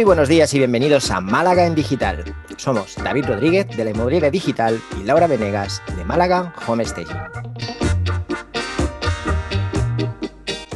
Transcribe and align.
Muy 0.00 0.06
buenos 0.06 0.30
días 0.30 0.54
y 0.54 0.58
bienvenidos 0.58 1.10
a 1.10 1.20
Málaga 1.20 1.66
en 1.66 1.74
Digital. 1.74 2.24
Somos 2.56 2.96
David 2.96 3.26
Rodríguez 3.26 3.68
de 3.68 3.84
la 3.84 3.90
Inmobiliaria 3.90 4.30
Digital 4.30 4.80
y 4.98 5.04
Laura 5.04 5.26
Venegas 5.26 5.82
de 5.94 6.02
Málaga 6.06 6.54
Home 6.66 6.86
Staging. 6.86 7.20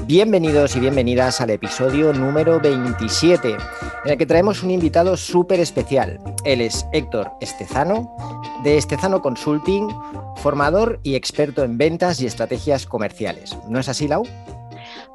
Bienvenidos 0.06 0.76
y 0.76 0.80
bienvenidas 0.80 1.40
al 1.40 1.48
episodio 1.48 2.12
número 2.12 2.60
27, 2.60 3.56
en 4.04 4.10
el 4.10 4.18
que 4.18 4.26
traemos 4.26 4.62
un 4.62 4.72
invitado 4.72 5.16
súper 5.16 5.58
especial. 5.58 6.20
Él 6.44 6.60
es 6.60 6.84
Héctor 6.92 7.32
Estezano, 7.40 8.14
de 8.62 8.76
Estezano 8.76 9.22
Consulting, 9.22 9.88
formador 10.36 11.00
y 11.02 11.14
experto 11.14 11.64
en 11.64 11.78
ventas 11.78 12.20
y 12.20 12.26
estrategias 12.26 12.84
comerciales. 12.84 13.56
¿No 13.70 13.80
es 13.80 13.88
así, 13.88 14.06
Lau? 14.06 14.24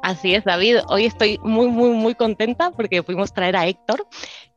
Así 0.02 0.34
es, 0.34 0.44
David. 0.44 0.78
Hoy 0.88 1.04
estoy 1.04 1.38
muy, 1.42 1.68
muy, 1.68 1.90
muy 1.90 2.14
contenta 2.14 2.70
porque 2.70 3.02
pudimos 3.02 3.34
traer 3.34 3.56
a 3.56 3.66
Héctor, 3.66 4.06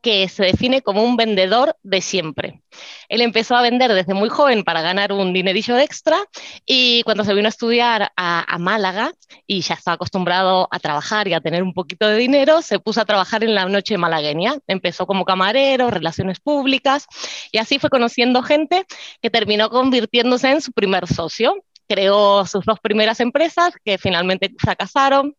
que 0.02 0.30
se 0.30 0.46
define 0.46 0.82
como 0.82 1.04
un 1.04 1.18
vendedor 1.18 1.76
de 1.84 2.02
siempre. 2.02 2.62
Él 3.10 3.22
empezó 3.22 3.56
a 3.56 3.62
vender 3.62 3.92
desde 3.94 4.14
muy 4.14 4.30
joven 4.30 4.64
para 4.64 4.82
ganar 4.82 5.12
un 5.12 5.34
dinerillo 5.34 5.78
extra 5.78 6.18
y 6.66 7.04
cuando 7.04 7.26
se 7.26 7.34
vino 7.34 7.48
a 7.48 7.50
estudiar 7.50 8.12
a, 8.16 8.58
Málaga 8.58 9.12
y 9.46 9.62
ya 9.62 9.76
estaba 9.76 9.96
acostumbrado 9.96 10.70
a 10.72 10.80
trabajar 10.80 11.28
y 11.28 11.34
a 11.34 11.42
tener 11.42 11.64
un 11.64 11.74
poquito 11.74 12.08
de 12.08 12.18
dinero, 12.18 12.62
se 12.62 12.80
puso 12.80 13.02
a 13.02 13.06
trabajar 13.06 13.44
en 13.44 13.56
la 13.56 13.66
noche 13.66 13.98
malagueña. 13.98 14.56
Empezó 14.68 15.06
como 15.06 15.26
camarero, 15.26 15.90
relaciones 15.90 16.40
públicas 16.40 17.06
y 17.52 17.58
así 17.58 17.80
fue 17.80 17.90
conociendo 17.90 18.44
gente 18.44 18.86
que 19.22 19.30
terminó 19.30 19.70
convirtiéndose 19.70 20.52
en 20.52 20.62
su 20.62 20.72
primer 20.72 21.08
socio 21.08 21.56
creó 21.88 22.46
sus 22.46 22.66
dos 22.66 22.80
primeras 22.80 23.20
empresas 23.20 23.74
que 23.84 23.98
finalmente 23.98 24.54
fracasaron. 24.58 25.36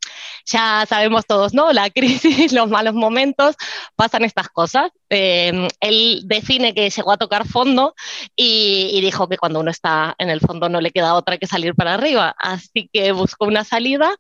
Ya 0.47 0.85
sabemos 0.89 1.27
todos, 1.27 1.55
¿no? 1.55 1.73
La 1.73 1.91
crisis, 1.95 2.53
los 2.53 2.69
malos 2.69 2.95
momentos, 2.95 3.57
pasan 3.97 4.25
estas 4.25 4.49
cosas. 4.49 4.91
Em, 5.17 5.69
él 5.81 6.23
define 6.25 6.75
que 6.75 6.91
llegó 6.91 7.13
a 7.13 7.17
tocar 7.17 7.47
fondo 7.47 7.95
y, 8.35 9.01
dijo 9.01 9.29
que 9.29 9.39
cuando 9.39 9.61
uno 9.61 9.71
está 9.71 10.15
en 10.19 10.29
el 10.29 10.41
fondo 10.41 10.69
no 10.69 10.81
le 10.81 10.91
queda 10.91 11.15
otra 11.15 11.39
que 11.39 11.47
salir 11.47 11.75
para 11.75 11.95
arriba. 11.95 12.35
Así 12.39 12.91
que 12.93 13.13
buscó 13.13 13.45
una 13.47 13.63
salida 13.63 14.13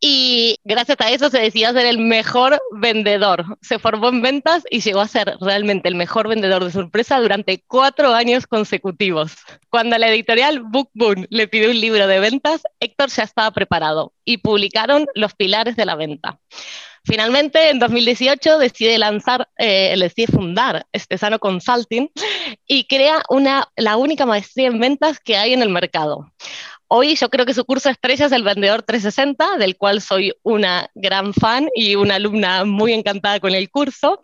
y 0.00 0.56
gracias 0.64 1.00
a 1.00 1.10
eso 1.10 1.30
se 1.30 1.38
decidió 1.38 1.72
ser 1.72 1.86
el 1.86 1.98
mejor 1.98 2.60
vendedor. 2.72 3.44
Se 3.60 3.78
formó 3.78 4.08
en 4.08 4.22
ventas 4.22 4.64
y 4.68 4.80
llegó 4.80 5.00
a 5.00 5.08
ser 5.08 5.36
realmente 5.40 5.88
el 5.88 5.94
mejor 5.94 6.26
vendedor 6.28 6.64
de 6.64 6.72
su 6.72 6.80
empresa 6.80 7.20
durante 7.20 7.62
cuatro 7.68 8.12
años 8.12 8.46
consecutivos. 8.48 9.34
Cuando 9.70 9.96
la 9.98 10.08
editorial 10.08 10.60
Book 10.60 10.90
Boon 10.94 11.26
le 11.30 11.46
pidió 11.46 11.70
un 11.70 11.80
libro 11.80 12.06
de 12.08 12.18
ventas, 12.18 12.62
Héctor 12.80 13.10
ya 13.10 13.22
estaba 13.22 13.50
preparado 13.52 14.12
y 14.24 14.38
publicaron 14.38 15.06
Los 15.14 15.34
Pilares 15.34 15.76
de 15.76 15.86
la 15.86 15.94
Venta. 15.94 16.40
Finalmente, 17.04 17.70
en 17.70 17.78
2018 17.80 18.58
decide 18.58 18.96
lanzar, 18.98 19.48
eh, 19.58 19.94
decide 19.98 20.28
fundar 20.28 20.86
Estesano 20.92 21.38
Consulting 21.38 22.08
y 22.66 22.84
crea 22.84 23.22
una, 23.28 23.68
la 23.76 23.96
única 23.96 24.24
maestría 24.24 24.68
en 24.68 24.78
ventas 24.78 25.18
que 25.18 25.36
hay 25.36 25.52
en 25.52 25.62
el 25.62 25.68
mercado. 25.68 26.32
Hoy 26.86 27.16
yo 27.16 27.30
creo 27.30 27.46
que 27.46 27.54
su 27.54 27.64
curso 27.64 27.88
estrella 27.88 28.26
es 28.26 28.32
el 28.32 28.44
Vendedor 28.44 28.82
360, 28.82 29.56
del 29.56 29.76
cual 29.76 30.02
soy 30.02 30.34
una 30.42 30.90
gran 30.94 31.32
fan 31.32 31.68
y 31.74 31.94
una 31.96 32.16
alumna 32.16 32.64
muy 32.64 32.92
encantada 32.92 33.40
con 33.40 33.54
el 33.54 33.70
curso, 33.70 34.20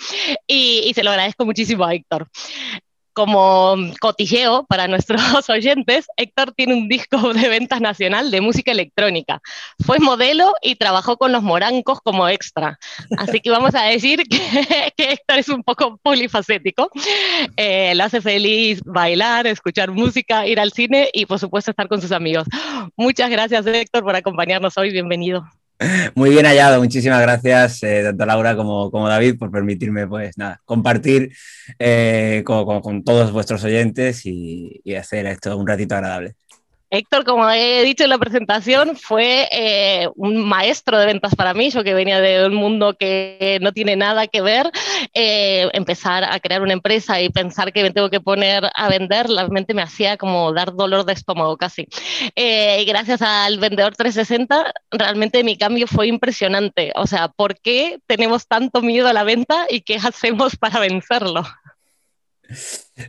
y, 0.46 0.82
y 0.84 0.92
se 0.92 1.02
lo 1.02 1.10
agradezco 1.10 1.46
muchísimo 1.46 1.84
a 1.84 1.94
Héctor 1.94 2.28
como 3.18 3.74
cotilleo 4.00 4.64
para 4.68 4.86
nuestros 4.86 5.20
oyentes, 5.50 6.06
Héctor 6.16 6.52
tiene 6.52 6.74
un 6.74 6.88
disco 6.88 7.34
de 7.34 7.48
ventas 7.48 7.80
nacional 7.80 8.30
de 8.30 8.40
música 8.40 8.70
electrónica. 8.70 9.42
Fue 9.84 9.98
modelo 9.98 10.52
y 10.62 10.76
trabajó 10.76 11.16
con 11.16 11.32
los 11.32 11.42
morancos 11.42 12.00
como 12.00 12.28
extra. 12.28 12.78
Así 13.18 13.40
que 13.40 13.50
vamos 13.50 13.74
a 13.74 13.82
decir 13.82 14.22
que, 14.22 14.38
Héctor 14.96 15.40
es 15.40 15.48
un 15.48 15.64
poco 15.64 15.96
polifacético. 16.00 16.92
Eh, 17.56 17.92
le 17.92 18.02
hace 18.04 18.20
feliz 18.20 18.80
bailar, 18.84 19.48
escuchar 19.48 19.90
música, 19.90 20.46
ir 20.46 20.60
al 20.60 20.70
cine 20.70 21.10
y 21.12 21.26
por 21.26 21.40
supuesto 21.40 21.72
estar 21.72 21.88
con 21.88 22.00
sus 22.00 22.12
amigos. 22.12 22.46
Muchas 22.96 23.30
gracias 23.30 23.66
Héctor 23.66 24.04
por 24.04 24.14
acompañarnos 24.14 24.78
hoy. 24.78 24.92
Bienvenido. 24.92 25.44
Muy 26.14 26.30
bien 26.30 26.44
hallado, 26.44 26.80
muchísimas 26.80 27.20
gracias 27.20 27.82
eh, 27.84 28.02
tanto 28.02 28.26
Laura 28.26 28.56
como, 28.56 28.90
como, 28.90 29.08
David 29.08 29.38
por 29.38 29.50
permitirme 29.50 30.08
pues 30.08 30.36
nada, 30.36 30.60
compartir 30.64 31.32
eh, 31.78 32.42
con, 32.44 33.04
todos 33.04 33.32
vuestros 33.32 33.62
oyentes 33.62 34.26
y, 34.26 34.80
y 34.82 34.94
hacer 34.94 35.26
esto 35.26 35.56
un 35.56 35.66
ratito 35.66 35.94
agradable. 35.94 36.34
Héctor, 36.90 37.24
como 37.24 37.48
he 37.50 37.82
dicho 37.82 38.04
en 38.04 38.10
la 38.10 38.18
presentación, 38.18 38.96
fue 38.96 39.46
eh, 39.52 40.08
un 40.16 40.38
maestro 40.48 40.98
de 40.98 41.04
ventas 41.04 41.34
para 41.34 41.52
mí, 41.52 41.70
yo 41.70 41.84
que 41.84 41.92
venía 41.92 42.18
de 42.20 42.46
un 42.46 42.54
mundo 42.54 42.96
que 42.98 43.58
no 43.60 43.72
tiene 43.72 43.94
nada 43.94 44.26
que 44.26 44.40
ver, 44.40 44.70
eh, 45.12 45.68
empezar 45.74 46.24
a 46.24 46.40
crear 46.40 46.62
una 46.62 46.72
empresa 46.72 47.20
y 47.20 47.28
pensar 47.28 47.74
que 47.74 47.82
me 47.82 47.90
tengo 47.90 48.08
que 48.08 48.20
poner 48.20 48.70
a 48.74 48.88
vender, 48.88 49.26
realmente 49.26 49.74
me 49.74 49.82
hacía 49.82 50.16
como 50.16 50.52
dar 50.54 50.74
dolor 50.74 51.04
de 51.04 51.12
estómago 51.12 51.58
casi. 51.58 51.86
Eh, 52.34 52.80
y 52.80 52.84
gracias 52.86 53.20
al 53.20 53.58
vendedor 53.58 53.94
360, 53.94 54.72
realmente 54.90 55.44
mi 55.44 55.58
cambio 55.58 55.86
fue 55.86 56.06
impresionante. 56.06 56.92
O 56.96 57.06
sea, 57.06 57.28
¿por 57.28 57.60
qué 57.60 57.98
tenemos 58.06 58.46
tanto 58.46 58.80
miedo 58.80 59.08
a 59.08 59.12
la 59.12 59.24
venta 59.24 59.66
y 59.68 59.82
qué 59.82 59.96
hacemos 59.96 60.56
para 60.56 60.80
vencerlo? 60.80 61.44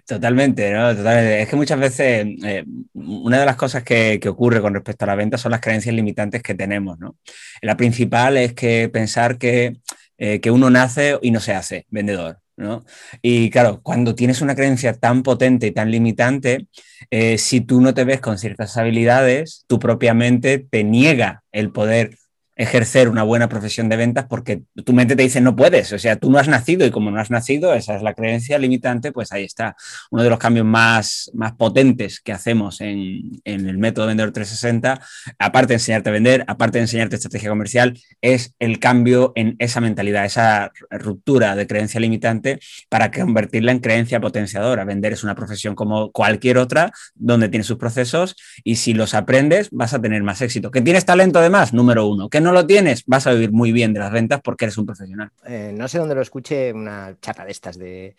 Totalmente, 0.06 0.72
¿no? 0.72 0.90
Es 0.90 1.48
que 1.48 1.56
muchas 1.56 1.80
veces 1.80 2.28
eh, 2.44 2.66
una 2.94 3.40
de 3.40 3.46
las 3.46 3.56
cosas 3.56 3.84
que, 3.84 4.20
ocurre 4.28 4.62
con 4.62 4.74
respecto 4.74 5.06
a 5.06 5.08
la 5.08 5.16
venta 5.16 5.38
son 5.38 5.52
las 5.52 5.62
creencias 5.62 5.96
limitantes 5.96 6.44
que 6.44 6.56
tenemos, 6.56 7.00
¿no? 7.00 7.18
La 7.62 7.78
principal 7.78 8.38
es 8.38 8.54
que 8.54 8.90
pensar 8.90 9.38
que, 9.38 9.78
eh, 10.18 10.40
que 10.42 10.52
uno 10.52 10.70
nace 10.70 11.18
y 11.22 11.32
no 11.32 11.40
se 11.40 11.54
hace 11.54 11.86
vendedor, 11.90 12.40
¿no? 12.58 12.86
Y 13.22 13.50
claro, 13.50 13.82
cuando 13.82 14.14
tienes 14.14 14.42
una 14.42 14.56
creencia 14.56 14.94
tan 14.94 15.24
potente 15.24 15.68
y 15.68 15.72
tan 15.72 15.90
limitante, 15.90 16.68
eh, 17.10 17.38
si 17.38 17.62
tú 17.62 17.82
no 17.82 17.94
te 17.94 18.04
ves 18.04 18.20
con 18.20 18.38
ciertas 18.38 18.76
habilidades, 18.78 19.64
tu 19.68 19.80
propia 19.80 20.14
mente 20.14 20.60
te 20.60 20.84
niega 20.84 21.44
el 21.52 21.72
poder 21.72 22.18
ejercer 22.60 23.08
una 23.08 23.24
buena 23.24 23.48
profesión 23.48 23.88
de 23.88 23.96
ventas 23.96 24.26
porque 24.30 24.64
tu 24.84 24.92
mente 24.92 25.16
te 25.16 25.24
dice 25.24 25.40
no 25.40 25.56
puedes, 25.56 25.94
o 25.94 25.98
sea, 25.98 26.18
tú 26.18 26.30
no 26.30 26.40
has 26.40 26.50
nacido 26.50 26.86
y 26.86 26.92
como 26.92 27.10
no 27.10 27.20
has 27.20 27.32
nacido, 27.32 27.74
esa 27.74 27.96
es 27.96 28.04
la 28.04 28.14
creencia 28.14 28.60
limitante, 28.60 29.14
pues 29.14 29.32
ahí 29.32 29.46
está. 29.46 29.78
Uno 30.12 30.24
de 30.24 30.30
los 30.30 30.38
cambios 30.38 30.66
más, 30.66 31.32
más 31.34 31.54
potentes 31.54 32.20
que 32.20 32.34
hacemos 32.34 32.82
en, 32.82 33.40
el 33.46 33.78
método 33.78 34.08
Vendedor 34.08 34.34
360, 34.34 35.00
aparte 35.40 35.70
de 35.70 35.74
enseñarte 35.76 36.10
a 36.10 36.12
vender, 36.12 36.44
aparte 36.48 36.80
de 36.80 36.82
enseñarte 36.82 37.16
estrategia 37.16 37.50
comercial, 37.50 37.98
es 38.20 38.54
el 38.60 38.80
cambio 38.80 39.32
en 39.36 39.56
esa 39.60 39.80
mentalidad, 39.80 40.26
esa 40.26 40.74
ruptura 40.92 41.56
de 41.56 41.66
creencia 41.66 42.02
limitante 42.02 42.60
para 42.90 43.10
convertirla 43.10 43.72
en 43.72 43.80
creencia 43.80 44.20
potenciadora. 44.20 44.84
Vender 44.84 45.14
es 45.14 45.24
una 45.24 45.34
profesión 45.34 45.76
como 45.76 46.12
cualquier 46.12 46.58
otra, 46.58 46.92
donde 47.16 47.48
tiene 47.48 47.64
sus 47.64 47.78
procesos 47.78 48.36
y 48.66 48.76
si 48.76 48.94
los 48.94 49.14
aprendes 49.14 49.70
vas 49.72 49.94
a 49.94 50.02
tener 50.02 50.24
más 50.24 50.42
éxito. 50.42 50.72
¿Que 50.72 50.82
tienes 50.82 51.06
talento 51.06 51.40
además? 51.40 51.74
Número 51.74 52.06
uno. 52.06 52.28
¿Que 52.28 52.42
no 52.42 52.49
no 52.50 52.56
lo 52.56 52.66
tienes, 52.66 53.04
vas 53.06 53.28
a 53.28 53.34
vivir 53.34 53.52
muy 53.52 53.72
bien 53.72 53.94
de 53.94 54.00
las 54.00 54.12
ventas 54.12 54.42
porque 54.42 54.66
eres 54.66 54.78
un 54.78 54.86
profesional. 54.86 55.32
Eh, 55.46 55.72
no 55.76 55.88
sé 55.88 56.00
dónde 56.00 56.16
lo 56.16 56.22
escuché, 56.22 56.74
una 56.74 57.16
charla 57.22 57.46
de 57.46 57.52
estas 57.52 57.78
de, 57.78 58.16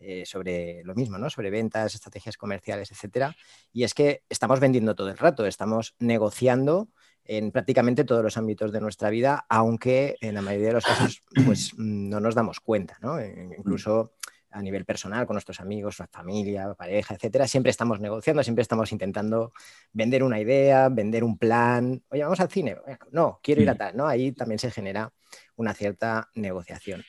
eh, 0.00 0.24
sobre 0.24 0.82
lo 0.84 0.94
mismo, 0.94 1.18
¿no? 1.18 1.28
Sobre 1.28 1.50
ventas, 1.50 1.94
estrategias 1.94 2.36
comerciales, 2.36 2.90
etcétera. 2.90 3.36
Y 3.72 3.84
es 3.84 3.92
que 3.92 4.22
estamos 4.28 4.58
vendiendo 4.58 4.94
todo 4.94 5.10
el 5.10 5.18
rato, 5.18 5.46
estamos 5.46 5.94
negociando 5.98 6.88
en 7.26 7.52
prácticamente 7.52 8.04
todos 8.04 8.22
los 8.22 8.36
ámbitos 8.36 8.72
de 8.72 8.80
nuestra 8.80 9.10
vida, 9.10 9.44
aunque 9.48 10.16
en 10.20 10.34
la 10.34 10.42
mayoría 10.42 10.68
de 10.68 10.74
los 10.74 10.84
casos 10.84 11.22
pues 11.44 11.72
no 11.76 12.20
nos 12.20 12.34
damos 12.34 12.60
cuenta, 12.60 12.96
¿no? 13.00 13.18
E 13.18 13.54
incluso 13.58 14.12
a 14.54 14.62
nivel 14.62 14.84
personal, 14.84 15.26
con 15.26 15.34
nuestros 15.34 15.60
amigos, 15.60 15.98
nuestra 15.98 16.20
familia, 16.20 16.72
pareja, 16.74 17.14
etcétera, 17.14 17.48
siempre 17.48 17.70
estamos 17.70 18.00
negociando, 18.00 18.42
siempre 18.42 18.62
estamos 18.62 18.92
intentando 18.92 19.52
vender 19.92 20.22
una 20.22 20.40
idea, 20.40 20.88
vender 20.88 21.24
un 21.24 21.36
plan. 21.36 22.02
Oye, 22.08 22.22
vamos 22.22 22.38
al 22.38 22.48
cine. 22.48 22.76
No, 23.10 23.40
quiero 23.42 23.62
ir 23.62 23.70
a 23.70 23.74
mm. 23.74 23.78
tal, 23.78 23.96
¿no? 23.96 24.06
Ahí 24.06 24.32
también 24.32 24.60
se 24.60 24.70
genera 24.70 25.12
una 25.56 25.74
cierta 25.74 26.30
negociación. 26.34 27.02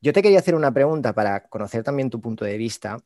Yo 0.00 0.12
te 0.12 0.22
quería 0.22 0.38
hacer 0.38 0.54
una 0.54 0.72
pregunta 0.72 1.12
para 1.12 1.48
conocer 1.48 1.82
también 1.82 2.08
tu 2.08 2.20
punto 2.20 2.44
de 2.44 2.56
vista, 2.56 2.98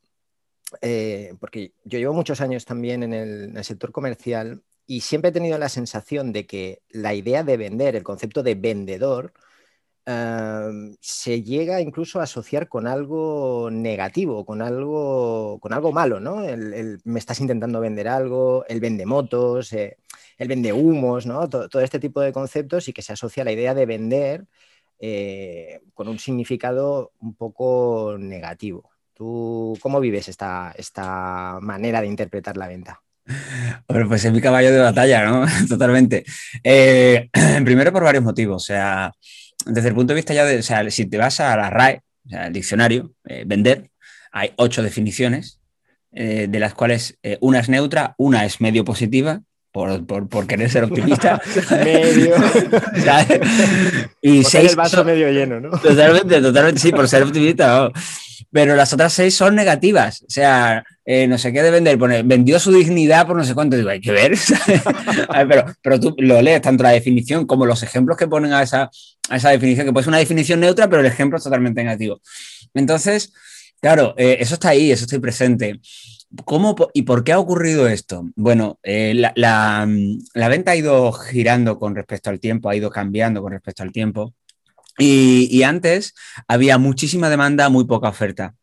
eh, 0.83 1.35
porque 1.41 1.73
yo 1.85 1.99
llevo 1.99 2.12
muchos 2.12 2.43
años 2.43 2.67
también 2.67 3.03
en 3.03 3.15
el 3.15 3.65
sector 3.65 3.93
comercial 3.93 4.62
y 4.87 5.00
siempre 5.00 5.31
he 5.31 5.33
tenido 5.33 5.56
la 5.56 5.71
sensación 5.71 6.33
de 6.33 6.47
que 6.47 6.83
la 6.91 7.15
idea 7.15 7.44
de 7.44 7.56
vender, 7.56 7.97
el 7.97 8.03
concepto 8.03 8.43
de 8.43 8.56
vendedor, 8.56 9.33
se 11.01 11.43
llega 11.43 11.81
incluso 11.81 12.21
a 12.21 12.25
asociar 12.25 12.69
con 12.69 12.87
algo 12.87 13.69
negativo, 13.71 14.45
con 14.45 14.62
algo, 14.62 15.59
con 15.61 15.73
algo 15.73 15.93
malo, 15.93 16.21
¿no? 16.21 16.43
me 17.05 17.19
estás 17.19 17.41
intentando 17.41 17.81
vender 17.81 18.09
algo, 18.09 18.65
el 18.69 18.81
vende 18.81 19.07
motos, 19.07 19.73
eh, 19.73 19.97
el 20.39 20.49
vende 20.49 20.73
humos, 20.73 21.27
¿no? 21.27 21.49
Todo, 21.49 21.81
este 21.81 21.99
tipo 21.99 22.21
de 22.21 22.33
conceptos 22.33 22.89
y 22.89 22.93
que 22.93 23.03
se 23.03 23.12
asocia 23.12 23.43
a 23.43 23.45
la 23.45 23.53
idea 23.53 23.75
de 23.75 23.87
vender 23.87 24.47
eh, 24.99 25.81
con 25.95 26.09
un 26.09 26.19
significado 26.19 27.12
un 27.21 27.35
poco 27.35 28.17
negativo. 28.19 28.91
¿Tú 29.15 29.77
cómo 29.81 30.01
vives 30.01 30.29
esta, 30.29 30.73
esta 30.77 31.59
manera 31.61 32.01
de 32.01 32.07
interpretar 32.07 32.57
la 32.57 32.69
venta? 32.69 33.03
Bueno, 33.89 34.09
pues 34.09 34.25
es 34.25 34.33
mi 34.33 34.41
caballo 34.41 34.73
de 34.73 34.79
batalla, 34.79 35.25
¿no? 35.25 35.47
Totalmente. 35.69 36.25
Eh, 36.62 37.29
primero 37.65 37.93
por 37.93 38.05
varios 38.05 38.25
motivos. 38.25 38.62
O 38.62 38.67
sea, 38.67 39.12
desde 39.67 39.89
el 39.89 39.95
punto 39.95 40.12
de 40.12 40.17
vista 40.17 40.35
ya 40.35 40.45
de, 40.45 40.59
o 40.59 40.62
sea, 40.62 40.89
si 40.91 41.07
te 41.07 41.19
vas 41.19 41.41
a 41.41 41.57
la 41.57 41.71
RAE, 41.71 42.03
o 42.27 42.29
sea, 42.29 42.47
el 42.47 42.53
diccionario, 42.53 43.12
eh, 43.25 43.45
vender, 43.47 43.91
hay 44.33 44.53
ocho 44.57 44.83
definiciones, 44.83 45.61
eh, 46.12 46.47
de 46.49 46.59
las 46.59 46.75
cuales 46.75 47.19
una 47.41 47.61
es 47.61 47.69
neutra, 47.69 48.15
una 48.19 48.45
es 48.45 48.61
medio 48.61 48.85
positiva, 48.85 49.43
por, 49.73 50.05
por, 50.29 50.47
querer 50.47 50.69
ser 50.69 50.85
optimista. 50.85 51.41
medio. 51.71 52.35
y 54.21 54.43
seis. 54.43 54.71
el 54.71 54.77
vaso 54.77 55.05
medio 55.05 55.31
lleno, 55.31 55.61
¿no? 55.61 55.71
Totalmente, 55.71 56.41
totalmente, 56.41 56.81
sí, 56.81 56.91
por 56.91 57.09
ser 57.09 57.23
optimista. 57.23 57.91
Pero 58.52 58.75
las 58.75 58.93
otras 58.93 59.12
seis 59.12 59.35
son 59.35 59.55
negativas. 59.55 60.23
O 60.23 60.31
sea, 60.31 60.85
eh, 61.05 61.26
no 61.26 61.38
sé 61.38 61.52
qué 61.52 61.62
de 61.62 61.70
vender, 61.70 61.99
pone, 61.99 62.23
vendió 62.23 62.58
su 62.58 62.73
dignidad 62.73 63.26
por 63.26 63.37
no 63.37 63.44
sé 63.44 63.55
cuánto. 63.55 63.76
Digo, 63.76 63.91
hay 63.91 64.00
que 64.00 64.12
ver. 64.12 64.37
pero, 65.49 65.64
pero 65.82 66.00
tú 66.00 66.14
lo 66.19 66.43
lees 66.43 66.61
tanto 66.61 66.82
la 66.82 66.91
definición 66.91 67.47
como 67.47 67.67
los 67.67 67.82
ejemplos 67.82 68.17
que 68.17 68.26
ponen 68.26 68.52
a 68.52 68.62
esa, 68.62 68.91
a 69.29 69.37
esa 69.37 69.50
definición, 69.50 69.87
que 69.87 69.93
puede 69.93 70.05
ser 70.05 70.11
una 70.11 70.19
definición 70.19 70.61
neutra, 70.61 70.88
pero 70.88 71.00
el 71.00 71.06
ejemplo 71.06 71.38
es 71.38 71.44
totalmente 71.44 71.82
negativo. 71.82 72.20
Entonces, 72.75 73.32
claro, 73.81 74.14
eh, 74.17 74.38
eso 74.41 74.55
está 74.55 74.70
ahí, 74.70 74.91
eso 74.91 75.05
está 75.05 75.19
presente. 75.20 75.81
¿Cómo 76.44 76.76
y 76.94 77.02
por 77.02 77.25
qué 77.25 77.32
ha 77.32 77.41
ocurrido 77.41 77.88
esto? 77.88 78.31
Bueno, 78.37 78.79
eh, 78.85 79.14
la, 79.35 79.87
venta 80.49 80.70
ha 80.70 80.76
ido 80.76 81.11
girando 81.12 81.79
con 81.79 81.97
respecto 81.97 82.31
al 82.31 82.38
tiempo, 82.38 82.69
ha 82.69 82.76
ido 82.76 82.91
cambiando 82.91 83.43
con 83.43 83.52
respecto 83.52 83.82
al 83.82 83.91
tiempo. 83.91 84.32
Y, 85.00 85.62
antes 85.62 86.14
había 86.47 86.79
muchísima 86.79 87.31
demanda, 87.31 87.69
muy 87.69 87.85
poca 87.85 88.08
oferta. 88.08 88.55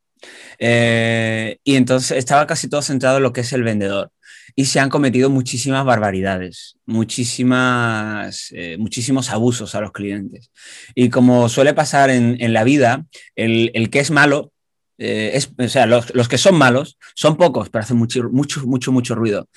Eh, 0.59 1.57
y 1.63 1.75
entonces 1.75 2.17
estaba 2.17 2.47
casi 2.47 2.69
todo 2.69 2.81
centrado 2.81 3.17
en 3.17 3.23
lo 3.23 3.33
que 3.33 3.41
es 3.41 3.53
el 3.53 3.63
vendedor. 3.63 4.11
Y 4.55 4.65
se 4.65 4.79
han 4.79 4.89
cometido 4.89 5.29
muchísimas 5.29 5.85
barbaridades, 5.85 6.77
muchísimas, 6.85 8.51
eh, 8.51 8.77
muchísimos 8.79 9.29
abusos 9.29 9.75
a 9.75 9.81
los 9.81 9.91
clientes. 9.91 10.51
Y 10.95 11.09
como 11.09 11.49
suele 11.49 11.73
pasar 11.73 12.09
en, 12.09 12.53
la 12.53 12.63
vida, 12.63 13.05
el, 13.35 13.71
el 13.73 13.89
que 13.89 13.99
es 13.99 14.09
malo 14.09 14.53
eh, 14.97 15.39
o 15.59 15.67
sea, 15.67 15.85
los, 15.85 16.27
que 16.27 16.37
son 16.37 16.55
malos 16.55 16.97
son 17.15 17.37
pocos, 17.37 17.69
pero 17.69 17.83
hacen 17.83 17.97
mucho, 17.97 18.29
mucho, 18.31 18.65
mucho, 18.65 18.91
mucho 18.91 19.15
ruido. 19.15 19.47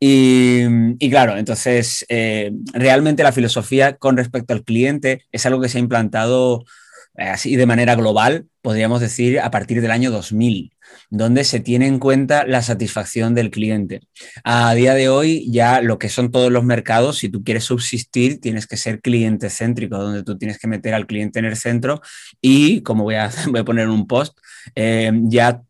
Y, 0.00 1.10
claro, 1.10 1.36
entonces, 1.36 2.04
eh, 2.08 2.52
realmente 2.72 3.22
la 3.22 3.32
filosofía 3.32 3.96
con 3.96 4.16
respecto 4.16 4.54
al 4.54 4.64
cliente 4.64 5.24
es 5.32 5.46
algo 5.46 5.60
que 5.60 5.68
se 5.68 5.78
ha 5.78 5.80
implantado 5.80 6.64
así 7.16 7.56
de 7.56 7.66
manera 7.66 7.94
global, 7.94 8.46
podríamos 8.62 9.00
decir, 9.00 9.40
a 9.40 9.50
partir 9.50 9.80
del 9.80 9.90
año 9.90 10.10
2000 10.10 10.76
donde 11.10 11.44
se 11.44 11.60
tiene 11.60 11.86
en 11.86 11.98
cuenta 11.98 12.46
la 12.46 12.62
satisfacción 12.62 13.34
del 13.34 13.50
cliente. 13.50 14.00
A 14.44 14.74
día 14.74 14.94
de 14.94 15.08
hoy, 15.08 15.50
ya 15.50 15.80
lo 15.80 15.98
que 15.98 16.08
son 16.08 16.30
todos 16.30 16.50
los 16.50 16.64
mercados, 16.64 17.18
si 17.18 17.28
tú 17.28 17.44
quieres 17.44 17.64
subsistir, 17.64 18.40
tienes 18.40 18.66
que 18.66 18.76
ser 18.76 19.00
cliente 19.00 19.50
céntrico, 19.50 19.98
donde 19.98 20.22
tú 20.22 20.36
tienes 20.38 20.58
que 20.58 20.68
meter 20.68 20.94
al 20.94 21.06
cliente 21.06 21.38
en 21.38 21.44
el 21.44 21.56
centro 21.56 22.00
y, 22.40 22.82
como 22.82 23.04
voy 23.04 23.16
a, 23.16 23.30
voy 23.48 23.60
a 23.60 23.64
poner 23.64 23.88
un 23.88 24.06
post, 24.06 24.38
eh, 24.74 25.12
ya 25.24 25.62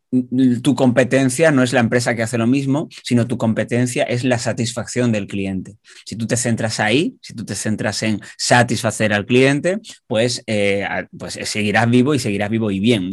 tu 0.61 0.75
competencia 0.75 1.51
no 1.51 1.63
es 1.63 1.73
la 1.73 1.81
empresa 1.81 2.15
que 2.15 2.23
hace 2.23 2.37
lo 2.37 2.47
mismo, 2.47 2.87
sino 3.03 3.27
tu 3.27 3.37
competencia 3.37 4.03
es 4.03 4.23
la 4.23 4.39
satisfacción 4.39 5.11
del 5.11 5.27
cliente. 5.27 5.75
Si 6.05 6.15
tú 6.15 6.27
te 6.27 6.37
centras 6.37 6.79
ahí, 6.79 7.15
si 7.21 7.33
tú 7.33 7.43
te 7.43 7.55
centras 7.55 8.01
en 8.03 8.21
satisfacer 8.37 9.13
al 9.13 9.25
cliente, 9.25 9.79
pues, 10.07 10.43
eh, 10.47 10.87
pues 11.17 11.39
seguirás 11.43 11.89
vivo 11.89 12.13
y 12.13 12.19
seguirás 12.19 12.49
vivo 12.49 12.71
y 12.71 12.79
bien. 12.79 13.09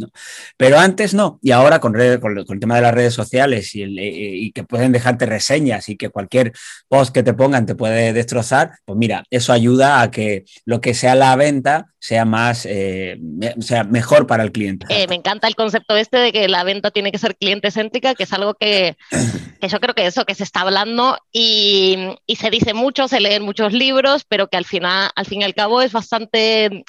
Pero 0.57 0.79
antes 0.79 1.15
no. 1.15 1.39
Y 1.43 1.51
ahora 1.51 1.81
con, 1.81 1.95
con, 2.21 2.39
el 2.39 2.61
tema 2.61 2.77
de 2.77 2.83
las 2.83 2.95
redes 2.95 3.15
sociales 3.15 3.75
y, 3.75 3.83
eh, 3.83 3.89
y, 3.99 4.53
que 4.53 4.63
pueden 4.63 4.93
dejarte 4.93 5.27
reseñas 5.27 5.89
y 5.89 5.97
que 5.97 6.11
cualquier 6.11 6.53
post 6.89 7.13
que 7.13 7.23
te 7.23 7.35
pongan 7.35 7.67
te 7.67 7.75
puede 7.75 8.13
destrozar, 8.13 8.73
pues 8.85 8.97
mira, 8.97 9.25
eso 9.31 9.53
ayuda 9.53 10.01
a 10.01 10.11
que 10.11 10.45
lo 10.65 10.81
que 10.81 10.95
sea 10.95 11.15
la 11.15 11.35
venta 11.35 11.87
sea 12.05 12.27
más, 12.27 12.67
eh, 12.67 13.19
sea 13.61 13.85
mejor 13.85 14.27
para 14.27 14.43
el 14.43 14.53
cliente. 14.53 14.87
me 15.09 15.15
encanta 15.15 15.49
el 15.49 15.55
concepto 15.55 15.97
este 15.97 16.19
de 16.19 16.33
que 16.33 16.49
la 16.49 16.63
venta 16.63 16.84
tiene 16.91 17.13
que 17.13 17.19
ser 17.19 17.37
cliente 17.37 17.71
céntrica, 17.71 18.15
que 18.15 18.25
es 18.25 18.33
algo 18.33 18.55
que, 18.55 18.97
yo 19.61 19.81
creo 19.81 19.95
que 19.95 20.07
eso 20.07 20.25
que 20.25 20.35
se 20.35 20.45
está 20.45 20.61
hablando 20.61 21.19
y, 21.33 21.97
se 22.37 22.51
dice 22.51 22.75
mucho, 22.75 23.09
se 23.09 23.21
leen 23.21 23.43
muchos 23.43 23.73
libros, 23.73 24.25
pero 24.29 24.49
que 24.49 24.57
al 24.57 24.65
final, 24.65 25.11
al 25.15 25.27
fin 25.27 25.43
y 25.43 25.45
al 25.45 25.55
cabo 25.55 25.83
es 25.83 25.93
bastante 25.93 26.85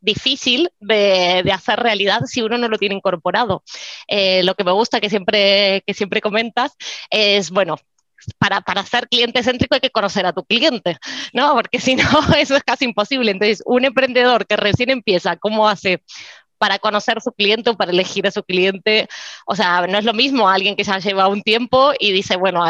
difícil 0.00 0.70
de, 0.80 1.50
hacer 1.52 1.80
realidad 1.80 2.20
si 2.26 2.42
uno 2.42 2.58
no 2.58 2.68
lo 2.68 2.78
tiene 2.78 2.94
incorporado. 2.94 3.62
Eh, 4.06 4.42
lo 4.44 4.54
que 4.54 4.64
me 4.64 4.72
gusta 4.72 5.00
que 5.00 5.10
siempre, 5.10 5.82
que 5.86 5.94
siempre 5.94 6.20
comentas 6.20 6.72
es, 7.10 7.50
bueno, 7.50 7.76
para, 8.38 8.60
para, 8.60 8.84
ser 8.84 9.08
cliente 9.08 9.42
céntrico 9.42 9.74
hay 9.74 9.80
que 9.80 9.90
conocer 9.90 10.26
a 10.26 10.32
tu 10.32 10.44
cliente, 10.44 10.96
¿no? 11.32 11.54
Porque 11.54 11.80
si 11.80 11.96
no, 11.96 12.04
eso 12.38 12.56
es 12.56 12.62
casi 12.62 12.84
imposible. 12.84 13.30
Entonces, 13.30 13.62
un 13.66 13.84
emprendedor 13.84 14.46
que 14.46 14.56
recién 14.56 14.90
empieza, 14.90 15.36
¿cómo 15.36 15.68
hace 15.68 16.02
para 16.64 16.78
conocer 16.78 17.20
su 17.20 17.30
cliente 17.30 17.68
o 17.68 17.76
para 17.76 17.90
elegir 17.90 18.26
a 18.26 18.30
su 18.30 18.42
cliente. 18.42 19.06
O 19.44 19.54
sea, 19.54 19.86
no 19.86 19.98
es 19.98 20.04
lo 20.06 20.14
mismo 20.14 20.48
alguien 20.48 20.76
que 20.76 20.82
ya 20.82 20.98
lleva 20.98 21.28
un 21.28 21.42
tiempo 21.42 21.92
y 22.00 22.10
dice, 22.10 22.36
bueno, 22.36 22.64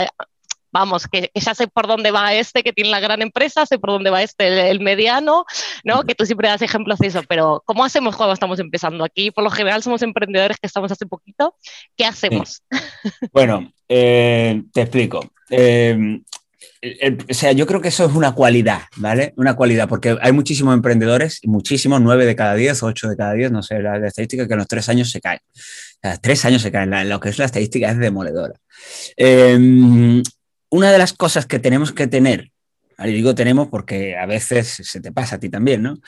vamos, 0.72 1.06
que, 1.06 1.30
ya 1.32 1.54
sé 1.54 1.68
por 1.68 1.86
dónde 1.86 2.10
va 2.10 2.34
este 2.34 2.64
que 2.64 2.72
tiene 2.72 2.90
la 2.90 2.98
gran 2.98 3.22
empresa, 3.22 3.66
sé 3.66 3.78
por 3.78 3.90
dónde 3.90 4.10
va 4.10 4.20
este 4.20 4.68
el, 4.68 4.80
mediano, 4.80 5.44
¿no? 5.84 6.02
Que 6.02 6.16
tú 6.16 6.26
siempre 6.26 6.48
das 6.48 6.60
ejemplos 6.60 6.98
de 6.98 7.06
eso, 7.06 7.22
pero 7.28 7.62
¿cómo 7.66 7.84
hacemos 7.84 8.16
cuando 8.16 8.32
estamos 8.32 8.58
empezando? 8.58 9.04
Aquí 9.04 9.30
por 9.30 9.44
lo 9.44 9.50
general 9.50 9.80
somos 9.80 10.02
emprendedores 10.02 10.56
que 10.58 10.66
estamos 10.66 10.90
hace 10.90 11.06
poquito, 11.06 11.54
¿qué 11.96 12.04
hacemos? 12.04 12.64
Bueno, 13.32 13.72
eh, 13.88 14.60
te 14.72 14.80
explico. 14.80 15.20
Eh, 15.50 16.20
o 17.30 17.34
sea, 17.34 17.52
yo 17.52 17.66
creo 17.66 17.80
que 17.80 17.88
eso 17.88 18.04
es 18.04 18.12
una 18.14 18.32
cualidad, 18.32 18.82
¿vale? 18.96 19.32
Una 19.36 19.54
cualidad, 19.54 19.88
porque 19.88 20.16
hay 20.20 20.32
muchísimos 20.32 20.74
emprendedores, 20.74 21.40
muchísimos, 21.44 22.00
nueve 22.00 22.26
de 22.26 22.36
cada 22.36 22.54
diez, 22.54 22.82
ocho 22.82 23.08
de 23.08 23.16
cada 23.16 23.32
diez, 23.32 23.50
no 23.50 23.62
sé, 23.62 23.80
la, 23.80 23.96
estadística 24.06 24.46
que 24.46 24.52
en 24.52 24.58
los 24.58 24.68
tres 24.68 24.88
años 24.88 25.10
se 25.10 25.20
caen. 25.20 25.40
Tres 26.20 26.44
años 26.44 26.60
se 26.60 26.70
caen, 26.70 27.08
lo 27.08 27.20
que 27.20 27.30
es 27.30 27.38
la 27.38 27.46
estadística 27.46 27.90
es 27.90 27.98
demoledora. 27.98 28.54
Em, 29.16 30.22
una 30.70 30.92
de 30.92 30.98
las 30.98 31.12
cosas 31.14 31.46
que 31.46 31.58
tenemos 31.58 31.92
que 31.92 32.06
tener, 32.06 32.50
y 32.98 33.12
digo 33.12 33.34
tenemos 33.34 33.68
porque 33.68 34.16
a 34.16 34.26
veces 34.26 34.80
se 34.82 35.00
te 35.00 35.12
pasa 35.12 35.36
a 35.36 35.40
ti 35.40 35.48
también, 35.48 35.82
¿no? 35.82 35.98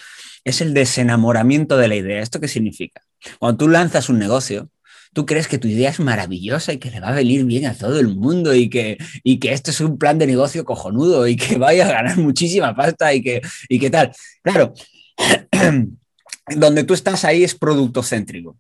Es 0.45 0.61
el 0.61 0.75
desenamoramiento 0.75 1.77
de 1.79 1.89
la 1.89 1.97
idea. 1.97 2.21
¿Esto 2.21 2.41
qué 2.41 2.49
significa? 2.49 3.01
Cuando 3.39 3.57
tú 3.57 3.69
lanzas 3.69 4.09
un 4.09 4.19
negocio, 4.19 4.69
tú 5.17 5.25
crees 5.25 5.49
que 5.49 5.57
tu 5.57 5.67
idea 5.67 5.89
es 5.89 5.99
maravillosa 5.99 6.75
y 6.75 6.79
que 6.79 6.91
le 6.91 7.01
va 7.01 7.09
a 7.09 7.15
venir 7.15 7.47
bien 7.47 7.65
a 7.65 7.73
todo 7.73 7.99
el 7.99 8.09
mundo 8.09 8.55
y 8.55 8.69
que, 8.69 8.99
y 9.25 9.39
que 9.39 9.55
esto 9.55 9.71
es 9.71 9.81
un 9.81 9.97
plan 9.97 10.19
de 10.19 10.27
negocio 10.27 10.63
cojonudo 10.67 11.27
y 11.27 11.37
que 11.37 11.57
vaya 11.59 11.89
a 11.89 11.93
ganar 11.93 12.19
muchísima 12.19 12.77
pasta 12.77 13.15
y 13.15 13.23
que, 13.23 13.41
y 13.71 13.79
que 13.79 13.89
tal. 13.89 14.13
Claro, 14.43 14.75
donde 16.55 16.85
tú 16.85 16.93
estás 16.93 17.25
ahí 17.25 17.45
es 17.45 17.55
producto 17.55 18.03
céntrico. 18.03 18.59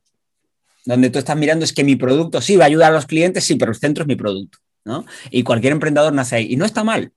Donde 0.87 1.11
tú 1.11 1.19
estás 1.19 1.37
mirando 1.37 1.63
es 1.63 1.75
que 1.75 1.85
mi 1.85 1.97
producto 1.97 2.41
sí 2.41 2.57
va 2.57 2.65
a 2.65 2.69
ayudar 2.69 2.93
a 2.93 2.95
los 2.95 3.05
clientes, 3.05 3.45
sí, 3.45 3.57
pero 3.57 3.73
el 3.73 3.77
centro 3.77 4.05
es 4.05 4.09
mi 4.09 4.17
producto. 4.17 4.57
¿no? 4.87 5.05
Y 5.31 5.43
cualquier 5.43 5.75
emprendedor 5.75 6.15
nace 6.15 6.37
ahí. 6.37 6.55
Y 6.55 6.57
no 6.57 6.65
está 6.65 6.85
mal, 6.85 7.13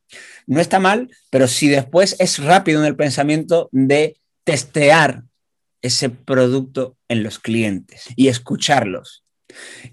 no 0.48 0.60
está 0.60 0.80
mal, 0.80 1.10
pero 1.30 1.48
si 1.48 1.70
después 1.70 2.18
es 2.20 2.40
rápido 2.44 2.82
en 2.82 2.88
el 2.88 2.98
pensamiento 2.98 3.70
de 3.72 4.18
testear 4.44 5.24
ese 5.82 6.10
producto 6.10 6.98
en 7.08 7.24
los 7.24 7.40
clientes 7.40 8.04
y 8.18 8.28
escucharlos 8.28 9.24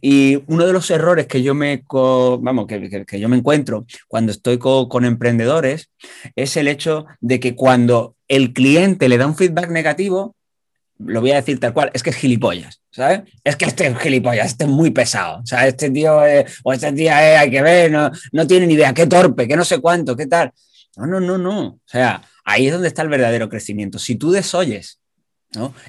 y 0.01 0.43
uno 0.47 0.67
de 0.67 0.73
los 0.73 0.91
errores 0.91 1.27
que 1.27 1.43
yo 1.43 1.55
me, 1.55 1.83
vamos, 1.91 2.67
que, 2.67 3.21
yo 3.21 3.29
me 3.29 3.37
encuentro 3.37 3.87
cuando 4.09 4.33
estoy 4.33 4.59
con 4.59 5.05
emprendedores 5.05 5.91
es 6.35 6.57
el 6.57 6.69
hecho 6.69 7.07
de 7.21 7.41
que 7.41 7.55
cuando 7.55 8.17
el 8.29 8.53
cliente 8.53 9.09
le 9.09 9.19
da 9.19 9.27
un 9.27 9.37
feedback 9.37 9.71
negativo, 9.71 10.35
lo 10.99 11.21
voy 11.21 11.33
a 11.33 11.37
decir 11.37 11.61
tal 11.61 11.75
cual, 11.75 11.91
es 11.93 12.03
que 12.03 12.11
es 12.11 12.17
gilipollas, 12.17 12.81
¿sabes? 12.91 13.23
Es 13.45 13.57
que 13.57 13.67
este 13.67 13.87
es 13.87 13.99
gilipollas, 13.99 14.47
este 14.47 14.65
es 14.65 14.71
muy 14.71 14.91
pesado, 14.91 15.41
o 15.43 15.47
sea, 15.47 15.67
este 15.67 15.91
tío 15.91 16.17
o 16.65 16.73
este 16.73 17.11
hay 17.11 17.51
que 17.51 17.63
ver, 17.63 17.91
no, 17.91 18.11
no 18.33 18.47
tiene 18.47 18.67
ni 18.67 18.75
idea, 18.75 18.95
qué 18.95 19.07
torpe, 19.07 19.47
qué 19.47 19.57
no 19.57 19.65
sé 19.65 19.79
cuánto, 19.79 20.17
qué 20.17 20.27
tal. 20.27 20.53
No, 20.97 21.07
no, 21.07 21.21
no, 21.21 21.37
no. 21.37 21.67
O 21.67 21.81
sea, 21.85 22.23
ahí 22.45 22.67
es 22.67 22.73
donde 22.73 22.89
está 22.89 23.03
el 23.03 23.11
verdadero 23.11 23.51
crecimiento. 23.51 23.99
Si 23.99 24.17
tú 24.17 24.31
desoyes 24.31 24.99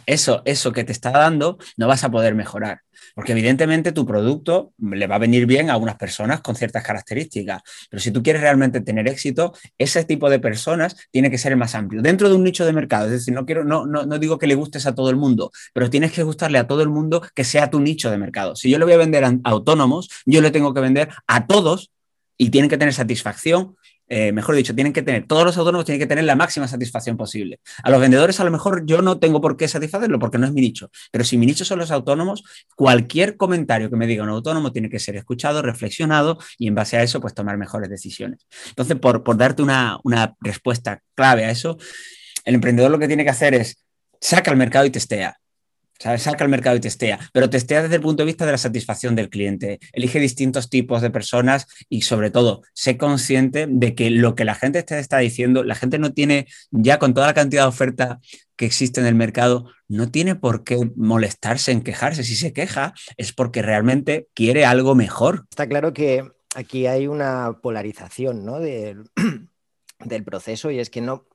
Eso, 0.05 0.41
eso 0.45 0.71
que 0.71 0.83
te 0.83 0.91
está 0.91 1.11
dando, 1.11 1.57
no 1.77 1.87
vas 1.87 2.03
a 2.03 2.11
poder 2.11 2.35
mejorar. 2.35 2.81
Porque 3.15 3.31
evidentemente 3.31 3.91
tu 3.91 4.05
producto 4.05 4.73
le 4.77 5.07
va 5.07 5.15
a 5.15 5.19
venir 5.19 5.45
bien 5.45 5.69
a 5.69 5.77
unas 5.77 5.95
personas 5.95 6.41
con 6.41 6.55
ciertas 6.55 6.83
características, 6.83 7.61
pero 7.89 8.01
si 8.01 8.11
tú 8.11 8.21
quieres 8.23 8.41
realmente 8.41 8.81
tener 8.81 9.07
éxito, 9.07 9.53
ese 9.77 10.03
tipo 10.03 10.29
de 10.29 10.39
personas 10.39 10.95
tiene 11.11 11.31
que 11.31 11.37
ser 11.37 11.51
el 11.51 11.57
más 11.57 11.75
amplio, 11.75 12.01
dentro 12.01 12.29
de 12.29 12.35
un 12.35 12.43
nicho 12.43 12.65
de 12.65 12.73
mercado. 12.73 13.05
Es 13.05 13.11
decir, 13.11 13.33
no, 13.33 13.45
quiero, 13.45 13.63
no, 13.63 13.85
no, 13.85 14.05
no 14.05 14.19
digo 14.19 14.37
que 14.37 14.47
le 14.47 14.55
gustes 14.55 14.85
a 14.85 14.95
todo 14.95 15.09
el 15.09 15.15
mundo, 15.15 15.51
pero 15.73 15.89
tienes 15.89 16.11
que 16.11 16.23
gustarle 16.23 16.59
a 16.59 16.67
todo 16.67 16.81
el 16.81 16.89
mundo 16.89 17.21
que 17.33 17.43
sea 17.43 17.69
tu 17.69 17.79
nicho 17.79 18.11
de 18.11 18.17
mercado. 18.17 18.55
Si 18.55 18.69
yo 18.69 18.77
le 18.79 18.85
voy 18.85 18.93
a 18.93 18.97
vender 18.97 19.23
a 19.23 19.33
autónomos, 19.43 20.09
yo 20.25 20.41
le 20.41 20.51
tengo 20.51 20.73
que 20.73 20.81
vender 20.81 21.09
a 21.27 21.47
todos 21.47 21.91
y 22.37 22.49
tienen 22.51 22.69
que 22.69 22.77
tener 22.77 22.93
satisfacción 22.93 23.76
eh, 24.09 24.31
mejor 24.31 24.55
dicho, 24.55 24.73
tienen 24.73 24.93
que 24.93 25.01
tener, 25.01 25.27
todos 25.27 25.43
los 25.43 25.57
autónomos 25.57 25.85
tienen 25.85 25.99
que 25.99 26.07
tener 26.07 26.23
la 26.23 26.35
máxima 26.35 26.67
satisfacción 26.67 27.17
posible. 27.17 27.59
A 27.83 27.89
los 27.89 27.99
vendedores 27.99 28.39
a 28.39 28.43
lo 28.43 28.51
mejor 28.51 28.85
yo 28.85 29.01
no 29.01 29.19
tengo 29.19 29.41
por 29.41 29.57
qué 29.57 29.67
satisfacerlo 29.67 30.17
porque 30.19 30.37
no 30.37 30.45
es 30.45 30.53
mi 30.53 30.61
nicho, 30.61 30.89
pero 31.11 31.23
si 31.23 31.37
mi 31.37 31.45
nicho 31.45 31.65
son 31.65 31.79
los 31.79 31.91
autónomos, 31.91 32.43
cualquier 32.75 33.37
comentario 33.37 33.89
que 33.89 33.95
me 33.95 34.07
diga 34.07 34.23
un 34.23 34.29
autónomo 34.29 34.71
tiene 34.71 34.89
que 34.89 34.99
ser 34.99 35.15
escuchado, 35.17 35.61
reflexionado 35.61 36.37
y 36.57 36.67
en 36.67 36.75
base 36.75 36.97
a 36.97 37.03
eso 37.03 37.19
pues 37.19 37.33
tomar 37.33 37.57
mejores 37.57 37.89
decisiones. 37.89 38.47
Entonces, 38.69 38.97
por, 38.97 39.23
por 39.23 39.37
darte 39.37 39.61
una, 39.61 39.99
una 40.03 40.35
respuesta 40.39 41.01
clave 41.15 41.45
a 41.45 41.51
eso, 41.51 41.77
el 42.45 42.55
emprendedor 42.55 42.91
lo 42.91 42.99
que 42.99 43.07
tiene 43.07 43.23
que 43.23 43.31
hacer 43.31 43.53
es 43.53 43.83
saca 44.21 44.51
al 44.51 44.57
mercado 44.57 44.85
y 44.85 44.89
testea 44.89 45.37
Saca 45.99 46.43
al 46.43 46.49
mercado 46.49 46.75
y 46.75 46.79
testea, 46.79 47.19
pero 47.33 47.49
testea 47.49 47.83
desde 47.83 47.95
el 47.95 48.01
punto 48.01 48.23
de 48.23 48.27
vista 48.27 48.45
de 48.45 48.51
la 48.51 48.57
satisfacción 48.57 49.15
del 49.15 49.29
cliente. 49.29 49.79
Elige 49.93 50.19
distintos 50.19 50.69
tipos 50.69 51.01
de 51.01 51.09
personas 51.09 51.67
y 51.89 52.01
sobre 52.01 52.31
todo, 52.31 52.61
sé 52.73 52.97
consciente 52.97 53.67
de 53.69 53.95
que 53.95 54.09
lo 54.09 54.35
que 54.35 54.45
la 54.45 54.55
gente 54.55 54.83
te 54.83 54.99
está 54.99 55.17
diciendo, 55.19 55.63
la 55.63 55.75
gente 55.75 55.99
no 55.99 56.13
tiene, 56.13 56.47
ya 56.71 56.99
con 56.99 57.13
toda 57.13 57.27
la 57.27 57.33
cantidad 57.33 57.63
de 57.63 57.69
oferta 57.69 58.19
que 58.55 58.65
existe 58.65 58.99
en 58.99 59.07
el 59.07 59.15
mercado, 59.15 59.69
no 59.87 60.09
tiene 60.09 60.35
por 60.35 60.63
qué 60.63 60.91
molestarse 60.95 61.71
en 61.71 61.81
quejarse. 61.81 62.23
Si 62.23 62.35
se 62.35 62.53
queja 62.53 62.93
es 63.15 63.33
porque 63.33 63.61
realmente 63.61 64.27
quiere 64.33 64.65
algo 64.65 64.95
mejor. 64.95 65.45
Está 65.49 65.67
claro 65.67 65.93
que 65.93 66.23
aquí 66.55 66.87
hay 66.87 67.07
una 67.07 67.59
polarización 67.61 68.45
¿no? 68.45 68.59
del 68.59 69.03
proceso 70.25 70.71
y 70.71 70.79
es 70.79 70.89
que 70.89 71.01
no, 71.01 71.27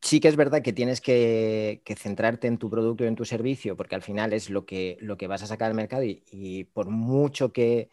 sí 0.00 0.20
que 0.20 0.28
es 0.28 0.36
verdad 0.36 0.62
que 0.62 0.72
tienes 0.72 1.00
que, 1.00 1.82
centrarte 1.96 2.46
en 2.46 2.58
tu 2.58 2.70
producto 2.70 3.04
y 3.04 3.08
en 3.08 3.16
tu 3.16 3.24
servicio, 3.24 3.76
porque 3.76 3.94
al 3.94 4.02
final 4.02 4.32
es 4.32 4.50
lo 4.50 4.64
que, 4.64 4.96
lo 5.00 5.16
que 5.16 5.26
vas 5.26 5.42
a 5.42 5.46
sacar 5.46 5.68
al 5.68 5.74
mercado 5.74 6.04
y, 6.04 6.64
por 6.72 6.88
mucho 6.90 7.52
que 7.52 7.90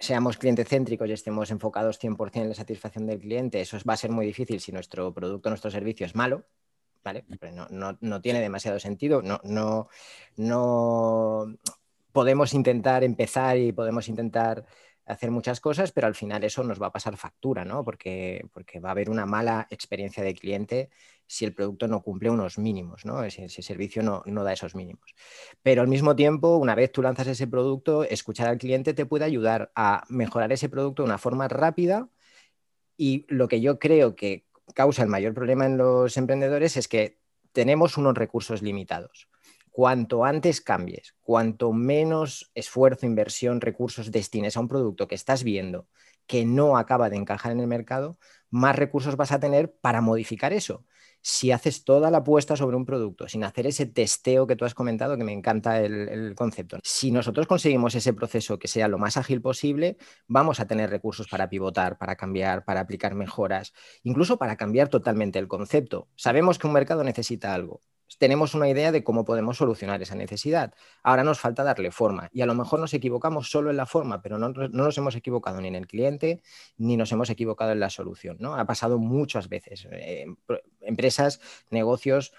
seamos 0.00 0.38
cliente 0.38 0.64
céntricos 0.64 1.08
y 1.08 1.12
estemos 1.12 1.50
enfocados 1.50 1.98
100% 1.98 2.42
en 2.42 2.48
la 2.48 2.54
satisfacción 2.54 3.06
del 3.06 3.20
cliente, 3.20 3.60
eso 3.60 3.78
va 3.88 3.94
a 3.94 3.96
ser 3.96 4.10
muy 4.10 4.26
difícil 4.26 4.60
si 4.60 4.72
nuestro 4.72 5.12
producto, 5.14 5.48
nuestro 5.50 5.70
servicio 5.70 6.06
es 6.06 6.14
malo. 6.14 6.44
¿Vale? 7.04 7.24
No, 7.70 7.96
no, 8.00 8.20
tiene 8.20 8.40
demasiado 8.40 8.78
sentido, 8.80 9.22
no, 9.22 9.40
no, 9.44 9.88
no 10.36 11.46
podemos 12.12 12.52
intentar 12.52 13.04
empezar 13.04 13.56
y 13.56 13.72
podemos 13.72 14.08
intentar 14.08 14.66
hacer 15.08 15.30
muchas 15.30 15.60
cosas, 15.60 15.90
pero 15.92 16.06
al 16.06 16.14
final 16.14 16.44
eso 16.44 16.62
nos 16.62 16.80
va 16.80 16.88
a 16.88 16.92
pasar 16.92 17.16
factura, 17.16 17.64
¿no? 17.64 17.82
Porque, 17.82 18.46
porque 18.52 18.78
va 18.78 18.90
a 18.90 18.92
haber 18.92 19.10
una 19.10 19.26
mala 19.26 19.66
experiencia 19.70 20.22
de 20.22 20.34
cliente 20.34 20.90
si 21.26 21.44
el 21.44 21.54
producto 21.54 21.88
no 21.88 22.02
cumple 22.02 22.30
unos 22.30 22.58
mínimos, 22.58 23.04
¿no? 23.04 23.28
Si 23.30 23.42
ese 23.42 23.62
servicio 23.62 24.02
no, 24.02 24.22
no, 24.26 24.44
da 24.44 24.52
esos 24.52 24.74
mínimos. 24.74 25.14
Pero 25.62 25.82
al 25.82 25.88
mismo 25.88 26.14
tiempo, 26.14 26.56
una 26.56 26.74
vez 26.74 26.92
tú 26.92 27.02
lanzas 27.02 27.26
ese 27.26 27.46
producto, 27.46 28.04
escuchar 28.04 28.48
al 28.48 28.58
cliente 28.58 28.94
te 28.94 29.06
puede 29.06 29.24
ayudar 29.24 29.72
a 29.74 30.04
mejorar 30.08 30.52
ese 30.52 30.68
producto 30.68 31.02
de 31.02 31.08
una 31.08 31.18
forma 31.18 31.48
rápida 31.48 32.08
y 32.96 33.24
lo 33.28 33.48
que 33.48 33.60
yo 33.60 33.78
creo 33.78 34.14
que 34.14 34.46
causa 34.74 35.02
el 35.02 35.08
mayor 35.08 35.32
problema 35.34 35.64
en 35.66 35.78
los 35.78 36.16
emprendedores 36.16 36.76
es 36.76 36.88
que 36.88 37.18
tenemos 37.52 37.96
unos 37.96 38.14
recursos 38.14 38.62
limitados 38.62 39.28
cuanto 39.78 40.24
antes 40.24 40.60
cambies, 40.60 41.14
cuanto 41.22 41.72
menos 41.72 42.50
esfuerzo, 42.56 43.06
inversión, 43.06 43.60
recursos 43.60 44.10
destines 44.10 44.56
a 44.56 44.60
un 44.60 44.66
producto 44.66 45.06
que 45.06 45.14
estás 45.14 45.44
viendo 45.44 45.86
que 46.26 46.44
no 46.44 46.76
acaba 46.76 47.08
de 47.08 47.16
encajar 47.16 47.52
en 47.52 47.60
el 47.60 47.68
mercado, 47.68 48.18
más 48.50 48.74
recursos 48.74 49.14
vas 49.14 49.30
a 49.30 49.38
tener 49.38 49.72
para 49.80 50.00
modificar 50.00 50.52
eso. 50.52 50.84
Si 51.22 51.52
haces 51.52 51.84
toda 51.84 52.10
la 52.10 52.18
apuesta 52.18 52.56
sobre 52.56 52.76
un 52.76 52.84
producto 52.86 53.28
sin 53.28 53.44
hacer 53.44 53.68
ese 53.68 53.86
testeo 53.86 54.48
que 54.48 54.56
tú 54.56 54.64
has 54.64 54.74
comentado, 54.74 55.16
que 55.16 55.22
me 55.22 55.32
encanta 55.32 55.80
el, 55.80 56.08
el, 56.08 56.34
concepto, 56.34 56.78
si 56.82 57.12
nosotros 57.12 57.46
conseguimos 57.46 57.94
ese 57.94 58.12
proceso 58.12 58.58
que 58.58 58.66
sea 58.66 58.88
lo 58.88 58.98
más 58.98 59.16
ágil 59.16 59.40
posible, 59.40 59.96
vamos 60.26 60.58
a 60.58 60.66
tener 60.66 60.90
recursos 60.90 61.28
para 61.28 61.48
pivotar, 61.48 61.98
para 61.98 62.16
cambiar, 62.16 62.64
para 62.64 62.80
aplicar 62.80 63.14
mejoras, 63.14 63.72
incluso 64.02 64.38
para 64.38 64.56
cambiar 64.56 64.88
totalmente 64.88 65.38
el 65.38 65.46
concepto. 65.46 66.08
Sabemos 66.16 66.58
que 66.58 66.66
un 66.66 66.72
mercado 66.72 67.04
necesita 67.04 67.54
algo, 67.54 67.80
tenemos 68.16 68.54
una 68.54 68.68
idea 68.68 68.92
de 68.92 69.04
cómo 69.04 69.24
podemos 69.24 69.58
solucionar 69.58 70.00
esa 70.00 70.14
necesidad. 70.14 70.72
Ahora 71.02 71.24
nos 71.24 71.38
falta 71.38 71.62
darle 71.62 71.90
forma 71.90 72.30
y 72.32 72.40
a 72.40 72.46
lo 72.46 72.54
mejor 72.54 72.80
nos 72.80 72.94
equivocamos 72.94 73.50
solo 73.50 73.70
en 73.70 73.76
la 73.76 73.86
forma, 73.86 74.22
pero 74.22 74.38
no, 74.38 74.48
nos 74.50 74.98
hemos 74.98 75.14
equivocado 75.16 75.60
ni 75.60 75.68
en 75.68 75.74
el 75.74 75.86
cliente 75.86 76.42
ni 76.76 76.96
nos 76.96 77.12
hemos 77.12 77.30
equivocado 77.30 77.72
en 77.72 77.80
la 77.80 77.90
solución. 77.90 78.36
¿no? 78.40 78.54
Ha 78.54 78.64
pasado 78.64 78.98
muchas 78.98 79.48
veces. 79.48 79.86
Eh, 79.90 80.26
empresas, 80.80 81.40
negocios 81.70 82.32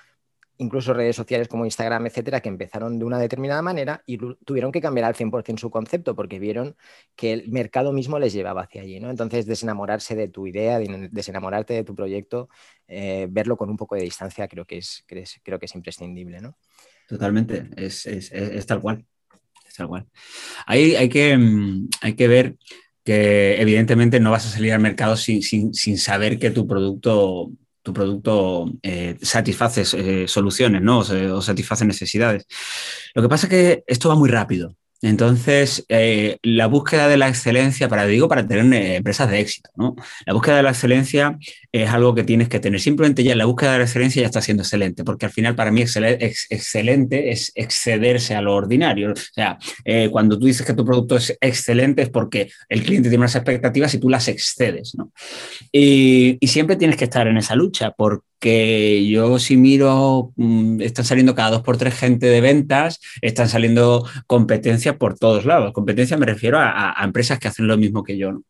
incluso 0.60 0.94
redes 0.94 1.16
sociales 1.16 1.48
como 1.48 1.66
Instagram, 1.66 2.06
etcétera, 2.08 2.42
que 2.42 2.50
empezaron 2.50 3.00
de 3.00 3.06
una 3.06 3.18
determinada 3.18 3.62
manera 3.62 4.04
y 4.06 4.18
tuvieron 4.18 4.72
que 4.72 4.82
cambiar 4.82 5.06
al 5.06 5.16
100% 5.16 5.58
su 5.58 5.72
concepto 5.72 6.16
porque 6.16 6.38
vieron 6.38 6.75
que 7.16 7.32
el 7.32 7.50
mercado 7.50 7.94
mismo 7.94 8.20
les 8.20 8.34
llevaba 8.34 8.63
hacia 8.63 8.82
allí. 8.82 9.00
¿no? 9.00 9.10
Entonces, 9.10 9.46
desenamorarse 9.46 10.16
de 10.16 10.28
tu 10.28 10.48
idea, 10.48 10.78
desenamorarte 10.80 11.74
de 11.74 11.84
tu 11.86 11.96
proyecto, 11.96 12.50
eh, 12.88 13.28
verlo 13.30 13.56
con 13.56 13.70
un 13.70 13.78
poco 13.78 13.96
de 13.96 14.04
distancia, 14.04 14.48
creo 14.50 14.66
que 14.66 14.80
es, 14.80 15.06
creo 15.08 15.60
que 15.60 15.66
es 15.66 15.75
imprescindible. 15.75 16.42
¿no? 16.42 16.58
Totalmente, 17.08 17.70
es, 17.78 18.66
tal 18.66 18.82
cual. 18.82 19.06
Es 19.66 19.75
tal 19.75 19.88
cual. 19.88 20.08
Hay, 20.66 20.96
hay, 20.96 21.08
que, 21.08 21.38
mm, 21.38 21.88
hay 22.01 22.13
que 22.16 22.28
ver 22.28 22.58
que 23.06 23.62
evidentemente 23.62 24.20
no 24.20 24.32
vas 24.32 24.46
a 24.46 24.50
salir 24.50 24.74
al 24.74 24.82
mercado 24.82 25.16
sin, 25.16 25.42
sin 25.42 25.98
saber 25.98 26.38
que 26.38 26.51
tu 26.51 26.68
producto 26.68 27.50
tu 27.81 27.93
producto 27.93 28.71
eh, 28.81 29.17
satisface 29.21 29.83
eh, 29.93 30.27
soluciones 30.27 30.81
¿no? 30.81 31.00
o, 31.00 31.41
satisface 31.41 31.86
necesidades. 31.86 32.45
Lo 33.13 33.21
que 33.21 33.29
pasa 33.29 33.48
es 33.48 33.50
que 33.50 33.83
esto 33.88 34.09
va 34.09 34.15
muy 34.15 34.29
rápido. 34.29 34.75
Entonces, 35.01 35.86
eh, 35.88 36.38
la 36.44 36.68
búsqueda 36.68 37.08
de 37.08 37.18
la 37.18 37.29
excelencia, 37.29 37.88
para 37.88 38.06
digo, 38.06 38.27
para 38.27 38.46
tener 38.46 38.74
eh, 38.74 38.96
empresas 38.96 39.29
de 39.29 39.39
éxito, 39.39 39.70
¿no? 39.75 39.96
La 40.25 40.34
búsqueda 40.34 40.58
de 40.58 40.63
la 40.63 40.72
excelencia 40.72 41.38
es 41.72 41.89
algo 41.89 42.13
que 42.15 42.24
tienes 42.24 42.50
que 42.50 42.60
tener. 42.60 42.82
Simplemente 42.82 43.24
ya 43.24 43.36
la 43.36 43.46
búsqueda 43.46 43.74
de 43.74 43.77
la 43.79 43.84
excelencia 43.86 44.22
ya 44.22 44.27
está 44.27 44.41
siendo 44.41 44.63
excelente, 44.63 45.03
porque 45.03 45.25
al 45.25 45.32
final 45.32 45.56
para 45.56 45.72
mí 45.72 45.82
excelente 45.82 47.32
es 47.32 47.51
excederse 47.56 48.36
a 48.36 48.41
lo 48.41 48.56
ordinario. 48.56 49.12
O 49.12 49.15
sea, 49.15 49.58
eh, 49.86 50.10
cuando 50.12 50.38
tú 50.38 50.48
dices 50.48 50.65
que 50.65 50.74
tu 50.74 50.84
producto 50.84 51.15
es 51.15 51.38
excelente 51.39 52.01
es 52.01 52.10
porque 52.10 52.51
el 52.68 52.84
cliente 52.84 53.10
tiene 53.10 53.22
unas 53.24 53.36
expectativas 53.36 53.94
y 53.94 54.00
tú 54.00 54.10
las 54.10 54.27
excedes, 54.27 54.96
¿no? 54.96 55.12
Y, 55.72 56.38
siempre 56.50 56.77
tienes 56.77 56.98
que 56.98 57.03
estar 57.03 57.27
en 57.27 57.38
esa 57.38 57.56
lucha, 57.56 57.91
porque 57.91 58.25
que 58.39 59.06
yo 59.08 59.38
si 59.38 59.58
miro, 59.58 60.32
mm, 60.38 60.82
están 60.82 61.06
saliendo 61.06 61.36
cada 61.36 61.51
dos 61.51 61.62
por 61.62 61.77
tres 61.77 61.94
gente 61.94 62.27
de 62.27 62.41
ventas, 62.41 63.00
están 63.22 63.50
saliendo 63.50 64.08
por 64.98 65.17
todos 65.17 65.46
lados. 65.46 65.74
Competencia 65.74 66.17
me 66.17 66.25
refiero 66.25 66.58
a, 66.60 66.96
empresas 67.03 67.39
que 67.39 67.48
hacen 67.48 67.67
lo 67.67 67.77
mismo 67.77 68.03
que 68.03 68.17
yo. 68.17 68.41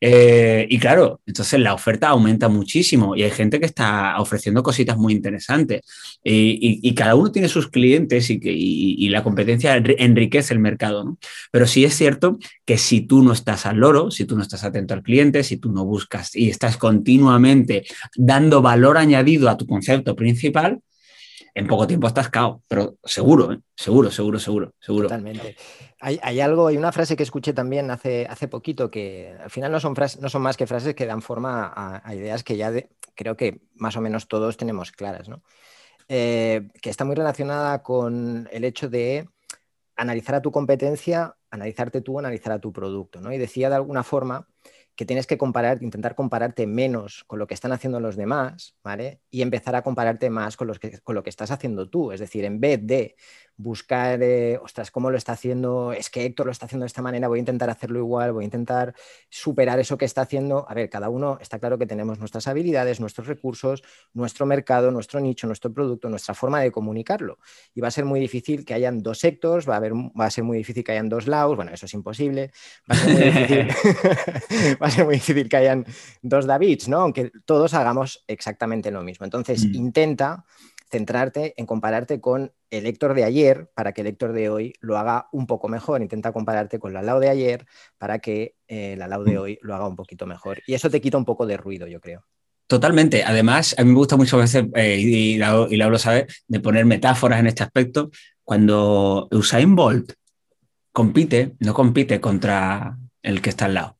Eh, 0.00 0.66
y 0.68 0.78
claro, 0.78 1.20
entonces 1.26 1.60
la 1.60 1.74
oferta 1.74 2.08
aumenta 2.08 2.48
muchísimo 2.48 3.16
y 3.16 3.22
hay 3.22 3.30
gente 3.30 3.60
que 3.60 3.66
está 3.66 4.18
ofreciendo 4.20 4.62
cositas 4.62 4.96
muy 4.96 5.12
interesantes. 5.12 5.82
Y, 6.22 6.94
cada 6.96 7.14
uno 7.14 7.30
tiene 7.30 7.48
sus 7.48 7.68
clientes 7.68 8.30
y, 8.30 8.40
y, 8.42 9.08
la 9.10 9.22
competencia 9.22 9.76
enriquece 9.76 10.54
el 10.54 10.60
mercado. 10.60 11.18
Pero 11.50 11.66
sí 11.66 11.84
es 11.84 11.94
cierto 11.94 12.38
que 12.64 12.78
si 12.78 13.02
tú 13.02 13.22
no 13.22 13.32
estás 13.32 13.66
al 13.66 13.76
loro, 13.76 14.10
si 14.10 14.24
tú 14.24 14.36
no 14.36 14.42
estás 14.42 14.64
atento 14.64 14.94
al 14.94 15.02
cliente, 15.02 15.42
si 15.42 15.58
tú 15.58 15.70
no 15.72 15.84
buscas 15.84 16.34
y 16.34 16.48
estás 16.48 16.76
continuamente 16.76 17.84
dando 18.16 18.62
valor 18.62 18.96
añadido, 18.96 19.48
a 19.48 19.56
tu 19.56 19.66
concepto 19.66 20.16
principal, 20.16 20.80
en 21.56 21.66
poco 21.66 21.86
tiempo 21.86 22.06
estás 22.06 22.28
cao, 22.28 22.62
pero 22.68 22.98
seguro, 23.02 23.50
¿eh? 23.50 23.60
seguro, 23.74 24.10
seguro, 24.10 24.38
seguro, 24.38 24.74
seguro. 24.78 25.08
Totalmente. 25.08 25.56
Hay, 26.00 26.40
algo, 26.40 26.66
hay 26.66 26.76
una 26.76 26.92
frase 26.92 27.16
que 27.16 27.22
escuché 27.22 27.54
también 27.54 27.90
hace, 27.90 28.26
hace 28.28 28.46
poquito 28.46 28.90
que 28.90 29.34
al 29.42 29.48
final 29.48 29.72
no 29.72 29.80
son, 29.80 29.96
frases, 29.96 30.20
no 30.20 30.28
son 30.28 30.42
más 30.42 30.58
que 30.58 30.66
frases 30.66 30.94
que 30.94 31.06
dan 31.06 31.22
forma 31.22 31.72
a, 31.74 32.14
ideas 32.14 32.44
que 32.44 32.58
ya 32.58 32.70
creo 33.14 33.38
que 33.38 33.62
más 33.74 33.96
o 33.96 34.02
menos 34.02 34.28
todos 34.28 34.58
tenemos 34.58 34.92
claras, 34.92 35.30
¿no? 35.30 35.42
Eh, 36.08 36.68
que 36.82 36.90
está 36.90 37.06
muy 37.06 37.16
relacionada 37.16 37.82
con 37.82 38.50
el 38.52 38.64
hecho 38.64 38.90
de 38.90 39.26
analizar 39.96 40.34
a 40.34 40.42
tu 40.42 40.52
competencia, 40.52 41.36
analizarte 41.50 42.02
tú, 42.02 42.18
analizar 42.18 42.52
a 42.52 42.58
tu 42.58 42.70
producto, 42.70 43.22
¿no? 43.22 43.32
Y 43.32 43.38
decía 43.38 43.70
de 43.70 43.76
alguna 43.76 44.02
forma 44.02 44.46
que 44.96 45.04
tienes 45.04 45.26
que 45.26 45.36
comparar, 45.38 45.82
intentar 45.82 46.14
compararte 46.14 46.66
menos 46.66 47.24
con 47.24 47.38
lo 47.38 47.46
que 47.46 47.54
están 47.54 47.72
haciendo 47.72 48.00
los 48.00 48.16
demás, 48.16 48.74
¿vale? 48.82 49.20
Y 49.30 49.42
empezar 49.42 49.76
a 49.76 49.82
compararte 49.82 50.30
más 50.30 50.56
con, 50.56 50.72
que, 50.74 50.98
con 51.00 51.14
lo 51.14 51.22
que 51.22 51.30
estás 51.30 51.50
haciendo 51.50 51.88
tú. 51.88 52.12
Es 52.12 52.20
decir, 52.20 52.44
en 52.44 52.60
vez 52.60 52.80
de 52.82 53.16
buscar, 53.56 54.22
eh, 54.22 54.58
ostras, 54.62 54.90
¿cómo 54.90 55.10
lo 55.10 55.16
está 55.16 55.32
haciendo? 55.32 55.92
Es 55.92 56.10
que 56.10 56.24
Héctor 56.24 56.46
lo 56.46 56.52
está 56.52 56.66
haciendo 56.66 56.84
de 56.84 56.88
esta 56.88 57.02
manera, 57.02 57.28
voy 57.28 57.38
a 57.38 57.40
intentar 57.40 57.70
hacerlo 57.70 57.98
igual, 57.98 58.32
voy 58.32 58.44
a 58.44 58.46
intentar 58.46 58.94
superar 59.28 59.78
eso 59.78 59.96
que 59.96 60.04
está 60.04 60.22
haciendo. 60.22 60.66
A 60.68 60.74
ver, 60.74 60.90
cada 60.90 61.08
uno 61.08 61.38
está 61.40 61.58
claro 61.58 61.78
que 61.78 61.86
tenemos 61.86 62.18
nuestras 62.18 62.46
habilidades, 62.48 63.00
nuestros 63.00 63.26
recursos, 63.26 63.82
nuestro 64.12 64.46
mercado, 64.46 64.90
nuestro 64.90 65.20
nicho, 65.20 65.46
nuestro 65.46 65.72
producto, 65.72 66.08
nuestra 66.08 66.34
forma 66.34 66.60
de 66.60 66.70
comunicarlo. 66.70 67.38
Y 67.74 67.80
va 67.80 67.88
a 67.88 67.90
ser 67.90 68.04
muy 68.04 68.20
difícil 68.20 68.64
que 68.64 68.74
hayan 68.74 69.02
dos 69.02 69.18
sectors, 69.18 69.68
va 69.68 69.74
a, 69.74 69.76
haber, 69.78 69.94
va 69.94 70.26
a 70.26 70.30
ser 70.30 70.44
muy 70.44 70.58
difícil 70.58 70.84
que 70.84 70.92
hayan 70.92 71.08
dos 71.08 71.26
lados, 71.26 71.56
bueno, 71.56 71.72
eso 71.72 71.86
es 71.86 71.94
imposible. 71.94 72.52
Va 72.90 72.94
a 72.94 72.98
ser 72.98 73.14
muy 73.14 73.22
difícil, 73.22 73.68
va 74.82 74.86
a 74.86 74.90
ser 74.90 75.04
muy 75.04 75.14
difícil 75.14 75.48
que 75.48 75.56
hayan 75.56 75.86
dos 76.22 76.46
Davids, 76.46 76.88
¿no? 76.88 77.00
Aunque 77.00 77.32
todos 77.44 77.74
hagamos 77.74 78.24
exactamente 78.26 78.90
lo 78.90 79.02
mismo. 79.02 79.24
Entonces, 79.24 79.64
mm. 79.64 79.74
intenta 79.74 80.44
centrarte 80.90 81.54
en 81.56 81.66
compararte 81.66 82.20
con 82.20 82.52
el 82.70 82.86
Héctor 82.86 83.14
de 83.14 83.24
ayer 83.24 83.70
para 83.74 83.92
que 83.92 84.02
el 84.02 84.06
Héctor 84.08 84.32
de 84.32 84.48
hoy 84.48 84.74
lo 84.80 84.98
haga 84.98 85.28
un 85.32 85.46
poco 85.46 85.68
mejor. 85.68 86.02
Intenta 86.02 86.32
compararte 86.32 86.78
con 86.78 86.92
la 86.92 87.02
Lau 87.02 87.20
de 87.20 87.28
ayer 87.28 87.66
para 87.98 88.18
que 88.18 88.54
eh, 88.68 88.96
la 88.96 89.08
Lau 89.08 89.24
de 89.24 89.36
mm. 89.36 89.40
hoy 89.40 89.58
lo 89.62 89.74
haga 89.74 89.88
un 89.88 89.96
poquito 89.96 90.26
mejor. 90.26 90.62
Y 90.66 90.74
eso 90.74 90.90
te 90.90 91.00
quita 91.00 91.18
un 91.18 91.24
poco 91.24 91.46
de 91.46 91.56
ruido, 91.56 91.86
yo 91.86 92.00
creo. 92.00 92.24
Totalmente. 92.66 93.22
Además, 93.22 93.74
a 93.78 93.84
mí 93.84 93.90
me 93.90 93.96
gusta 93.96 94.16
mucho 94.16 94.38
veces, 94.38 94.64
eh, 94.74 94.96
y, 94.98 95.38
Lau, 95.38 95.68
lo 95.68 95.98
sabe, 95.98 96.26
de 96.48 96.60
poner 96.60 96.84
metáforas 96.84 97.38
en 97.40 97.46
este 97.46 97.62
aspecto. 97.62 98.10
Cuando 98.42 99.28
Usain 99.30 99.74
Bolt 99.74 100.12
compite, 100.92 101.54
no 101.60 101.74
compite 101.74 102.20
contra 102.20 102.96
el 103.22 103.40
que 103.40 103.50
está 103.50 103.66
al 103.66 103.74
lado, 103.74 103.98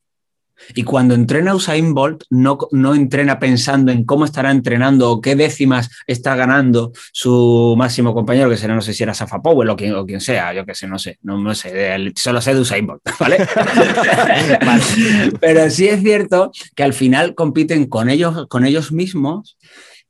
Y 0.75 0.83
cuando 0.83 1.13
entrena 1.13 1.55
Usain 1.55 1.93
Bolt, 1.93 2.23
no, 2.29 2.57
no, 2.71 2.95
entrena 2.95 3.39
pensando 3.39 3.91
en 3.91 4.03
cómo 4.05 4.25
estará 4.25 4.51
entrenando 4.51 5.11
o 5.11 5.21
qué 5.21 5.35
décimas 5.35 5.89
está 6.07 6.35
ganando 6.35 6.91
su 7.11 7.75
máximo 7.77 8.13
compañero, 8.13 8.49
que 8.49 8.57
será, 8.57 8.75
no 8.75 8.81
sé 8.81 8.93
si 8.93 9.03
era 9.03 9.13
Safa 9.13 9.41
Powell 9.41 9.69
o 9.69 9.75
quien, 9.75 9.95
o 9.95 10.05
quien 10.05 10.21
sea, 10.21 10.53
yo 10.53 10.65
qué 10.65 10.73
sé, 10.73 10.87
no 10.87 10.99
sé, 10.99 11.19
no, 11.23 11.37
no 11.37 11.53
sé, 11.53 12.11
solo 12.15 12.41
sé 12.41 12.53
de 12.53 12.61
Usain 12.61 12.85
Bolt, 12.85 13.01
¿vale? 13.19 13.37
Pero 15.39 15.69
sí 15.69 15.87
es 15.87 16.01
cierto 16.01 16.51
que 16.75 16.83
al 16.83 16.93
final 16.93 17.35
compiten 17.35 17.85
con 17.87 18.09
ellos, 18.09 18.47
con 18.47 18.65
ellos 18.65 18.91
mismos 18.91 19.57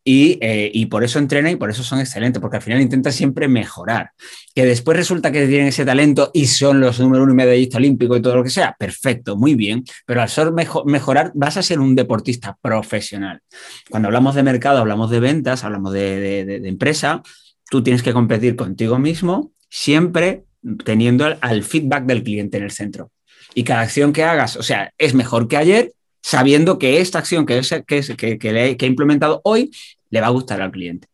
eh, 0.10 0.72
y, 0.74 0.86
por 0.86 1.04
eso 1.04 1.20
entrenan 1.20 1.52
y 1.52 1.56
por 1.58 1.70
eso 1.70 1.84
son 1.84 2.00
excelentes, 2.00 2.40
porque 2.40 2.56
al 2.56 2.64
final 2.64 2.80
intentan 2.80 3.12
siempre 3.12 3.50
mejorar. 3.50 4.12
Que 4.56 4.64
después 4.64 4.96
resulta 4.96 5.34
que 5.34 5.46
tienen 5.48 5.68
ese 5.68 5.84
talento 5.84 6.32
y 6.34 6.48
son 6.48 6.80
los 6.80 6.98
número 7.02 7.24
uno 7.24 7.34
y 7.34 7.36
medallista 7.36 7.78
olímpico 7.78 8.16
y 8.16 8.22
todo 8.22 8.38
lo 8.38 8.44
que 8.44 8.50
sea, 8.50 8.74
perfecto, 8.80 9.36
muy 9.36 9.56
bien, 9.56 9.84
pero 10.06 10.22
al 10.22 10.30
ser 10.30 10.54
mejorar 10.86 11.34
vas 11.36 11.58
a 11.58 11.62
ser 11.62 11.82
un 11.82 11.94
deportista 11.94 12.58
profesional. 12.62 13.42
Cuando 13.90 14.08
hablamos 14.08 14.34
de 14.36 14.44
mercado, 14.44 14.80
hablamos 14.80 15.12
de 15.12 15.20
ventas, 15.20 15.66
hablamos 15.66 15.92
de, 15.92 16.62
empresa, 16.64 17.22
tú 17.70 17.84
tienes 17.84 18.02
que 18.02 18.14
competir 18.14 18.56
contigo 18.56 19.00
mismo, 19.00 19.52
siempre 19.70 20.46
teniendo 20.86 21.26
al, 21.42 21.64
feedback 21.64 22.06
del 22.06 22.24
cliente 22.24 22.56
en 22.56 22.64
el 22.64 22.72
centro. 22.72 23.12
Y 23.56 23.66
cada 23.66 23.82
acción 23.82 24.14
que 24.14 24.24
hagas, 24.24 24.56
o 24.56 24.64
sea, 24.64 24.94
es 24.98 25.14
mejor 25.14 25.50
que 25.50 25.58
ayer, 25.58 25.92
sabiendo 26.22 26.80
que 26.80 27.02
esta 27.02 27.20
acción 27.20 27.46
que, 27.46 27.62
que, 27.86 28.38
que, 28.38 28.78
he 28.80 28.86
implementado 28.86 29.42
hoy 29.44 29.72
le 30.10 30.22
va 30.22 30.28
a 30.28 30.32
gustar 30.32 30.62
al 30.62 30.72
cliente. 30.72 31.08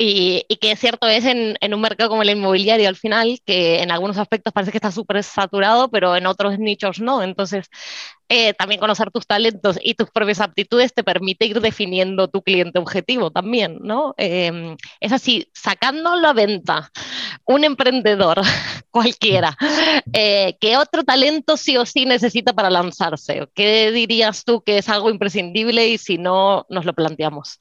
Y, 0.00 0.44
que 0.60 0.70
es 0.70 0.78
cierto 0.78 1.08
es 1.08 1.24
en, 1.24 1.56
un 1.74 1.80
mercado 1.80 2.10
como 2.10 2.22
el 2.22 2.30
inmobiliario 2.30 2.88
al 2.88 2.94
final, 2.94 3.40
que 3.44 3.82
en 3.82 3.90
algunos 3.90 4.16
aspectos 4.16 4.52
parece 4.52 4.70
que 4.70 4.78
está 4.78 4.92
súper 4.92 5.24
saturado, 5.24 5.90
pero 5.90 6.14
en 6.14 6.26
otros 6.26 6.56
nichos 6.60 7.00
no. 7.00 7.20
Entonces, 7.20 7.68
eh, 8.28 8.54
también 8.54 8.80
conocer 8.80 9.10
tus 9.10 9.26
talentos 9.26 9.78
y 9.82 9.94
tus 9.94 10.10
propias 10.10 10.40
aptitudes 10.40 10.94
te 10.94 11.02
permite 11.02 11.46
ir 11.46 11.60
definiendo 11.60 12.28
tu 12.28 12.42
cliente 12.42 12.78
objetivo 12.78 13.32
también, 13.32 13.78
¿no? 13.82 14.14
Em, 14.18 14.76
es 15.00 15.12
así, 15.12 15.50
sacándolo 15.52 16.28
a 16.28 16.32
venta, 16.32 16.92
un 17.44 17.64
emprendedor 17.64 18.40
cualquiera, 18.90 19.56
eh, 20.12 20.56
¿qué 20.60 20.76
otro 20.76 21.02
talento 21.04 21.56
sí 21.56 21.76
o 21.76 21.86
sí 21.86 22.04
necesita 22.04 22.52
para 22.52 22.70
lanzarse? 22.70 23.48
¿Qué 23.54 23.90
dirías 23.90 24.44
tú 24.44 24.62
que 24.62 24.78
es 24.78 24.88
algo 24.88 25.10
imprescindible 25.10 25.88
y 25.88 25.98
si 25.98 26.18
no, 26.18 26.66
nos 26.68 26.84
lo 26.84 26.92
planteamos 26.92 27.58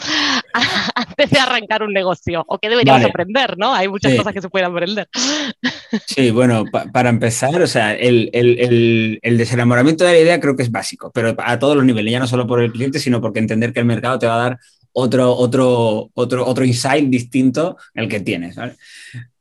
antes 0.96 1.30
de 1.30 1.40
arrancar 1.40 1.84
un 1.84 1.94
negocio? 1.94 2.44
¿O 2.48 2.60
qué 2.60 2.70
deberíamos 2.70 3.06
aprender, 3.06 3.58
no? 3.58 3.74
Hay 3.74 3.88
muchas 3.88 4.14
cosas 4.16 4.34
que 4.34 4.42
se 4.42 4.50
pueden 4.50 4.70
aprender. 4.70 5.08
sí, 6.08 6.32
bueno, 6.32 6.66
para 6.94 7.10
empezar, 7.10 7.62
o 7.62 7.68
sea, 7.68 7.94
el, 7.94 8.30
el, 8.34 9.20
el 9.22 9.38
desenamoramiento 9.38 10.04
de 10.04 10.14
la 10.14 10.20
idea 10.20 10.40
creo 10.40 10.56
que 10.56 10.64
es 10.64 10.72
básico, 10.72 11.12
pero 11.14 11.36
a 11.38 11.60
todos 11.60 11.76
los 11.76 11.86
niveles, 11.86 12.12
ya 12.12 12.20
no 12.20 12.28
solo 12.28 12.48
por 12.48 12.62
el 12.62 12.72
cliente, 12.72 13.00
sino 13.00 13.22
porque 13.22 13.40
entender 13.40 13.74
que 13.74 13.80
el 13.80 13.86
mercado 13.86 14.20
te 14.20 14.28
va 14.28 14.36
a 14.36 14.50
dar 14.50 14.60
otro, 15.00 15.36
otro, 15.36 16.10
otro, 16.16 16.46
otro 16.48 16.66
insight 16.66 17.08
distinto 17.08 17.78
al 17.94 18.08
que 18.08 18.20
tienes. 18.20 18.56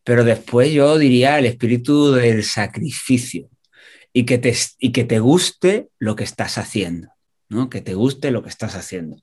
Pero 0.05 0.23
después 0.23 0.71
yo 0.71 0.99
diría 0.99 1.39
el 1.39 1.47
espíritu 1.47 2.13
del 2.13 2.45
sacrificio 2.45 3.49
y 4.13 4.25
que 4.25 4.37
te, 4.37 4.55
y 4.79 4.93
que 4.93 5.05
te 5.05 5.19
guste 5.19 5.89
lo 5.99 6.15
que 6.15 6.25
estás 6.25 6.59
haciendo, 6.59 7.09
¿no? 7.49 7.71
que 7.71 7.81
te 7.81 7.95
guste 7.95 8.31
lo 8.31 8.43
que 8.43 8.49
estás 8.49 8.75
haciendo, 8.75 9.17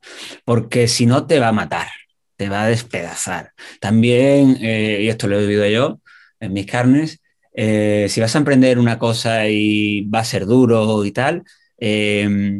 porque 0.45 0.87
si 0.87 1.05
no 1.05 1.27
te 1.27 1.39
va 1.39 1.49
a 1.49 1.53
matar, 1.53 1.87
te 2.35 2.49
va 2.49 2.63
a 2.63 2.67
despedazar. 2.67 3.51
También, 3.79 4.57
eh, 4.61 4.99
y 5.01 5.09
esto 5.09 5.27
lo 5.27 5.39
he 5.39 5.41
vivido 5.45 5.67
yo 5.67 5.99
en 6.39 6.53
mis 6.53 6.65
carnes, 6.65 7.21
eh, 7.53 8.07
si 8.09 8.19
vas 8.21 8.35
a 8.35 8.39
emprender 8.39 8.79
una 8.79 8.97
cosa 8.97 9.47
y 9.47 10.01
va 10.01 10.19
a 10.19 10.25
ser 10.25 10.45
duro 10.45 11.05
y 11.05 11.11
tal, 11.11 11.43
eh, 11.77 12.59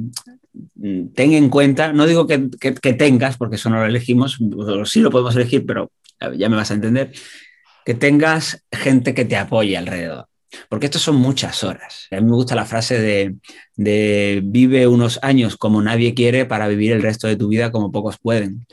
ten 1.15 1.33
en 1.33 1.49
cuenta, 1.49 1.93
no 1.93 2.05
digo 2.05 2.27
que, 2.27 2.37
tengas, 2.93 3.37
porque 3.37 3.55
eso 3.55 3.69
no 3.69 3.77
lo 3.77 3.85
elegimos, 3.85 4.39
sí 4.85 4.99
lo 5.01 5.09
podemos 5.11 5.35
elegir, 5.35 5.65
pero 5.65 5.91
ya 6.37 6.49
me 6.49 6.55
vas 6.55 6.71
a 6.71 6.75
entender, 6.75 7.11
que 7.85 7.93
tengas 7.95 8.63
gente 8.71 9.13
que 9.13 9.25
te 9.25 9.35
apoye 9.35 9.77
alrededor. 9.77 10.27
Porque 10.69 10.85
esto 10.85 10.99
son 10.99 11.15
muchas 11.15 11.63
horas. 11.63 12.07
A 12.11 12.15
mí 12.15 12.23
me 12.23 12.35
gusta 12.35 12.55
la 12.55 12.65
frase 12.65 12.99
de, 12.99 13.35
de, 13.75 14.41
vive 14.43 14.87
unos 14.87 15.19
años 15.21 15.57
como 15.57 15.81
nadie 15.81 16.13
quiere 16.13 16.45
para 16.45 16.67
vivir 16.67 16.91
el 16.91 17.01
resto 17.01 17.27
de 17.27 17.35
tu 17.35 17.47
vida 17.47 17.71
como 17.71 17.91
pocos 17.91 18.17
pueden. 18.17 18.65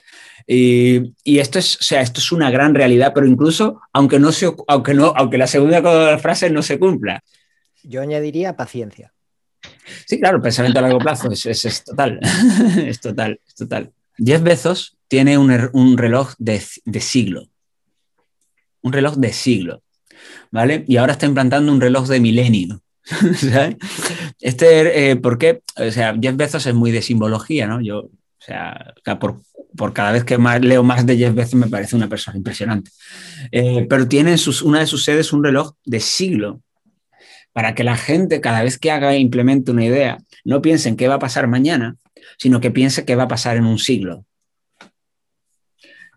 Y, 0.46 1.14
y, 1.24 1.38
esto, 1.38 1.58
es, 1.58 1.76
o 1.76 1.82
sea, 1.82 2.00
esto 2.00 2.20
es 2.20 2.32
una 2.32 2.50
gran 2.50 2.74
realidad, 2.74 3.12
pero 3.14 3.26
incluso 3.26 3.80
aunque, 3.92 4.18
no 4.18 4.32
se, 4.32 4.52
aunque, 4.66 4.94
no, 4.94 5.12
aunque 5.16 5.38
la 5.38 5.46
segunda 5.46 6.18
frase 6.18 6.50
no 6.50 6.62
se 6.62 6.78
cumpla. 6.78 7.22
Yo 7.82 8.02
añadiría 8.02 8.56
paciencia. 8.56 9.12
Sí, 10.06 10.18
claro, 10.18 10.36
el 10.36 10.42
pensamiento 10.42 10.78
a 10.78 10.82
largo 10.82 10.98
plazo 10.98 11.30
es, 11.30 11.46
es, 11.46 11.84
total, 11.84 12.20
es 12.78 13.00
total, 13.00 13.40
es 13.46 13.54
total. 13.54 13.92
Jeff 14.16 14.42
Bezos 14.42 14.96
tiene 15.08 15.38
un, 15.38 15.50
er, 15.50 15.70
un 15.72 15.96
reloj 15.96 16.34
de, 16.38 16.62
de, 16.84 17.00
siglo, 17.00 17.48
un 18.82 18.92
reloj 18.92 19.16
de 19.16 19.32
siglo, 19.32 19.82
¿vale? 20.50 20.84
Y 20.86 20.96
ahora 20.96 21.12
está 21.12 21.26
implantando 21.26 21.72
un 21.72 21.80
reloj 21.80 22.08
de 22.08 22.20
milenio. 22.20 22.82
Este, 24.40 25.10
eh, 25.10 25.16
¿por 25.16 25.36
qué? 25.36 25.60
O 25.76 25.90
sea, 25.90 26.16
Jeff 26.18 26.34
Bezos 26.34 26.66
es 26.66 26.72
muy 26.72 26.90
de 26.90 27.02
simbología, 27.02 27.66
¿no? 27.66 27.82
Yo, 27.82 27.98
o 27.98 28.10
sea, 28.38 28.94
por, 29.20 29.42
por 29.76 29.92
cada 29.92 30.12
vez 30.12 30.24
que 30.24 30.38
más, 30.38 30.62
leo 30.62 30.82
más 30.82 31.04
de 31.04 31.18
Jeff 31.18 31.34
Bezos 31.34 31.56
me 31.56 31.66
parece 31.66 31.94
una 31.94 32.08
persona 32.08 32.38
impresionante. 32.38 32.90
Eh, 33.52 33.86
pero 33.88 34.08
tiene 34.08 34.30
en 34.30 34.38
sus, 34.38 34.62
una 34.62 34.80
de 34.80 34.86
sus 34.86 35.04
sedes 35.04 35.34
un 35.34 35.44
reloj 35.44 35.72
de 35.84 36.00
siglo, 36.00 36.62
para 37.52 37.74
que 37.74 37.84
la 37.84 37.96
gente 37.96 38.40
cada 38.40 38.62
vez 38.62 38.78
que 38.78 38.90
haga 38.90 39.12
e 39.14 39.18
implemente 39.18 39.70
una 39.70 39.84
idea 39.84 40.18
no 40.44 40.62
piense 40.62 40.88
en 40.88 40.96
qué 40.96 41.08
va 41.08 41.14
a 41.14 41.18
pasar 41.18 41.46
mañana, 41.48 41.96
sino 42.38 42.60
que 42.60 42.70
piense 42.70 43.04
qué 43.04 43.16
va 43.16 43.24
a 43.24 43.28
pasar 43.28 43.56
en 43.56 43.66
un 43.66 43.78
siglo. 43.78 44.24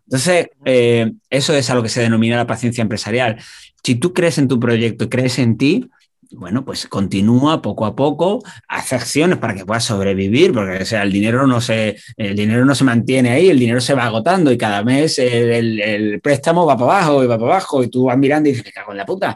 Entonces, 0.05 0.47
eh, 0.65 1.11
eso 1.29 1.53
es 1.53 1.69
a 1.69 1.75
lo 1.75 1.81
que 1.81 1.89
se 1.89 2.01
denomina 2.01 2.37
la 2.37 2.47
paciencia 2.47 2.81
empresarial. 2.81 3.41
Si 3.83 3.95
tú 3.95 4.13
crees 4.13 4.37
en 4.37 4.47
tu 4.47 4.59
proyecto, 4.59 5.09
crees 5.09 5.39
en 5.39 5.57
ti, 5.57 5.89
bueno, 6.35 6.65
pues 6.65 6.87
continúa 6.87 7.61
poco 7.61 7.85
a 7.85 7.95
poco, 7.95 8.43
hace 8.67 8.95
acciones 8.95 9.37
para 9.37 9.53
que 9.53 9.65
puedas 9.65 9.83
sobrevivir, 9.83 10.51
porque 10.53 10.85
sea, 10.85 11.03
el, 11.03 11.11
dinero 11.11 11.45
no 11.47 11.61
se, 11.61 11.97
el 12.17 12.35
dinero 12.35 12.65
no 12.65 12.75
se 12.75 12.83
mantiene 12.83 13.31
ahí, 13.31 13.49
el 13.49 13.59
dinero 13.59 13.81
se 13.81 13.93
va 13.93 14.05
agotando 14.05 14.51
y 14.51 14.57
cada 14.57 14.83
mes 14.83 15.19
el, 15.19 16.19
préstamo 16.21 16.65
va 16.65 16.77
para 16.77 16.97
abajo 16.97 17.23
y 17.23 17.27
va 17.27 17.37
para 17.37 17.51
abajo 17.51 17.83
y 17.83 17.89
tú 17.89 18.05
vas 18.05 18.17
mirando 18.17 18.49
y 18.49 18.53
dices, 18.53 18.73
cago 18.73 18.91
en 18.91 18.97
la 18.97 19.05
puta, 19.05 19.35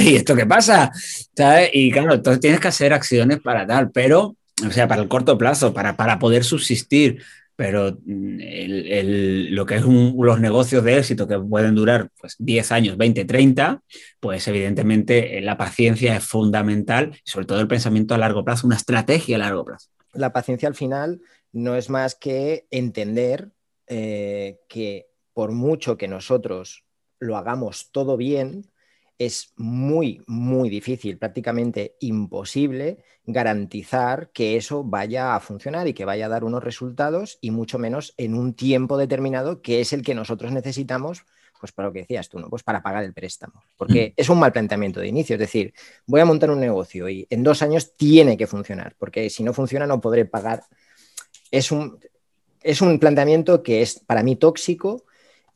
¿Y 0.00 0.16
esto 0.16 0.34
qué 0.34 0.46
pasa? 0.46 0.90
Y 1.72 1.90
claro, 1.90 2.14
entonces 2.14 2.40
tienes 2.40 2.60
que 2.60 2.68
hacer 2.68 2.92
acciones 2.92 3.40
para 3.40 3.66
tal, 3.66 3.90
pero, 3.90 4.36
o 4.66 4.70
sea, 4.70 4.88
para 4.88 5.02
el 5.02 5.08
corto 5.08 5.36
plazo, 5.36 5.72
para, 5.74 5.96
para 5.96 6.18
poder 6.18 6.44
subsistir 6.44 7.22
pero 7.58 7.98
mm, 8.04 9.50
lo 9.50 9.66
que 9.66 9.74
es 9.74 9.82
los 9.82 10.40
negocios 10.40 10.84
de 10.84 10.96
éxito 10.96 11.26
que 11.26 11.40
pueden 11.40 11.74
durar 11.74 12.08
pues, 12.20 12.36
10 12.38 12.70
años, 12.70 12.96
20, 12.96 13.24
30, 13.24 13.82
pues 14.20 14.46
evidentemente 14.46 15.36
eh, 15.36 15.40
la 15.40 15.56
paciencia 15.56 16.14
es 16.14 16.24
fundamental, 16.24 17.20
sobre 17.24 17.46
todo 17.46 17.58
el 17.58 17.66
pensamiento 17.66 18.14
a 18.14 18.18
largo 18.18 18.44
plazo, 18.44 18.68
una 18.68 18.76
estrategia 18.76 19.34
a 19.34 19.40
largo 19.40 19.64
plazo. 19.64 19.88
La 20.12 20.32
paciencia 20.32 20.68
al 20.68 20.76
final 20.76 21.20
no 21.50 21.74
es 21.74 21.90
más 21.90 22.14
que 22.14 22.68
entender 22.70 23.50
eh, 23.88 24.60
que 24.68 25.08
por 25.34 25.50
mucho 25.50 25.96
que 25.96 26.06
nosotros 26.06 26.84
lo 27.18 27.36
hagamos 27.36 27.90
todo 27.90 28.16
bien, 28.16 28.70
es 29.18 29.52
muy, 29.56 30.22
muy 30.26 30.70
difícil, 30.70 31.18
prácticamente 31.18 31.96
imposible 32.00 32.98
garantizar 33.26 34.30
que 34.30 34.56
eso 34.56 34.84
vaya 34.84 35.34
a 35.34 35.40
funcionar 35.40 35.86
y 35.86 35.92
que 35.92 36.04
vaya 36.04 36.26
a 36.26 36.30
dar 36.30 36.44
unos 36.44 36.64
resultados 36.64 37.38
y 37.40 37.50
mucho 37.50 37.78
menos 37.78 38.14
en 38.16 38.34
un 38.34 38.54
tiempo 38.54 38.96
determinado 38.96 39.60
que 39.60 39.80
es 39.80 39.92
el 39.92 40.02
que 40.02 40.14
nosotros 40.14 40.52
necesitamos 40.52 41.24
pues 41.60 41.72
para 41.72 41.88
lo 41.88 41.92
que 41.92 42.00
decías 42.00 42.28
tú, 42.28 42.38
¿no? 42.38 42.48
Pues 42.48 42.62
para 42.62 42.82
pagar 42.82 43.02
el 43.02 43.12
préstamo. 43.12 43.64
Porque 43.76 44.10
mm. 44.10 44.12
es 44.20 44.28
un 44.28 44.38
mal 44.38 44.52
planteamiento 44.52 45.00
de 45.00 45.08
inicio. 45.08 45.34
Es 45.34 45.40
decir, 45.40 45.74
voy 46.06 46.20
a 46.20 46.24
montar 46.24 46.50
un 46.52 46.60
negocio 46.60 47.08
y 47.08 47.26
en 47.30 47.42
dos 47.42 47.62
años 47.62 47.96
tiene 47.96 48.36
que 48.36 48.46
funcionar, 48.46 48.94
porque 48.96 49.28
si 49.28 49.42
no 49.42 49.52
funciona 49.52 49.84
no 49.84 50.00
podré 50.00 50.24
pagar. 50.24 50.62
Es 51.50 51.72
un, 51.72 51.98
es 52.62 52.80
un 52.80 52.98
planteamiento 52.98 53.62
que 53.62 53.82
es 53.82 53.98
para 53.98 54.22
mí 54.22 54.36
tóxico 54.36 55.04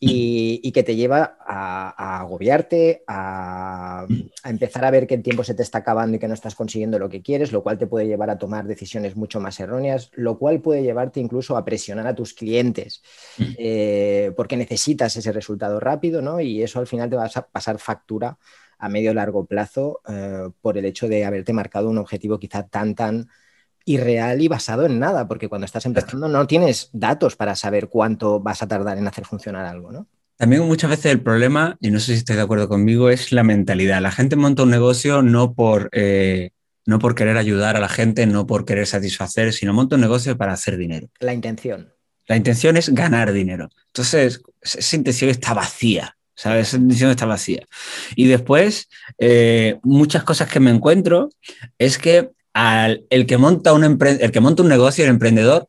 y, 0.05 0.73
que 0.73 0.83
te 0.83 0.97
lleva 0.97 1.37
a, 1.39 2.21
agobiarte, 2.21 3.05
a, 3.07 4.05
empezar 4.45 4.85
a 4.85 4.91
ver 4.91 5.07
que 5.07 5.15
el 5.15 5.23
tiempo 5.23 5.45
se 5.45 5.55
te 5.55 5.63
está 5.63 5.79
acabando 5.79 6.17
y 6.17 6.19
que 6.19 6.27
no 6.27 6.35
estás 6.35 6.57
consiguiendo 6.57 6.99
lo 6.99 7.09
que 7.09 7.23
quieres, 7.23 7.53
lo 7.53 7.63
cual 7.63 7.79
te 7.79 7.87
puede 7.87 8.09
llevar 8.09 8.29
a 8.29 8.39
tomar 8.39 8.67
decisiones 8.67 9.15
mucho 9.15 9.39
más 9.39 9.61
erróneas, 9.61 10.11
lo 10.15 10.39
cual 10.39 10.61
puede 10.61 10.83
llevarte 10.83 11.21
incluso 11.21 11.57
a 11.57 11.65
presionar 11.65 12.09
a 12.09 12.17
tus 12.17 12.35
clientes 12.35 13.03
mm. 13.39 13.45
eh, 13.59 14.33
porque 14.37 14.57
necesitas 14.57 15.17
ese 15.17 15.31
resultado 15.31 15.79
rápido, 15.79 16.21
¿no? 16.21 16.41
Y 16.41 16.63
eso 16.63 16.81
al 16.81 16.89
final 16.89 17.09
te 17.09 17.17
va 17.17 17.27
a 17.27 17.43
pasar 17.43 17.79
factura 17.79 18.39
a 18.79 18.89
medio 18.89 19.15
largo 19.15 19.47
plazo 19.47 20.01
eh, 20.09 20.49
por 20.61 20.79
el 20.79 20.85
hecho 20.85 21.07
de 21.07 21.25
haberte 21.25 21.53
marcado 21.53 21.89
un 21.89 21.99
objetivo 21.99 22.41
quizá 22.41 22.67
tan, 22.67 22.97
tan 22.97 23.29
irreal 23.85 24.41
y 24.41 24.49
basado 24.49 24.87
en 24.87 24.99
nada, 24.99 25.29
porque 25.29 25.49
cuando 25.49 25.65
estás 25.65 25.87
empezando 25.87 26.29
no 26.29 26.47
tienes 26.47 26.91
datos 26.93 27.37
para 27.37 27.57
saber 27.57 27.89
cuánto 27.89 28.41
vas 28.41 28.63
a 28.63 28.69
tardar 28.69 28.99
en 28.99 29.07
hacer 29.07 29.25
funcionar 29.25 29.67
algo, 29.67 29.93
¿no? 29.93 30.07
También 30.37 30.63
muchas 30.63 30.91
veces 30.91 31.13
el 31.13 31.21
problema, 31.21 31.77
y 31.81 31.91
no 31.91 32.01
sé 32.01 32.07
si 32.07 32.19
estoy 32.19 32.37
de 32.37 32.43
acuerdo 32.43 32.69
conmigo, 32.69 33.11
es 33.11 33.31
la 33.31 33.45
mentalidad. 33.45 34.03
La 34.03 34.11
gente 34.11 34.35
monta 34.35 34.65
un 34.65 34.71
negocio 34.71 35.23
no 35.23 35.55
por, 35.55 35.89
eh, 35.93 36.51
no 36.85 36.99
por 36.99 37.15
querer 37.15 37.37
ayudar 37.37 37.77
a 37.77 37.81
la 37.81 37.89
gente, 37.89 38.27
no 38.27 38.45
por 38.45 38.65
querer 38.65 38.89
satisfacer, 38.89 39.53
sino 39.53 39.73
monto 39.73 39.95
un 39.95 40.01
negocio 40.01 40.37
para 40.37 40.53
hacer 40.53 40.77
dinero. 40.77 41.09
La 41.21 41.33
intención. 41.33 41.93
La 42.27 42.37
intención 42.37 42.77
es 42.77 42.89
ganar 42.89 43.33
dinero. 43.33 43.69
Entonces, 43.89 44.43
esa 44.61 44.97
intención 44.97 45.31
está 45.31 45.55
vacía, 45.55 46.17
¿sabes? 46.35 46.69
Esa 46.69 46.79
intención 46.79 47.11
está 47.11 47.27
vacía. 47.27 47.65
Y 48.17 48.27
después, 48.27 48.89
eh, 49.19 49.79
muchas 49.83 50.25
cosas 50.25 50.49
que 50.49 50.59
me 50.61 50.71
encuentro 50.71 51.31
es 51.79 51.99
que 51.99 52.31
el, 52.55 53.27
que 53.27 53.39
monta 53.39 53.73
un 53.73 53.85
el 53.85 54.31
que 54.33 54.41
monta 54.41 54.63
un 54.63 54.69
negocio, 54.69 55.05
el 55.05 55.11
emprendedor, 55.11 55.69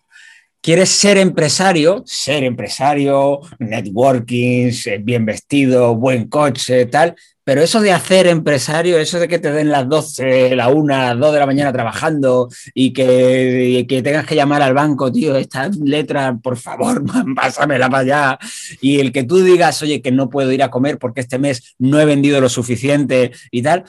quiere 0.61 0.85
ser 0.85 1.17
empresario, 1.17 2.03
ser 2.05 2.43
empresario, 2.43 3.41
networking, 3.59 4.71
bien 5.01 5.25
vestido, 5.25 5.95
buen 5.95 6.29
coche, 6.29 6.85
tal, 6.85 7.15
pero 7.43 7.61
eso 7.61 7.81
de 7.81 7.91
hacer 7.91 8.27
empresario, 8.27 8.97
eso 8.97 9.19
de 9.19 9.27
que 9.27 9.39
te 9.39 9.51
den 9.51 9.69
las 9.69 9.89
12, 9.89 10.55
la 10.55 10.69
1, 10.69 10.85
las 10.87 11.19
2 11.19 11.33
de 11.33 11.39
la 11.39 11.45
mañana 11.45 11.73
trabajando 11.73 12.47
y 12.73 12.93
que, 12.93 13.85
que, 13.89 14.01
tengas 14.01 14.25
que 14.25 14.35
llamar 14.35 14.61
al 14.61 14.73
banco, 14.73 15.11
tío, 15.11 15.35
esta 15.35 15.69
letra, 15.83 16.37
por 16.41 16.55
favor, 16.55 17.03
pásamela 17.35 17.89
para 17.89 17.99
allá. 17.99 18.39
Y 18.79 19.01
el 19.01 19.11
que 19.11 19.25
tú 19.25 19.43
digas, 19.43 19.81
oye, 19.81 20.01
que 20.01 20.13
no 20.13 20.29
puedo 20.29 20.53
ir 20.53 20.63
a 20.63 20.71
comer 20.71 20.97
porque 20.97 21.19
este 21.19 21.37
mes 21.37 21.75
no 21.77 21.99
he 21.99 22.05
vendido 22.05 22.39
lo 22.39 22.47
suficiente 22.47 23.31
y 23.51 23.61
tal, 23.61 23.83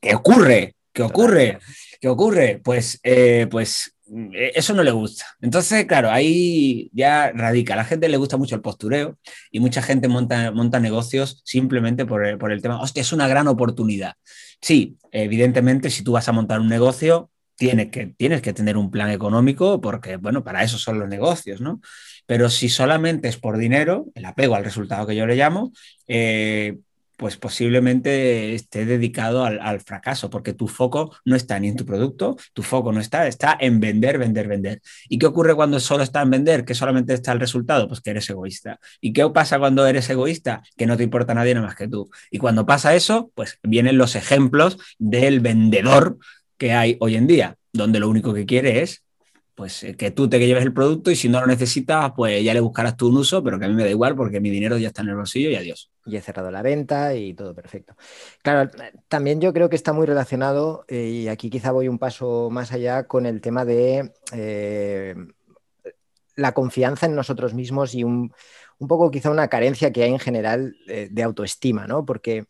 ¿qué 0.00 0.14
ocurre? 0.14 0.75
¿Qué 0.96 1.02
ocurre? 1.02 1.58
¿Qué 2.00 2.08
ocurre? 2.08 2.58
Pues, 2.64 2.98
eh, 3.02 3.46
pues 3.50 3.94
eh, 4.32 4.52
eso 4.54 4.72
no 4.72 4.82
le 4.82 4.92
gusta. 4.92 5.26
Entonces, 5.42 5.84
claro, 5.84 6.10
ahí 6.10 6.88
ya 6.94 7.32
radica. 7.32 7.74
A 7.74 7.76
la 7.76 7.84
gente 7.84 8.08
le 8.08 8.16
gusta 8.16 8.38
mucho 8.38 8.54
el 8.54 8.62
postureo 8.62 9.18
y 9.50 9.60
mucha 9.60 9.82
gente 9.82 10.08
monta, 10.08 10.52
monta 10.52 10.80
negocios 10.80 11.42
simplemente 11.44 12.06
por 12.06 12.24
el, 12.24 12.38
por 12.38 12.50
el 12.50 12.62
tema, 12.62 12.80
hostia, 12.80 13.02
es 13.02 13.12
una 13.12 13.28
gran 13.28 13.46
oportunidad. 13.46 14.14
Sí, 14.62 14.96
evidentemente, 15.12 15.90
si 15.90 16.02
tú 16.02 16.12
vas 16.12 16.28
a 16.30 16.32
montar 16.32 16.60
un 16.60 16.68
negocio, 16.68 17.30
tienes 17.56 17.90
que, 17.90 18.06
tienes 18.06 18.40
que 18.40 18.54
tener 18.54 18.78
un 18.78 18.90
plan 18.90 19.10
económico 19.10 19.82
porque, 19.82 20.16
bueno, 20.16 20.44
para 20.44 20.62
eso 20.62 20.78
son 20.78 20.98
los 20.98 21.10
negocios, 21.10 21.60
¿no? 21.60 21.82
Pero 22.24 22.48
si 22.48 22.70
solamente 22.70 23.28
es 23.28 23.36
por 23.36 23.58
dinero, 23.58 24.06
el 24.14 24.24
apego 24.24 24.54
al 24.54 24.64
resultado 24.64 25.06
que 25.06 25.14
yo 25.14 25.26
le 25.26 25.36
llamo, 25.36 25.72
eh, 26.08 26.78
pues 27.16 27.36
posiblemente 27.36 28.54
esté 28.54 28.84
dedicado 28.84 29.44
al, 29.44 29.80
fracaso, 29.80 30.30
porque 30.30 30.52
tu 30.52 30.68
foco 30.68 31.16
no 31.24 31.34
está 31.34 31.58
ni 31.58 31.68
en 31.68 31.76
tu 31.76 31.86
producto, 31.86 32.36
tu 32.52 32.62
foco 32.62 32.92
no 32.92 33.00
está, 33.00 33.26
está 33.26 33.56
en 33.58 33.80
vender, 33.80 34.18
vender, 34.18 34.48
vender. 34.48 34.82
¿Y 35.08 35.18
qué 35.18 35.26
ocurre 35.26 35.54
cuando 35.54 35.80
solo 35.80 36.02
está 36.02 36.22
en 36.22 36.30
vender, 36.30 36.64
que 36.64 36.74
solamente 36.74 37.14
está 37.14 37.32
el 37.32 37.40
resultado? 37.40 37.88
Pues 37.88 38.00
que 38.00 38.10
eres 38.10 38.28
egoísta. 38.28 38.78
¿Y 39.00 39.12
qué 39.12 39.28
pasa 39.30 39.58
cuando 39.58 39.86
eres 39.86 40.08
egoísta? 40.10 40.62
Que 40.76 40.86
no 40.86 40.96
te 40.96 41.04
importa 41.04 41.34
nadie 41.34 41.54
nada 41.54 41.66
más 41.66 41.76
que 41.76 41.88
tú. 41.88 42.10
Y 42.30 42.38
cuando 42.38 42.66
pasa 42.66 42.94
eso, 42.94 43.30
pues 43.34 43.58
vienen 43.62 43.98
los 43.98 44.14
ejemplos 44.14 44.78
del 44.98 45.40
vendedor 45.40 46.18
que 46.58 46.72
hay 46.72 46.96
hoy 47.00 47.16
en 47.16 47.26
día, 47.26 47.56
donde 47.72 48.00
lo 48.00 48.08
único 48.08 48.34
que 48.34 48.46
quiere 48.46 48.82
es 48.82 49.02
pues 49.54 49.82
eh, 49.84 49.96
que 49.96 50.10
tú 50.10 50.28
te 50.28 50.38
lleves 50.38 50.64
el 50.64 50.72
producto 50.74 51.10
y 51.10 51.16
si 51.16 51.30
no 51.30 51.40
lo 51.40 51.46
necesitas, 51.46 52.12
pues 52.14 52.44
ya 52.44 52.52
le 52.52 52.60
buscarás 52.60 52.96
tú 52.96 53.08
un 53.08 53.16
uso, 53.16 53.42
pero 53.42 53.58
que 53.58 53.64
a 53.64 53.68
mí 53.68 53.74
me 53.74 53.84
da 53.84 53.90
igual 53.90 54.14
porque 54.14 54.38
mi 54.38 54.50
dinero 54.50 54.76
ya 54.76 54.88
está 54.88 55.00
en 55.02 55.08
el 55.08 55.16
bolsillo 55.16 55.48
y 55.50 55.56
adiós. 55.56 55.90
Y 56.06 56.16
he 56.16 56.20
cerrado 56.20 56.50
la 56.50 56.62
venta 56.62 57.14
y 57.14 57.34
todo 57.34 57.54
perfecto. 57.54 57.96
Claro, 58.42 58.70
también 59.08 59.40
yo 59.40 59.52
creo 59.52 59.68
que 59.68 59.76
está 59.76 59.92
muy 59.92 60.06
relacionado, 60.06 60.84
eh, 60.88 61.06
y 61.06 61.28
aquí 61.28 61.50
quizá 61.50 61.72
voy 61.72 61.88
un 61.88 61.98
paso 61.98 62.48
más 62.50 62.72
allá, 62.72 63.06
con 63.08 63.26
el 63.26 63.40
tema 63.40 63.64
de 63.64 64.12
eh, 64.32 65.14
la 66.36 66.52
confianza 66.52 67.06
en 67.06 67.14
nosotros 67.14 67.54
mismos 67.54 67.94
y 67.94 68.04
un, 68.04 68.32
poco 68.78 69.10
quizá 69.10 69.30
una 69.30 69.48
carencia 69.48 69.92
que 69.92 70.04
hay 70.04 70.12
en 70.12 70.18
general 70.18 70.76
de 70.86 71.22
autoestima, 71.22 71.86
¿no? 71.86 72.04
Porque 72.04 72.46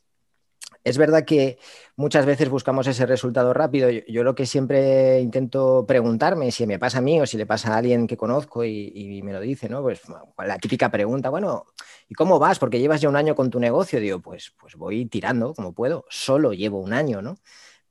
es 0.87 0.99
verdad 0.99 1.25
que 1.25 1.59
muchas 1.97 2.27
veces 2.27 2.49
buscamos 2.49 2.87
ese 2.87 3.07
resultado 3.07 3.53
rápido. 3.53 3.91
Yo, 3.91 4.23
lo 4.23 4.37
que 4.37 4.47
siempre 4.47 5.19
intento 5.21 5.85
preguntarme, 5.85 6.53
si 6.53 6.65
me 6.65 6.79
pasa 6.79 6.99
a 6.99 7.01
mí 7.01 7.21
o 7.21 7.27
si 7.27 7.37
le 7.37 7.45
pasa 7.45 7.75
a 7.75 7.79
alguien 7.79 8.07
que 8.07 8.17
conozco 8.17 8.65
y, 8.65 9.21
me 9.25 9.33
lo 9.33 9.41
dice, 9.41 9.69
¿no? 9.69 9.83
Pues 9.83 10.03
la 10.39 10.59
típica 10.59 10.89
pregunta, 10.89 11.29
bueno, 11.29 11.65
¿y 12.09 12.15
cómo 12.15 12.39
vas? 12.39 12.61
Porque 12.61 12.79
llevas 12.79 13.01
ya 13.01 13.09
un 13.09 13.17
año 13.17 13.35
con 13.35 13.51
tu 13.51 13.59
negocio. 13.59 13.99
Digo, 13.99 14.21
pues, 14.21 14.55
pues 14.61 14.77
voy 14.77 15.07
tirando 15.07 15.55
como 15.55 15.73
puedo. 15.73 16.05
Solo 16.09 16.53
llevo 16.53 16.81
un 16.81 16.93
año, 16.93 17.21
¿no? 17.21 17.39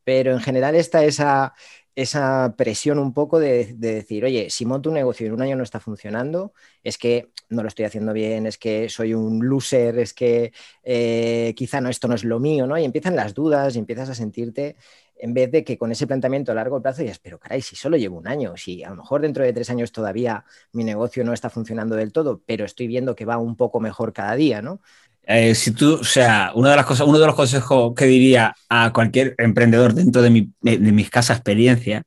Pero 0.05 0.31
en 0.31 0.39
general 0.39 0.75
está 0.75 1.03
esa, 1.03 1.53
esa 1.95 2.55
presión 2.57 2.99
un 2.99 3.13
poco 3.13 3.39
de, 3.39 3.73
decir, 3.73 4.25
oye, 4.25 4.49
si 4.49 4.65
monto 4.65 4.89
un 4.89 4.95
negocio 4.95 5.25
y 5.25 5.27
en 5.27 5.33
un 5.33 5.41
año 5.41 5.55
no 5.55 5.63
está 5.63 5.79
funcionando, 5.79 6.53
es 6.83 6.97
que 6.97 7.29
no 7.49 7.61
lo 7.61 7.69
estoy 7.69 7.85
haciendo 7.85 8.11
bien, 8.11 8.45
es 8.45 8.57
que 8.57 8.89
soy 8.89 9.13
un 9.13 9.47
loser, 9.47 9.97
es 9.99 10.13
que 10.13 10.51
eh, 10.83 11.53
quizá 11.55 11.79
no, 11.79 11.89
esto 11.89 12.07
no 12.09 12.15
es 12.15 12.25
lo 12.25 12.39
mío, 12.39 12.67
¿no? 12.67 12.77
Y 12.77 12.83
empiezan 12.83 13.15
las 13.15 13.33
dudas 13.33 13.75
y 13.75 13.79
empiezas 13.79 14.09
a 14.09 14.15
sentirte, 14.15 14.75
en 15.17 15.33
vez 15.33 15.49
de 15.51 15.63
que 15.63 15.77
con 15.77 15.91
ese 15.91 16.05
planteamiento 16.07 16.51
a 16.51 16.55
largo 16.55 16.81
plazo 16.81 17.01
digas, 17.01 17.19
pero 17.19 17.39
caray, 17.39 17.61
si 17.61 17.77
solo 17.77 17.95
llevo 17.95 18.17
un 18.17 18.27
año, 18.27 18.57
si 18.57 18.83
a 18.83 18.89
lo 18.89 18.97
mejor 18.97 19.21
dentro 19.21 19.45
de 19.45 19.53
tres 19.53 19.69
años 19.69 19.93
todavía 19.93 20.43
mi 20.73 20.83
negocio 20.83 21.23
no 21.23 21.31
está 21.31 21.49
funcionando 21.49 21.95
del 21.95 22.11
todo, 22.11 22.41
pero 22.45 22.65
estoy 22.65 22.87
viendo 22.87 23.15
que 23.15 23.23
va 23.25 23.37
un 23.37 23.55
poco 23.55 23.79
mejor 23.79 24.11
cada 24.11 24.35
día, 24.35 24.61
¿no? 24.61 24.81
Eh, 25.27 25.55
si 25.55 25.71
tú, 25.71 25.95
o 25.95 26.03
sea, 26.03 26.51
una 26.53 26.69
de 26.69 26.75
las 26.75 26.85
cosas, 26.85 27.07
uno 27.07 27.17
de 27.17 27.25
los 27.25 27.35
consejos 27.35 27.93
que 27.95 28.05
diría 28.05 28.53
a 28.69 28.93
cualquier 28.93 29.33
emprendedor 29.37 29.93
dentro 29.93 30.21
de 30.21 30.29
mi, 30.29 30.51
de, 30.61 31.01
escasa 31.01 31.33
experiencia 31.33 32.03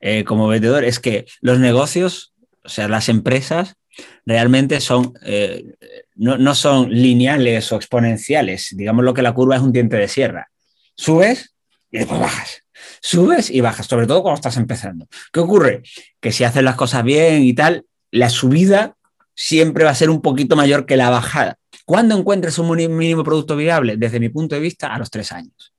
eh, 0.00 0.24
como 0.24 0.48
vendedor 0.48 0.84
es 0.84 0.98
que 0.98 1.26
los 1.40 1.58
negocios, 1.58 2.32
o 2.64 2.68
sea, 2.68 2.88
las 2.88 3.08
empresas 3.08 3.74
realmente 4.24 4.80
son, 4.80 5.14
eh, 5.22 5.64
no, 6.14 6.38
no, 6.38 6.54
son 6.54 6.90
lineales 6.90 7.70
o 7.72 7.76
exponenciales. 7.76 8.68
Digamos 8.72 9.04
lo 9.04 9.14
que 9.14 9.22
la 9.22 9.32
curva 9.32 9.56
es 9.56 9.62
un 9.62 9.72
diente 9.72 9.96
de 9.96 10.08
sierra. 10.08 10.48
Subes 10.96 11.54
y 11.90 12.04
bajas. 12.04 12.62
Subes 13.00 13.50
y 13.50 13.60
bajas, 13.60 13.86
sobre 13.86 14.06
todo 14.06 14.22
cuando 14.22 14.36
estás 14.36 14.56
empezando. 14.56 15.06
¿Qué 15.32 15.40
ocurre? 15.40 15.82
Que 16.20 16.32
si 16.32 16.44
haces 16.44 16.62
las 16.62 16.76
cosas 16.76 17.04
bien 17.04 17.42
y 17.42 17.54
tal, 17.54 17.84
la 18.10 18.30
subida 18.30 18.96
siempre 19.34 19.84
va 19.84 19.90
a 19.90 19.94
ser 19.94 20.10
un 20.10 20.22
poquito 20.22 20.56
mayor 20.56 20.86
que 20.86 20.96
la 20.96 21.10
bajada. 21.10 21.58
¿Cuándo 21.86 22.18
encuentres 22.18 22.58
un 22.58 22.76
mínimo 22.76 23.22
producto 23.22 23.56
viable? 23.56 23.96
Desde 23.96 24.18
mi 24.18 24.28
punto 24.28 24.56
de 24.56 24.60
vista, 24.60 24.92
a 24.92 24.98
los 24.98 25.08
tres 25.08 25.30
años. 25.30 25.72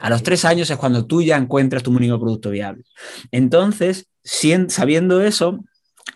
A 0.00 0.10
los 0.10 0.24
tres 0.24 0.44
años 0.44 0.68
es 0.68 0.76
cuando 0.76 1.06
tú 1.06 1.22
ya 1.22 1.36
encuentras 1.36 1.84
tu 1.84 1.92
mínimo 1.92 2.18
producto 2.18 2.50
viable. 2.50 2.82
Entonces, 3.30 4.08
sabiendo 4.68 5.22
eso, 5.22 5.64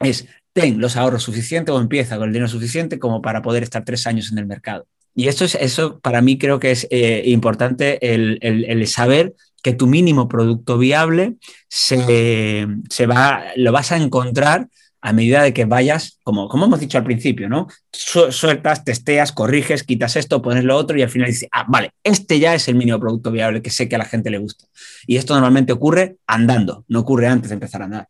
es 0.00 0.26
ten 0.52 0.80
los 0.80 0.96
ahorros 0.96 1.22
suficientes 1.22 1.72
o 1.72 1.80
empieza 1.80 2.16
con 2.16 2.28
el 2.28 2.32
dinero 2.32 2.48
suficiente 2.48 2.98
como 2.98 3.22
para 3.22 3.40
poder 3.40 3.62
estar 3.62 3.84
tres 3.84 4.06
años 4.08 4.32
en 4.32 4.38
el 4.38 4.46
mercado. 4.46 4.86
Y 5.14 5.28
esto 5.28 5.44
es, 5.44 5.54
eso 5.54 6.00
para 6.00 6.22
mí 6.22 6.38
creo 6.38 6.58
que 6.58 6.72
es 6.72 6.88
eh, 6.90 7.22
importante 7.26 7.98
el, 8.02 8.86
saber 8.88 9.34
que 9.62 9.74
tu 9.74 9.86
mínimo 9.86 10.28
producto 10.28 10.76
viable 10.76 11.36
se, 11.68 12.66
se 12.90 13.06
va, 13.06 13.44
lo 13.54 13.70
vas 13.70 13.92
a 13.92 13.96
encontrar 13.96 14.68
a 15.06 15.12
medida 15.12 15.44
de 15.44 15.54
que 15.54 15.66
vayas, 15.66 16.18
como, 16.24 16.48
como 16.48 16.64
hemos 16.64 16.80
dicho 16.80 16.98
al 16.98 17.04
principio, 17.04 17.48
¿no? 17.48 17.68
Sueltas, 17.92 18.84
testeas, 18.84 19.30
corriges, 19.30 19.84
quitas 19.84 20.16
esto, 20.16 20.42
pones 20.42 20.64
lo 20.64 20.76
otro 20.76 20.98
y 20.98 21.02
al 21.02 21.08
final 21.08 21.28
dices, 21.28 21.48
ah, 21.52 21.64
vale, 21.68 21.92
este 22.02 22.40
ya 22.40 22.56
es 22.56 22.66
el 22.66 22.74
mínimo 22.74 22.98
producto 22.98 23.30
viable 23.30 23.62
que 23.62 23.70
sé 23.70 23.88
que 23.88 23.94
a 23.94 23.98
la 23.98 24.04
gente 24.04 24.30
le 24.30 24.38
gusta. 24.38 24.64
Y 25.06 25.16
esto 25.16 25.34
normalmente 25.34 25.72
ocurre 25.72 26.16
andando, 26.26 26.84
no 26.88 26.98
ocurre 26.98 27.28
antes 27.28 27.50
de 27.50 27.54
empezar 27.54 27.82
a 27.82 27.84
andar. 27.84 28.08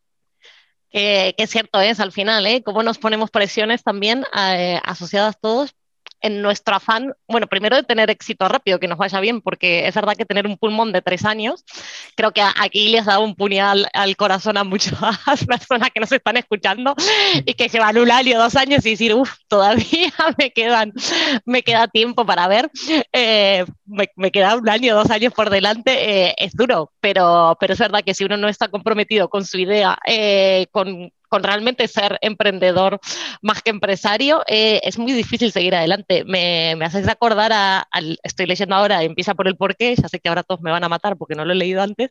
Que, 0.90 1.34
cierto 1.46 1.82
es 1.82 2.00
al 2.00 2.12
final, 2.12 2.46
¿eh? 2.46 2.62
Cómo 2.62 2.82
nos 2.82 2.96
ponemos 2.96 3.30
presiones 3.30 3.82
también 3.82 4.24
eh, 4.34 4.80
asociadas 4.82 5.38
todos 5.38 5.74
en 6.26 6.42
nuestro 6.42 6.76
afán, 6.76 7.14
bueno, 7.28 7.46
primero 7.46 7.76
de 7.76 7.82
tener 7.82 8.10
éxito 8.10 8.48
rápido, 8.48 8.78
que 8.78 8.88
nos 8.88 8.98
vaya 8.98 9.20
bien, 9.20 9.40
porque 9.40 9.86
es 9.86 9.94
verdad 9.94 10.16
que 10.16 10.24
tener 10.24 10.46
un 10.46 10.58
pulmón 10.58 10.92
de 10.92 11.02
tres 11.02 11.24
años, 11.24 11.64
creo 12.16 12.32
que 12.32 12.42
aquí 12.42 12.88
les 12.88 13.02
ha 13.02 13.12
dado 13.12 13.24
un 13.24 13.34
puñal 13.34 13.88
al 13.92 14.16
corazón 14.16 14.56
a 14.56 14.64
muchas 14.64 14.92
personas 15.46 15.90
que 15.90 16.00
nos 16.00 16.12
están 16.12 16.36
escuchando 16.36 16.94
y 17.44 17.54
que 17.54 17.68
llevan 17.68 17.98
un 17.98 18.10
año, 18.10 18.38
dos 18.38 18.56
años 18.56 18.84
y 18.86 18.90
decir, 18.90 19.14
uff, 19.14 19.32
todavía 19.48 20.12
me, 20.38 20.50
quedan, 20.50 20.92
me 21.44 21.62
queda 21.62 21.88
tiempo 21.88 22.26
para 22.26 22.48
ver, 22.48 22.70
eh, 23.12 23.64
me, 23.84 24.30
queda 24.30 24.56
un 24.56 24.68
año, 24.68 24.94
dos 24.94 25.10
años 25.10 25.32
por 25.32 25.50
delante, 25.50 26.28
eh, 26.28 26.34
es 26.38 26.52
duro, 26.54 26.92
pero, 27.00 27.56
pero 27.60 27.72
es 27.74 27.78
verdad 27.78 28.02
que 28.04 28.14
si 28.14 28.24
uno 28.24 28.36
no 28.36 28.48
está 28.48 28.68
comprometido 28.68 29.28
con 29.28 29.44
su 29.44 29.58
idea, 29.58 29.98
eh, 30.06 30.66
con 30.72 31.12
con 31.28 31.42
realmente 31.42 31.88
ser 31.88 32.18
emprendedor 32.20 33.00
más 33.42 33.62
que 33.62 33.70
empresario, 33.70 34.42
eh, 34.46 34.80
es 34.82 34.98
muy 34.98 35.12
difícil 35.12 35.52
seguir 35.52 35.74
adelante. 35.74 36.24
Me, 36.24 36.74
me 36.76 36.84
haces 36.84 37.06
recordar 37.06 37.52
a, 37.52 37.88
estoy 38.22 38.46
leyendo 38.46 38.74
ahora, 38.74 39.02
empieza 39.02 39.34
por 39.34 39.48
el 39.48 39.56
porqué, 39.56 39.94
ya 39.96 40.08
sé 40.08 40.20
que 40.20 40.28
ahora 40.28 40.42
todos 40.42 40.60
me 40.60 40.70
van 40.70 40.84
a 40.84 40.88
matar 40.88 41.16
porque 41.16 41.34
no 41.34 41.44
lo 41.44 41.52
he 41.52 41.56
leído 41.56 41.82
antes, 41.82 42.10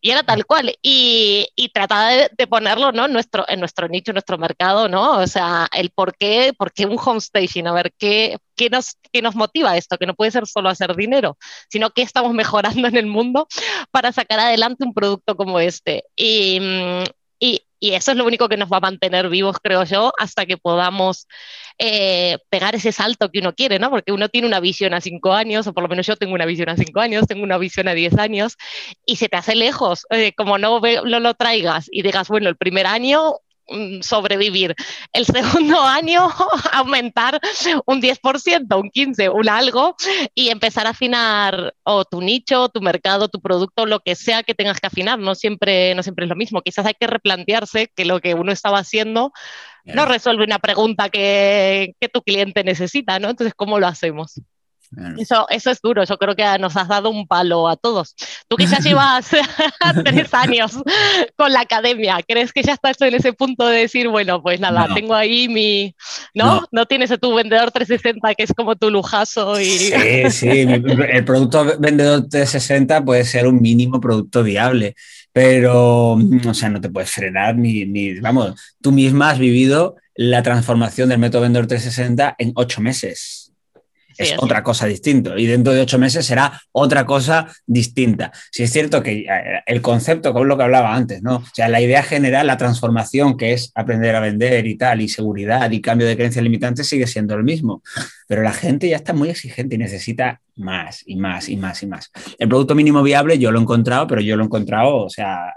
y 0.00 0.10
era 0.10 0.22
tal 0.22 0.46
cual, 0.46 0.74
y, 0.82 1.48
y 1.56 1.68
trataba 1.70 2.10
de, 2.10 2.46
ponerlo 2.46 2.92
¿no? 2.92 3.06
en, 3.06 3.12
nuestro, 3.12 3.44
en 3.48 3.60
nuestro 3.60 3.88
nicho, 3.88 4.10
en 4.10 4.14
nuestro 4.14 4.38
mercado, 4.38 4.88
¿no? 4.88 5.18
O 5.18 5.26
sea, 5.26 5.68
el 5.72 5.90
porqué, 5.90 6.52
qué 6.74 6.86
un 6.86 6.98
home 7.02 7.20
staging, 7.20 7.66
a 7.66 7.72
ver, 7.72 7.92
¿qué, 7.98 8.38
qué, 8.56 8.70
nos, 8.70 8.96
qué 9.12 9.22
nos 9.22 9.34
motiva 9.34 9.76
esto? 9.76 9.98
Que 9.98 10.06
no 10.06 10.14
puede 10.14 10.30
ser 10.30 10.46
solo 10.46 10.68
hacer 10.68 10.94
dinero, 10.94 11.38
sino 11.70 11.90
que 11.90 12.02
estamos 12.02 12.32
mejorando 12.34 12.88
en 12.88 12.96
el 12.96 13.06
mundo 13.06 13.46
para 13.90 14.12
sacar 14.12 14.40
adelante 14.40 14.84
un 14.84 14.94
producto 14.94 15.36
como 15.36 15.60
este. 15.60 16.04
Y, 16.16 16.60
mm, 16.60 17.04
y 17.40 17.62
Y 17.80 17.92
eso 17.94 18.10
es 18.12 18.16
lo 18.16 18.24
único 18.24 18.48
que 18.48 18.56
nos 18.56 18.70
va 18.70 18.78
a 18.78 18.80
mantener 18.80 19.28
vivos, 19.28 19.56
creo 19.62 19.84
yo, 19.84 20.12
hasta 20.18 20.46
que 20.46 20.56
podamos 20.56 21.26
eh, 21.78 22.38
pegar 22.50 22.74
ese 22.74 22.92
salto 22.92 23.30
que 23.30 23.38
uno 23.40 23.54
quiere, 23.54 23.78
¿no? 23.78 23.90
Porque 23.90 24.12
uno 24.12 24.28
tiene 24.28 24.46
una 24.46 24.60
visión 24.60 24.94
a 24.94 25.00
cinco 25.00 25.32
años, 25.32 25.66
o 25.66 25.72
por 25.72 25.82
lo 25.82 25.88
menos 25.88 26.06
yo 26.06 26.16
tengo 26.16 26.34
una 26.34 26.46
visión 26.46 26.68
a 26.68 26.76
cinco 26.76 27.00
años, 27.00 27.26
tengo 27.26 27.44
una 27.44 27.58
visión 27.58 27.88
a 27.88 27.94
diez 27.94 28.18
años, 28.18 28.56
y 29.04 29.16
se 29.16 29.28
te 29.28 29.36
hace 29.36 29.54
lejos. 29.54 30.06
Eh, 30.10 30.32
como 30.36 30.58
no, 30.58 30.80
no 30.80 31.20
lo 31.20 31.34
traigas 31.34 31.88
y 31.90 32.02
digas, 32.02 32.28
bueno, 32.28 32.48
el 32.48 32.56
primer 32.56 32.86
año 32.86 33.36
sobrevivir. 34.02 34.74
El 35.12 35.26
segundo 35.26 35.80
año 35.82 36.28
aumentar 36.72 37.40
un 37.86 38.00
10%, 38.00 38.80
un 38.80 38.90
15%, 38.90 39.32
un 39.34 39.48
algo 39.48 39.96
y 40.34 40.48
empezar 40.48 40.86
a 40.86 40.90
afinar 40.90 41.74
o 41.84 42.04
tu 42.04 42.20
nicho, 42.20 42.68
tu 42.68 42.80
mercado, 42.80 43.28
tu 43.28 43.40
producto, 43.40 43.86
lo 43.86 44.00
que 44.00 44.14
sea 44.14 44.42
que 44.42 44.54
tengas 44.54 44.80
que 44.80 44.86
afinar. 44.86 45.18
No 45.18 45.34
siempre, 45.34 45.94
no 45.94 46.02
siempre 46.02 46.24
es 46.24 46.28
lo 46.28 46.36
mismo. 46.36 46.62
Quizás 46.62 46.86
hay 46.86 46.94
que 46.98 47.06
replantearse 47.06 47.90
que 47.94 48.04
lo 48.04 48.20
que 48.20 48.34
uno 48.34 48.52
estaba 48.52 48.78
haciendo 48.78 49.32
no 49.84 50.04
resuelve 50.04 50.44
una 50.44 50.58
pregunta 50.58 51.08
que, 51.08 51.94
que 51.98 52.08
tu 52.08 52.22
cliente 52.22 52.62
necesita, 52.62 53.18
¿no? 53.18 53.30
Entonces, 53.30 53.54
¿cómo 53.54 53.78
lo 53.78 53.86
hacemos? 53.86 54.40
Eso, 55.18 55.46
eso 55.50 55.70
es 55.70 55.80
duro, 55.82 56.04
yo 56.04 56.16
creo 56.16 56.34
que 56.34 56.44
nos 56.58 56.76
has 56.76 56.88
dado 56.88 57.10
un 57.10 57.26
palo 57.26 57.68
a 57.68 57.76
todos. 57.76 58.14
Tú 58.48 58.56
quizás 58.56 58.82
llevas 58.82 59.28
tres 60.04 60.32
años 60.34 60.78
con 61.36 61.52
la 61.52 61.60
academia, 61.60 62.18
¿crees 62.26 62.52
que 62.52 62.62
ya 62.62 62.72
estás 62.72 63.00
en 63.02 63.14
ese 63.14 63.32
punto 63.32 63.66
de 63.66 63.80
decir, 63.80 64.08
bueno, 64.08 64.42
pues 64.42 64.60
nada, 64.60 64.88
tengo 64.94 65.14
ahí 65.14 65.48
mi... 65.48 65.94
¿No? 66.34 66.66
¿No? 66.72 66.86
tienes 66.86 67.10
a 67.10 67.18
tu 67.18 67.34
vendedor 67.34 67.70
360 67.70 68.34
que 68.34 68.44
es 68.44 68.52
como 68.54 68.76
tu 68.76 68.90
lujazo? 68.90 69.60
Y... 69.60 69.66
Sí, 69.66 70.30
sí, 70.30 70.48
el 70.48 71.24
producto 71.24 71.64
vendedor 71.78 72.28
360 72.28 73.04
puede 73.04 73.24
ser 73.24 73.46
un 73.46 73.60
mínimo 73.60 74.00
producto 74.00 74.42
viable, 74.42 74.94
pero, 75.32 76.12
o 76.12 76.54
sea, 76.54 76.70
no 76.70 76.80
te 76.80 76.88
puedes 76.88 77.10
frenar 77.10 77.56
ni, 77.56 77.84
ni 77.84 78.18
vamos, 78.20 78.54
tú 78.80 78.90
misma 78.90 79.30
has 79.30 79.38
vivido 79.38 79.96
la 80.14 80.42
transformación 80.42 81.10
del 81.10 81.18
método 81.18 81.42
vendedor 81.42 81.66
360 81.66 82.36
en 82.38 82.52
ocho 82.56 82.80
meses 82.80 83.47
es 84.18 84.34
otra 84.36 84.62
cosa 84.62 84.86
distinta. 84.86 85.38
Y 85.38 85.46
dentro 85.46 85.72
de 85.72 85.80
ocho 85.80 85.98
meses 85.98 86.26
será 86.26 86.60
otra 86.72 87.06
cosa 87.06 87.46
distinta. 87.66 88.32
Si 88.50 88.62
es 88.64 88.72
cierto 88.72 89.02
que 89.02 89.20
eh, 89.20 89.62
el 89.66 89.80
concepto, 89.80 90.36
es 90.38 90.46
lo 90.46 90.56
que 90.56 90.62
hablaba 90.64 90.94
antes, 90.94 91.22
¿no? 91.22 91.36
O 91.36 91.54
sea, 91.54 91.68
la 91.68 91.80
idea 91.80 92.02
general, 92.02 92.46
la 92.46 92.56
transformación 92.56 93.36
que 93.36 93.52
es 93.52 93.72
aprender 93.74 94.14
a 94.16 94.20
vender 94.20 94.66
y 94.66 94.76
tal, 94.76 95.00
y 95.00 95.08
seguridad 95.08 95.70
y 95.70 95.80
cambio 95.80 96.06
de 96.06 96.16
creencias 96.16 96.42
limitantes 96.42 96.88
sigue 96.88 97.06
siendo 97.06 97.34
el 97.34 97.44
mismo. 97.44 97.82
Pero 98.26 98.42
la 98.42 98.52
gente 98.52 98.88
ya 98.88 98.96
está 98.96 99.12
muy 99.12 99.30
exigente 99.30 99.76
y 99.76 99.78
necesita 99.78 100.40
más 100.56 101.02
y 101.06 101.16
más 101.16 101.48
y 101.48 101.56
más 101.56 101.82
y 101.82 101.86
más. 101.86 102.10
El 102.38 102.48
producto 102.48 102.74
mínimo 102.74 103.02
viable 103.02 103.38
yo 103.38 103.52
lo 103.52 103.58
he 103.58 103.62
encontrado, 103.62 104.06
pero 104.06 104.20
yo 104.20 104.36
lo 104.36 104.42
he 104.42 104.46
encontrado, 104.46 104.96
o 104.96 105.10
sea, 105.10 105.54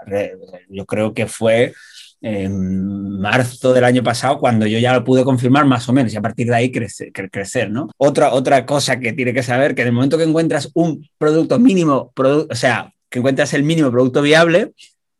yo 0.68 0.86
creo 0.86 1.12
que 1.12 1.26
fue 1.26 1.74
en 2.22 3.20
marzo 3.20 3.72
del 3.72 3.84
año 3.84 4.02
pasado, 4.02 4.38
cuando 4.38 4.66
yo 4.66 4.78
ya 4.78 4.94
lo 4.94 5.04
pude 5.04 5.24
confirmar 5.24 5.66
más 5.66 5.88
o 5.88 5.92
menos 5.92 6.12
y 6.12 6.16
a 6.16 6.22
partir 6.22 6.46
de 6.46 6.54
ahí 6.54 6.70
crecer, 6.70 7.12
crecer 7.12 7.70
¿no? 7.70 7.90
Otra, 7.96 8.32
otra 8.32 8.64
cosa 8.64 8.98
que 9.00 9.12
tiene 9.12 9.34
que 9.34 9.42
saber, 9.42 9.74
que 9.74 9.82
en 9.82 9.88
el 9.88 9.92
momento 9.92 10.16
que 10.16 10.24
encuentras 10.24 10.70
un 10.74 11.08
producto 11.18 11.58
mínimo, 11.58 12.12
o 12.16 12.54
sea, 12.54 12.92
que 13.10 13.18
encuentras 13.18 13.52
el 13.54 13.64
mínimo 13.64 13.90
producto 13.90 14.22
viable, 14.22 14.72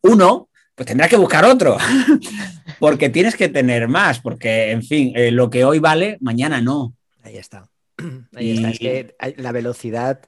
uno, 0.02 0.48
pues 0.74 0.86
tendrá 0.86 1.08
que 1.08 1.16
buscar 1.16 1.44
otro, 1.44 1.76
porque 2.78 3.08
tienes 3.08 3.36
que 3.36 3.48
tener 3.48 3.88
más, 3.88 4.20
porque, 4.20 4.70
en 4.70 4.82
fin, 4.82 5.12
eh, 5.16 5.30
lo 5.32 5.50
que 5.50 5.64
hoy 5.64 5.80
vale, 5.80 6.18
mañana 6.20 6.60
no. 6.60 6.94
Ahí 7.22 7.36
está. 7.36 7.68
Ahí 8.34 8.52
está. 8.52 8.70
Es 8.70 8.78
que 8.78 9.14
la 9.36 9.52
velocidad 9.52 10.20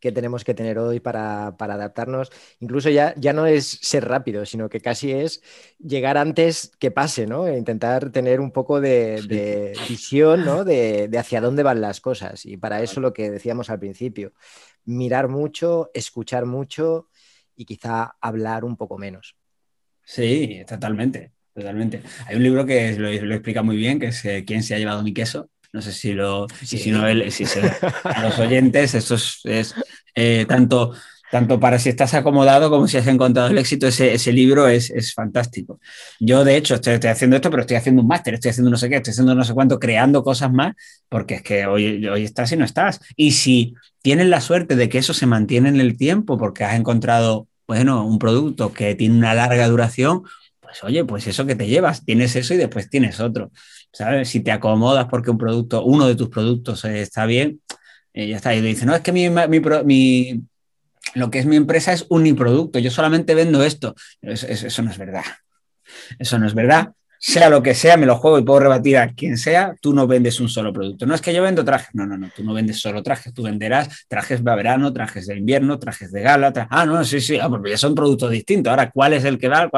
que 0.00 0.12
tenemos 0.12 0.44
que 0.44 0.54
tener 0.54 0.78
hoy 0.78 1.00
para, 1.00 1.48
adaptarnos. 1.48 2.30
Incluso 2.60 2.90
ya, 2.90 3.14
ya 3.16 3.32
no 3.32 3.46
es 3.46 3.78
ser 3.82 4.06
rápido, 4.06 4.46
sino 4.46 4.68
que 4.68 4.80
casi 4.80 5.12
es 5.12 5.42
llegar 5.78 6.16
antes 6.16 6.72
que 6.78 6.90
pase, 6.90 7.26
¿no? 7.26 7.46
E 7.46 7.56
intentar 7.56 8.10
tener 8.10 8.40
un 8.40 8.52
poco 8.52 8.80
de, 8.80 9.74
visión, 9.88 10.44
¿no? 10.44 10.64
De, 10.64 11.10
hacia 11.18 11.40
dónde 11.40 11.62
van 11.62 11.80
las 11.80 12.00
cosas. 12.00 12.46
Y 12.46 12.56
para 12.56 12.82
eso 12.82 13.00
lo 13.00 13.12
que 13.12 13.30
decíamos 13.30 13.70
al 13.70 13.78
principio, 13.78 14.32
mirar 14.84 15.28
mucho, 15.28 15.90
escuchar 15.94 16.46
mucho 16.46 17.08
y 17.56 17.64
quizá 17.64 18.16
hablar 18.20 18.64
un 18.64 18.76
poco 18.76 18.98
menos. 18.98 19.36
Sí, 20.04 20.62
totalmente, 20.66 21.32
totalmente. 21.52 22.02
Hay 22.26 22.36
un 22.36 22.42
libro 22.42 22.64
que 22.64 22.92
lo, 22.96 23.08
explica 23.10 23.62
muy 23.62 23.76
bien, 23.76 23.98
que 23.98 24.06
es 24.06 24.24
eh, 24.24 24.44
¿Quién 24.46 24.62
se 24.62 24.74
ha 24.74 24.78
llevado 24.78 25.02
mi 25.02 25.12
queso? 25.12 25.50
No 25.72 25.82
sé 25.82 25.92
si 25.92 26.12
lo, 26.12 26.46
si 26.64 26.90
no 26.90 27.04
si 27.30 27.44
a 28.04 28.22
los 28.22 28.38
oyentes, 28.38 28.94
eso 28.94 29.16
es, 29.44 29.74
eh, 30.14 30.46
tanto, 30.48 30.94
tanto 31.30 31.60
para 31.60 31.78
si 31.78 31.90
estás 31.90 32.14
acomodado 32.14 32.70
como 32.70 32.88
si 32.88 32.96
has 32.96 33.06
encontrado 33.06 33.50
el 33.50 33.58
éxito, 33.58 33.86
ese, 33.86 34.14
ese 34.14 34.32
libro 34.32 34.66
es, 34.66 34.90
es, 34.90 35.12
fantástico. 35.12 35.78
Yo, 36.20 36.42
de 36.42 36.56
hecho, 36.56 36.76
estoy, 36.76 36.94
estoy, 36.94 37.10
haciendo 37.10 37.36
esto, 37.36 37.50
pero 37.50 37.62
estoy 37.62 37.76
haciendo 37.76 38.00
un 38.00 38.08
máster, 38.08 38.34
estoy 38.34 38.50
haciendo 38.50 38.70
no 38.70 38.78
sé 38.78 38.88
qué, 38.88 38.96
estoy 38.96 39.12
haciendo 39.12 39.34
no 39.34 39.44
sé 39.44 39.52
cuánto, 39.52 39.78
creando 39.78 40.22
cosas 40.22 40.50
más, 40.50 40.74
porque 41.10 41.34
es 41.34 41.42
que 41.42 41.66
hoy, 41.66 42.06
hoy 42.06 42.24
estás 42.24 42.50
y 42.52 42.56
no 42.56 42.64
estás. 42.64 43.00
Y 43.14 43.32
si 43.32 43.74
tienes 44.00 44.28
la 44.28 44.40
suerte 44.40 44.74
de 44.74 44.88
que 44.88 44.98
eso 44.98 45.12
se 45.12 45.26
mantiene 45.26 45.68
en 45.68 45.80
el 45.80 45.98
tiempo, 45.98 46.38
porque 46.38 46.64
has 46.64 46.76
encontrado, 46.76 47.46
bueno, 47.66 48.06
un 48.06 48.18
producto 48.18 48.72
que 48.72 48.94
tiene 48.94 49.18
una 49.18 49.34
larga 49.34 49.68
duración, 49.68 50.22
pues 50.68 50.82
oye, 50.84 51.04
pues 51.04 51.26
eso 51.26 51.46
que 51.46 51.54
te 51.54 51.66
llevas, 51.66 52.04
tienes 52.04 52.36
eso 52.36 52.54
y 52.54 52.58
después 52.58 52.90
tienes 52.90 53.20
otro. 53.20 53.50
¿Sabes? 53.92 54.28
Si 54.28 54.40
te 54.40 54.52
acomodas 54.52 55.06
porque 55.06 55.30
un 55.30 55.38
producto, 55.38 55.84
uno 55.84 56.06
de 56.06 56.16
tus 56.16 56.28
productos 56.28 56.84
está 56.84 57.26
bien, 57.26 57.60
eh, 58.12 58.28
ya 58.28 58.36
está. 58.36 58.54
Y 58.54 58.60
dice, 58.60 58.86
no, 58.86 58.94
es 58.94 59.00
que 59.00 59.12
mi, 59.12 59.28
mi, 59.30 60.42
lo 61.14 61.30
que 61.30 61.38
es 61.38 61.46
mi 61.46 61.56
empresa 61.56 61.92
es 61.92 62.06
uniproducto, 62.08 62.78
yo 62.78 62.90
solamente 62.90 63.34
vendo 63.34 63.62
esto. 63.64 63.94
eso 64.20 64.82
no 64.82 64.90
es 64.90 64.98
verdad. 64.98 65.24
Eso 66.18 66.38
no 66.38 66.46
es 66.46 66.54
verdad 66.54 66.92
sea 67.18 67.48
lo 67.50 67.62
que 67.62 67.74
sea, 67.74 67.96
me 67.96 68.06
lo 68.06 68.16
juego 68.16 68.38
y 68.38 68.42
puedo 68.42 68.60
rebatir 68.60 68.96
a 68.96 69.08
quien 69.08 69.36
sea, 69.36 69.74
tú 69.80 69.92
no 69.92 70.06
vendes 70.06 70.40
un 70.40 70.48
solo 70.48 70.72
producto. 70.72 71.04
No 71.06 71.14
es 71.14 71.20
que 71.20 71.34
yo 71.34 71.42
vendo 71.42 71.64
trajes, 71.64 71.88
no, 71.94 72.06
no, 72.06 72.16
no, 72.16 72.30
tú 72.34 72.44
no 72.44 72.54
vendes 72.54 72.80
solo 72.80 73.02
trajes, 73.02 73.34
tú 73.34 73.42
venderás 73.42 74.06
trajes 74.08 74.42
de 74.42 74.54
verano, 74.54 74.92
trajes 74.92 75.26
de 75.26 75.36
invierno, 75.36 75.78
trajes 75.78 76.12
de 76.12 76.22
gala, 76.22 76.52
ah, 76.70 76.86
no, 76.86 77.04
sí, 77.04 77.20
sí, 77.20 77.38
ah, 77.38 77.48
porque 77.48 77.70
ya 77.70 77.76
son 77.76 77.94
productos 77.94 78.30
distintos. 78.30 78.70
Ahora, 78.70 78.90
¿cuál 78.90 79.14
es 79.14 79.24
el 79.24 79.38
que 79.38 79.48
va? 79.48 79.68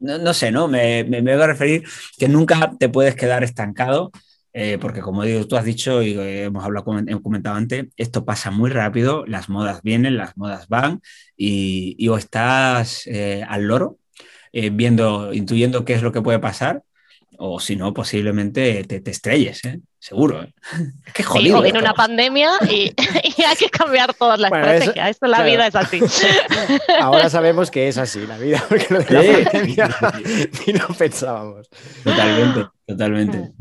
No, 0.00 0.34
sé, 0.34 0.50
¿no? 0.50 0.68
Me, 0.68 1.04
me, 1.04 1.20
voy 1.22 1.32
a 1.32 1.46
referir 1.46 1.84
que 2.18 2.28
nunca 2.28 2.72
te 2.78 2.88
puedes 2.88 3.14
quedar 3.14 3.44
estancado. 3.44 4.10
Eh, 4.56 4.78
porque 4.80 5.00
como 5.00 5.24
digo, 5.24 5.48
tú 5.48 5.56
has 5.56 5.64
dicho 5.64 6.00
y 6.00 6.16
hemos 6.16 6.64
hablado, 6.64 6.84
comentado 6.84 7.56
antes, 7.56 7.86
esto 7.96 8.24
pasa 8.24 8.52
muy 8.52 8.70
rápido, 8.70 9.26
las 9.26 9.48
modas 9.48 9.82
vienen, 9.82 10.16
las 10.16 10.36
modas 10.36 10.68
van 10.68 11.00
y, 11.36 12.06
o 12.06 12.16
estás 12.16 13.04
eh, 13.08 13.44
al 13.48 13.64
loro 13.64 13.98
eh, 14.56 14.70
viendo, 14.70 15.34
intuyendo 15.34 15.84
qué 15.84 15.94
es 15.94 16.02
lo 16.02 16.12
que 16.12 16.22
puede 16.22 16.38
pasar, 16.38 16.84
o 17.38 17.58
si 17.58 17.74
no, 17.74 17.92
posiblemente 17.92 18.84
te, 18.84 19.10
estrelles, 19.10 19.64
¿eh? 19.64 19.80
seguro. 19.98 20.44
¿eh? 20.44 20.54
Es 21.06 21.12
que 21.12 21.22
jodido. 21.24 21.58
o 21.58 21.62
viene 21.62 21.80
una 21.80 21.92
pandemia 21.92 22.50
y, 22.70 22.94
hay 22.96 23.56
que 23.58 23.68
cambiar 23.68 24.14
todas 24.14 24.38
las 24.38 24.52
estrategias. 24.52 25.10
Esto, 25.10 25.26
la 25.26 25.42
vida 25.42 25.66
es 25.66 25.74
así. 25.74 26.00
Ahora 27.00 27.28
sabemos 27.28 27.68
que 27.72 27.88
es 27.88 27.98
así 27.98 28.24
la 28.28 28.38
vida, 28.38 28.64
porque 28.68 28.86
lo 28.90 29.02
de 29.02 29.12
la 29.12 29.50
pandemia 29.50 29.96
ni 30.64 30.72
lo 30.72 30.86
pensábamos. 30.88 31.68
Totalmente, 32.04 32.68
totalmente. 32.86 33.52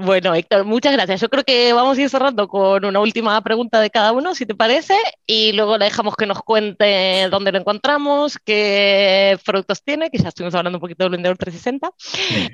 Bueno, 0.00 0.32
Héctor, 0.32 0.64
muchas 0.64 0.92
gracias. 0.92 1.20
Yo 1.20 1.28
creo 1.28 1.42
que 1.42 1.72
vamos 1.72 1.98
a 1.98 2.02
ir 2.02 2.08
cerrando 2.08 2.46
con 2.46 2.84
una 2.84 3.00
última 3.00 3.40
pregunta 3.42 3.80
de 3.80 3.90
cada 3.90 4.12
uno, 4.12 4.32
si 4.32 4.46
te 4.46 4.54
parece, 4.54 4.94
y 5.26 5.50
luego 5.54 5.76
le 5.76 5.86
dejamos 5.86 6.14
que 6.14 6.24
nos 6.24 6.38
cuente 6.38 7.26
dónde 7.32 7.50
lo 7.50 7.58
encontramos, 7.58 8.38
qué 8.38 9.36
productos 9.44 9.82
tiene, 9.82 10.08
que 10.08 10.18
ya 10.18 10.28
estuvimos 10.28 10.54
hablando 10.54 10.76
un 10.76 10.80
poquito 10.80 11.02
del 11.02 11.10
vendedor 11.10 11.36
360. 11.36 11.90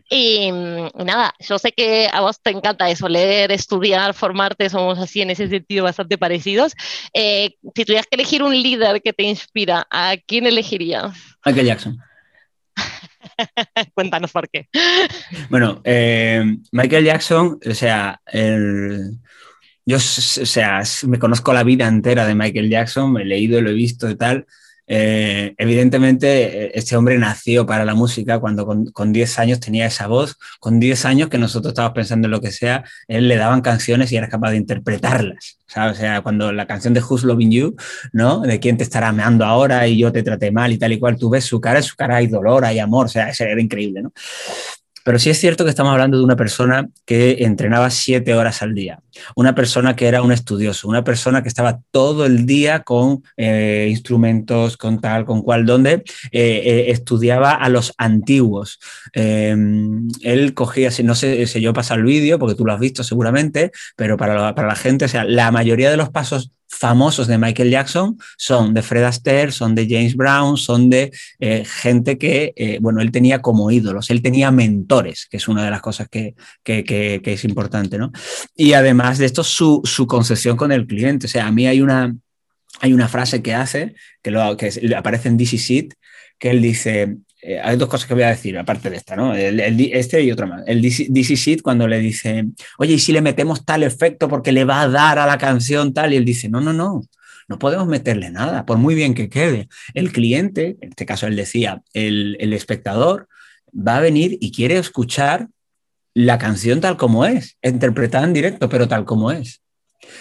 Y, 0.09 0.53
nada, 1.05 1.35
yo 1.39 1.59
sé 1.59 1.73
que 1.73 2.09
a 2.11 2.23
vos 2.23 2.41
te 2.41 2.49
encanta 2.49 2.89
eso, 2.89 3.11
leer, 3.11 3.53
estudiar, 3.53 4.15
formarte, 4.15 4.71
somos 4.71 4.99
así 4.99 5.21
en 5.21 5.29
ese 5.29 5.47
sentido 5.47 5.85
bastante 5.85 6.17
parecidos. 6.17 6.73
Eh, 7.13 7.57
si 7.75 7.85
tuvieras 7.85 8.07
que 8.07 8.17
elegir 8.17 8.43
un 8.43 8.55
líder 8.55 9.03
que 9.03 9.13
te 9.13 9.25
inspira, 9.25 9.87
¿a 9.91 10.17
quién 10.27 10.47
elegirías? 10.47 11.13
Michael 11.45 11.67
Jackson. 11.67 11.99
Cuéntanos 13.95 14.33
por 14.33 14.49
qué. 14.49 14.69
Bueno, 15.51 15.81
eh, 15.85 16.57
Michael 16.73 17.05
Jackson, 17.05 17.59
o 17.65 17.75
sea, 17.75 18.21
yo, 19.87 19.97
o 19.97 20.01
sea, 20.01 20.83
me 21.07 21.19
conozco 21.19 21.53
la 21.53 21.65
vida 21.65 21.87
entera 21.87 22.27
de 22.27 22.35
Michael 22.35 22.71
Jackson, 22.71 23.13
me 23.13 23.23
he 23.23 23.27
leído, 23.27 23.61
lo 23.61 23.71
he 23.71 23.75
visto 23.75 24.09
y 24.09 24.17
tal. 24.17 24.47
Eh, 24.87 25.55
evidentemente, 25.57 26.67
eh, 26.67 26.73
este 26.75 26.97
hombre 26.97 27.19
nació 27.19 27.65
para 27.65 27.85
la 27.85 27.95
música 27.95 28.39
cuando 28.39 28.67
con, 28.67 29.13
10 29.13 29.39
años 29.39 29.61
tenía 29.61 29.87
esa 29.87 30.07
voz, 30.07 30.37
con 30.61 30.79
10 30.79 31.05
años 31.07 31.29
que 31.29 31.39
nosotros 31.39 31.73
estábamos 31.73 31.95
pensando 31.95 32.27
en 32.27 32.33
lo 32.33 32.41
que 32.41 32.53
sea, 32.53 32.85
él 33.09 33.29
le 33.29 33.37
daban 33.37 33.63
canciones 33.63 34.13
y 34.13 34.17
era 34.17 34.29
capaz 34.29 34.51
de 34.51 34.59
interpretarlas, 34.59 35.59
¿sabes? 35.67 35.97
O 35.97 36.01
sea, 36.01 36.21
cuando 36.23 36.53
la 36.53 36.67
canción 36.67 36.93
de 36.95 37.01
Who's 37.01 37.25
Loving 37.25 37.51
You, 37.51 37.77
¿no? 38.13 38.41
De 38.41 38.61
quién 38.61 38.77
te 38.77 38.85
estará 38.85 39.13
meando 39.13 39.45
ahora 39.45 39.87
y 39.89 39.99
yo 39.99 40.13
te 40.13 40.23
traté 40.23 40.51
mal 40.51 40.73
y 40.73 40.79
tal 40.79 40.93
y 40.93 40.99
cual, 40.99 41.17
tú 41.17 41.31
ves 41.31 41.45
su 41.45 41.61
cara, 41.61 41.81
su 41.83 41.97
cara 41.97 42.17
hay 42.17 42.27
dolor, 42.27 42.65
hay 42.65 42.79
amor, 42.79 43.07
o 43.07 43.09
sea, 43.09 43.31
eso 43.31 43.45
era 43.45 43.61
increíble, 43.61 44.03
¿no? 44.03 44.13
Pero 45.05 45.19
sí 45.19 45.31
es 45.31 45.39
cierto 45.39 45.65
que 45.65 45.71
estamos 45.71 45.93
hablando 45.93 46.17
de 46.17 46.25
una 46.25 46.37
persona 46.37 46.89
que 47.05 47.45
entrenaba 47.45 47.91
siete 47.91 48.35
horas 48.35 48.63
al 48.63 48.75
día. 48.75 49.04
Una 49.37 49.55
persona 49.55 49.97
que 49.97 50.07
era 50.07 50.23
un 50.23 50.33
estudioso, 50.33 50.89
una 50.89 51.05
persona 51.05 51.43
que 51.43 51.49
estaba 51.49 51.81
todo 51.91 52.27
el 52.27 52.47
día 52.47 52.83
con 52.83 53.23
eh, 53.37 53.89
instrumentos, 53.91 54.77
con 54.77 55.01
tal, 55.01 55.25
con 55.25 55.43
cual, 55.43 55.67
donde 55.67 56.05
eh, 56.33 56.87
estudiaba 56.89 57.53
a 57.53 57.69
los 57.69 57.93
antiguos. 57.99 58.79
Em, 59.13 60.09
él 60.23 60.55
cogía, 60.55 60.91
no 61.03 61.15
sé 61.15 61.47
si 61.47 61.61
yo 61.61 61.73
pasa 61.73 61.95
el 61.95 62.05
vídeo, 62.05 62.39
porque 62.39 62.55
tú 62.55 62.65
lo 62.65 62.73
has 62.73 62.81
visto 62.81 63.03
seguramente, 63.05 63.71
pero 63.97 64.17
para 64.17 64.35
la, 64.35 64.55
para 64.55 64.69
la 64.69 64.77
gente, 64.77 65.05
o 65.05 65.09
sea, 65.09 65.25
la 65.25 65.51
mayoría 65.51 65.91
de 65.91 65.97
los 65.97 66.11
pasos 66.11 66.51
famosos 66.79 67.27
de 67.27 67.39
Michael 67.39 67.71
Jackson 67.71 68.19
son 68.37 68.75
de 68.75 68.83
Fred 68.83 69.05
Astaire, 69.05 69.53
son 69.53 69.75
de 69.75 69.87
James 69.89 70.17
Brown, 70.17 70.57
son 70.57 70.91
de 70.91 71.13
eh, 71.39 71.65
gente 71.65 72.19
que, 72.19 72.53
eh, 72.57 72.79
bueno, 72.81 73.01
él 73.01 73.11
tenía 73.11 73.41
como 73.41 73.71
ídolos, 73.71 74.11
él 74.11 74.23
tenía 74.23 74.51
mentores, 74.51 75.27
que 75.31 75.37
es 75.37 75.49
una 75.49 75.65
de 75.65 75.71
las 75.71 75.81
cosas 75.81 76.09
que, 76.09 76.35
es 76.65 77.45
importante, 77.45 77.99
¿no? 77.99 78.13
Y 78.57 78.73
además 78.73 79.04
de 79.13 79.27
esto, 79.27 79.45
su, 79.45 79.81
su, 79.85 80.07
concesión 80.07 80.57
con 80.57 80.73
el 80.73 80.87
cliente. 80.87 81.27
O 81.27 81.29
sea, 81.29 81.47
a 81.47 81.53
mí 81.53 81.67
hay 81.67 81.81
una, 81.81 82.15
hay 82.81 82.93
una 82.93 83.09
frase 83.09 83.43
que 83.43 83.55
hace, 83.55 83.95
que, 84.23 84.31
lo, 84.31 84.57
que 84.57 84.71
aparece 84.97 85.29
en 85.29 85.37
DC 85.37 85.59
Seat, 85.59 85.95
que 86.39 86.51
él 86.51 86.63
dice, 86.63 87.17
eh, 87.43 87.61
hay 87.63 87.77
dos 87.77 87.89
cosas 87.89 88.09
que 88.09 88.15
voy 88.15 88.23
a 88.23 88.31
decir, 88.31 88.57
aparte 88.57 88.89
de 88.89 88.97
esta, 88.97 89.17
¿no? 89.17 89.35
este 89.35 90.23
y 90.23 90.33
otra 90.33 90.47
más. 90.47 90.63
El 90.67 90.81
DC, 90.81 91.37
Seed 91.37 91.61
cuando 91.63 91.87
le 91.87 91.99
dice, 91.99 92.47
oye, 92.79 92.95
¿y 92.95 92.99
si 92.99 93.13
le 93.13 93.21
metemos 93.21 93.65
tal 93.65 93.83
efecto 93.83 94.29
porque 94.29 94.51
le 94.51 94.65
va 94.65 94.81
a 94.81 94.89
dar 94.89 95.19
a 95.19 95.27
la 95.27 95.37
canción 95.37 95.93
tal? 95.93 96.13
Y 96.13 96.17
él 96.17 96.25
dice, 96.25 96.49
no, 96.49 96.61
no, 96.61 96.73
no, 96.73 97.03
no 97.47 97.59
podemos 97.59 97.87
meterle 97.87 98.31
nada, 98.31 98.65
por 98.65 98.79
muy 98.79 98.95
bien 98.95 99.13
que 99.13 99.29
quede. 99.29 99.69
El 99.93 100.11
cliente, 100.11 100.77
en 100.81 100.89
este 100.89 101.05
caso 101.05 101.27
él 101.27 101.37
decía, 101.37 101.83
el, 101.93 102.37
el 102.41 102.55
espectador, 102.55 103.29
va 103.77 103.99
a 103.99 104.01
venir 104.01 104.39
y 104.41 104.51
quiere 104.51 104.79
escuchar 104.79 105.49
la 106.15 106.39
canción 106.39 106.81
tal 106.81 106.97
como 106.97 107.25
es, 107.25 107.59
interpretada 107.63 108.25
en 108.25 108.33
directo, 108.33 108.69
pero 108.69 108.89
tal 108.89 109.05
como 109.05 109.33
es. 109.33 109.61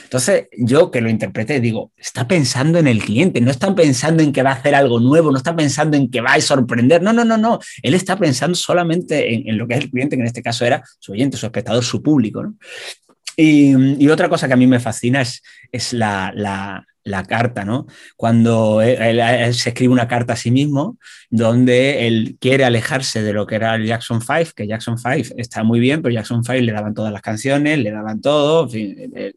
Entonces, 0.03 0.47
yo 0.57 0.91
que 0.91 1.01
lo 1.01 1.09
interpreté, 1.09 1.59
digo, 1.59 1.91
está 1.97 2.27
pensando 2.27 2.79
en 2.79 2.87
el 2.87 3.03
cliente, 3.03 3.41
no 3.41 3.51
está 3.51 3.73
pensando 3.75 4.23
en 4.23 4.31
que 4.31 4.43
va 4.43 4.51
a 4.51 4.55
hacer 4.55 4.75
algo 4.75 4.99
nuevo, 4.99 5.31
no 5.31 5.37
está 5.37 5.55
pensando 5.55 5.97
en 5.97 6.09
que 6.09 6.21
va 6.21 6.33
a 6.33 6.41
sorprender, 6.41 7.01
no, 7.01 7.13
no, 7.13 7.25
no, 7.25 7.37
no, 7.37 7.59
él 7.81 7.93
está 7.93 8.17
pensando 8.17 8.55
solamente 8.55 9.33
en, 9.33 9.57
lo 9.57 9.67
que 9.67 9.75
es 9.75 9.81
el 9.81 9.91
cliente, 9.91 10.15
que 10.15 10.21
en 10.21 10.27
este 10.27 10.41
caso 10.41 10.65
era 10.65 10.83
su 10.99 11.11
oyente, 11.11 11.37
su 11.37 11.45
espectador, 11.45 11.83
su 11.83 12.01
público. 12.01 12.53
Y, 13.35 14.07
otra 14.07 14.29
cosa 14.29 14.47
que 14.47 14.53
a 14.53 14.57
mí 14.57 14.67
me 14.67 14.79
fascina 14.79 15.21
es, 15.21 15.41
es 15.71 15.93
la, 15.93 16.31
la 16.35 16.85
carta, 17.23 17.65
¿no? 17.65 17.85
Cuando 18.15 18.81
él, 18.81 19.53
se 19.53 19.69
escribe 19.69 19.91
una 19.91 20.07
carta 20.07 20.33
a 20.33 20.35
sí 20.35 20.51
mismo, 20.51 20.97
donde 21.29 22.07
él 22.07 22.37
quiere 22.39 22.63
alejarse 22.63 23.21
de 23.21 23.33
lo 23.33 23.45
que 23.45 23.55
era 23.55 23.75
el 23.75 23.85
Jackson 23.85 24.21
5, 24.21 24.51
que 24.55 24.67
Jackson 24.67 24.97
5 24.97 25.35
está 25.37 25.63
muy 25.63 25.79
bien, 25.79 26.01
pero 26.01 26.13
Jackson 26.13 26.43
5 26.43 26.61
le 26.61 26.71
daban 26.71 26.93
todas 26.93 27.11
las 27.11 27.21
canciones, 27.21 27.79
le 27.79 27.91
daban 27.91 28.21
todo, 28.21 28.69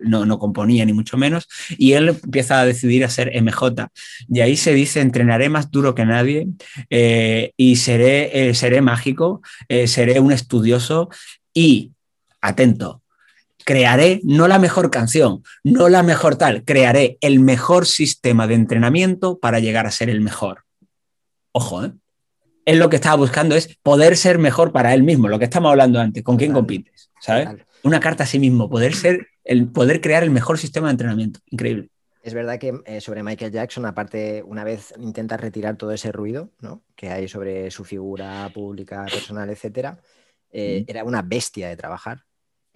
no, 0.00 0.24
no, 0.26 0.38
componía 0.38 0.84
ni 0.84 0.92
mucho 0.92 1.16
menos, 1.16 1.48
y 1.76 1.92
él 1.92 2.08
empieza 2.08 2.60
a 2.60 2.66
decidir 2.66 3.04
a 3.04 3.10
ser 3.10 3.32
MJ. 3.42 3.88
Y 4.28 4.40
ahí 4.40 4.56
se 4.56 4.72
dice, 4.72 5.00
entrenaré 5.00 5.48
más 5.48 5.70
duro 5.70 5.94
que 5.94 6.04
nadie 6.04 6.48
eh, 6.90 7.52
y 7.56 7.76
seré, 7.76 8.48
eh, 8.48 8.54
seré 8.54 8.80
mágico, 8.80 9.42
eh, 9.68 9.86
seré 9.86 10.20
un 10.20 10.32
estudioso 10.32 11.08
y, 11.52 11.92
atento, 12.40 13.02
crearé 13.66 14.20
no 14.22 14.46
la 14.46 14.60
mejor 14.60 14.92
canción, 14.92 15.42
no 15.64 15.88
la 15.88 16.04
mejor 16.04 16.36
tal, 16.36 16.64
crearé 16.64 17.18
el 17.20 17.40
mejor 17.40 17.84
sistema 17.84 18.46
de 18.46 18.54
entrenamiento 18.54 19.40
para 19.40 19.58
llegar 19.58 19.86
a 19.86 19.90
ser 19.90 20.08
el 20.08 20.20
mejor. 20.20 20.64
Ojo, 21.50 21.84
¿eh? 21.84 21.92
Él 22.64 22.78
lo 22.78 22.88
que 22.88 22.96
estaba 22.96 23.16
buscando 23.16 23.56
es 23.56 23.76
poder 23.82 24.16
ser 24.16 24.38
mejor 24.38 24.72
para 24.72 24.94
él 24.94 25.02
mismo, 25.02 25.28
lo 25.28 25.38
que 25.38 25.44
estamos 25.46 25.70
hablando 25.70 25.98
antes, 26.00 26.22
con 26.22 26.36
quién 26.36 26.52
compites, 26.52 27.10
¿sabes? 27.20 27.48
Una 27.82 27.98
carta 27.98 28.22
a 28.22 28.26
sí 28.26 28.38
mismo, 28.38 28.70
poder 28.70 28.94
ser, 28.94 29.26
el 29.44 29.68
poder 29.68 30.00
crear 30.00 30.22
el 30.22 30.30
mejor 30.30 30.58
sistema 30.58 30.86
de 30.86 30.92
entrenamiento. 30.92 31.40
Increíble. 31.46 31.90
Es 32.22 32.34
verdad 32.34 32.58
que 32.58 32.72
eh, 32.86 33.00
sobre 33.00 33.22
Michael 33.22 33.52
Jackson, 33.52 33.84
aparte, 33.86 34.44
una 34.44 34.64
vez 34.64 34.94
intenta 34.98 35.36
retirar 35.36 35.76
todo 35.76 35.92
ese 35.92 36.12
ruido 36.12 36.50
¿no? 36.60 36.82
que 36.94 37.10
hay 37.10 37.28
sobre 37.28 37.70
su 37.70 37.84
figura 37.84 38.48
pública, 38.52 39.06
personal, 39.06 39.50
etcétera, 39.50 40.00
eh, 40.50 40.84
era 40.86 41.04
una 41.04 41.22
bestia 41.22 41.68
de 41.68 41.76
trabajar. 41.76 42.25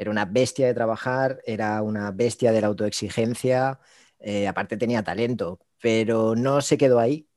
Era 0.00 0.10
una 0.10 0.24
bestia 0.24 0.66
de 0.66 0.72
trabajar, 0.72 1.40
era 1.44 1.82
una 1.82 2.10
bestia 2.10 2.52
de 2.52 2.62
la 2.62 2.68
autoexigencia, 2.68 3.80
eh, 4.18 4.48
aparte 4.48 4.78
tenía 4.78 5.02
talento, 5.04 5.60
pero 5.82 6.34
no 6.34 6.62
se 6.62 6.78
quedó 6.78 6.98
ahí, 6.98 7.28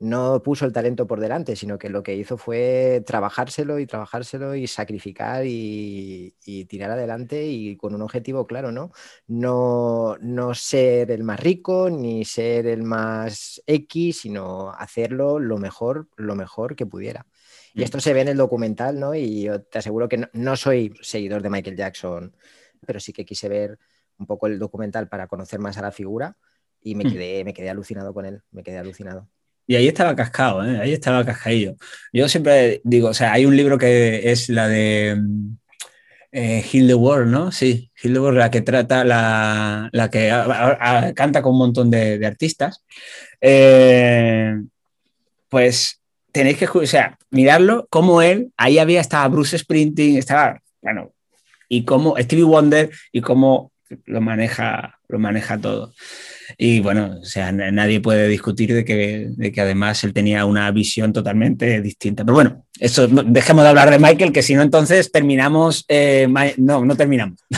no 0.00 0.42
puso 0.42 0.64
el 0.66 0.72
talento 0.72 1.06
por 1.06 1.20
delante, 1.20 1.54
sino 1.54 1.78
que 1.78 1.88
lo 1.90 2.02
que 2.02 2.16
hizo 2.16 2.36
fue 2.36 3.04
trabajárselo 3.06 3.78
y 3.78 3.86
trabajárselo 3.86 4.56
y 4.56 4.66
sacrificar 4.66 5.44
y, 5.46 6.34
tirar 6.68 6.90
adelante 6.90 7.46
y 7.46 7.76
con 7.76 7.94
un 7.94 8.02
objetivo 8.02 8.46
claro, 8.48 8.72
¿no? 8.72 8.90
¿no? 9.28 10.16
No 10.20 10.54
ser 10.54 11.12
el 11.12 11.22
más 11.24 11.38
rico 11.38 11.88
ni 11.88 12.24
ser 12.24 12.66
el 12.66 12.82
más 12.82 13.62
X, 13.66 14.20
sino 14.22 14.70
hacerlo 14.72 15.38
lo 15.38 15.58
mejor, 15.58 16.08
lo 16.16 16.34
mejor 16.34 16.74
que 16.74 16.86
pudiera. 16.86 17.26
Y 17.78 17.84
esto 17.84 18.00
se 18.00 18.12
ve 18.12 18.22
en 18.22 18.28
el 18.28 18.36
documental, 18.36 18.98
¿no? 18.98 19.14
Y 19.14 19.42
yo 19.42 19.62
te 19.62 19.78
aseguro 19.78 20.08
que 20.08 20.28
no, 20.32 20.56
soy 20.56 20.92
seguidor 21.00 21.42
de 21.42 21.50
Michael 21.50 21.76
Jackson, 21.76 22.34
pero 22.84 22.98
sí 22.98 23.12
que 23.12 23.24
quise 23.24 23.48
ver 23.48 23.78
un 24.18 24.26
poco 24.26 24.48
el 24.48 24.58
documental 24.58 25.08
para 25.08 25.28
conocer 25.28 25.60
más 25.60 25.78
a 25.78 25.82
la 25.82 25.92
figura 25.92 26.36
y 26.82 26.96
me 26.96 27.04
hmm. 27.04 27.12
quedé, 27.12 27.44
me 27.44 27.54
quedé 27.54 27.70
alucinado 27.70 28.12
con 28.12 28.26
él, 28.26 28.42
me 28.50 28.64
quedé 28.64 28.78
alucinado. 28.78 29.28
Y 29.68 29.76
ahí 29.76 29.86
estaba 29.86 30.16
cascado, 30.16 30.64
¿eh? 30.64 30.80
ahí 30.80 30.92
estaba 30.92 31.24
cascadillo. 31.24 31.76
Yo 32.12 32.28
siempre 32.28 32.80
digo, 32.82 33.10
o 33.10 33.14
sea, 33.14 33.32
hay 33.32 33.46
un 33.46 33.56
libro 33.56 33.78
que 33.78 34.32
es 34.32 34.48
la 34.48 34.66
de 34.66 35.16
eh, 36.32 36.64
Heal 36.72 36.88
the 36.88 36.94
World, 36.94 37.30
¿no? 37.30 37.52
Sí, 37.52 37.92
Heal 38.02 38.14
the 38.14 38.20
World, 38.20 38.38
la 38.38 38.50
que 38.50 38.62
trata, 38.62 39.04
la, 39.04 39.88
la 39.92 40.10
que 40.10 41.14
canta 41.14 41.42
con 41.42 41.52
un 41.52 41.58
montón 41.58 41.90
de, 41.90 42.26
artistas. 42.26 42.84
Eh, 43.40 44.56
pues 45.48 45.97
tenéis 46.32 46.58
que, 46.58 46.66
o 46.66 46.86
sea, 46.86 47.18
mirarlo, 47.30 47.86
como 47.90 48.22
él, 48.22 48.52
ahí 48.56 48.78
había, 48.78 49.00
estaba 49.00 49.28
Bruce 49.28 49.58
Sprinting, 49.58 50.16
estaba, 50.18 50.60
bueno, 50.82 51.12
y 51.68 51.84
cómo 51.84 52.16
Stevie 52.18 52.44
Wonder 52.44 52.90
y 53.12 53.20
cómo 53.20 53.72
lo 54.06 54.20
maneja, 54.20 54.98
lo 55.08 55.18
maneja 55.18 55.58
todo. 55.58 55.92
Y 56.56 56.80
bueno, 56.80 57.18
o 57.20 57.24
sea, 57.24 57.52
nadie 57.52 58.00
puede 58.00 58.28
discutir 58.28 58.74
de 58.74 58.84
que, 58.84 59.28
de 59.30 59.52
que 59.52 59.60
además 59.60 60.02
él 60.04 60.12
tenía 60.12 60.44
una 60.44 60.70
visión 60.70 61.12
totalmente 61.12 61.80
distinta. 61.82 62.24
Pero 62.24 62.34
bueno, 62.34 62.66
eso 62.78 63.06
dejemos 63.06 63.64
de 63.64 63.68
hablar 63.68 63.90
de 63.90 63.98
Michael, 63.98 64.32
que 64.32 64.42
si 64.42 64.54
no, 64.54 64.62
entonces 64.62 65.12
terminamos. 65.12 65.84
Eh, 65.88 66.26
no, 66.56 66.84
no 66.84 66.96
terminamos. 66.96 67.38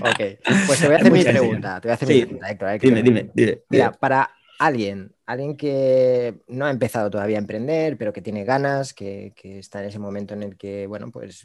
ok, 0.00 0.20
pues 0.66 0.80
te 0.80 0.86
voy 0.86 0.94
a 0.94 0.98
hacer 0.98 1.12
mi 1.12 1.24
pregunta. 1.24 1.80
Te 1.80 1.88
voy 1.88 1.92
a 1.92 1.94
hacer 1.94 2.08
mi 2.08 2.20
pregunta, 2.22 2.50
Héctor. 2.50 2.80
Dime, 2.80 3.02
dime, 3.02 3.30
dime, 3.34 3.58
Mira, 3.68 3.92
para 3.92 4.30
alguien 4.66 5.14
alguien 5.26 5.56
que 5.56 6.42
no 6.48 6.66
ha 6.66 6.70
empezado 6.70 7.10
todavía 7.10 7.38
a 7.38 7.40
emprender, 7.40 7.96
pero 7.96 8.12
que 8.12 8.22
tiene 8.22 8.44
ganas, 8.44 8.92
que, 8.92 9.32
está 9.42 9.80
en 9.80 9.88
ese 9.88 9.98
momento 9.98 10.34
en 10.34 10.42
el 10.42 10.56
que, 10.56 10.86
bueno, 10.86 11.10
pues 11.10 11.44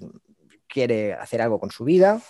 quiere 0.68 1.14
hacer 1.14 1.42
algo 1.42 1.60
con 1.60 1.72
su 1.72 1.86
vida, 1.86 2.22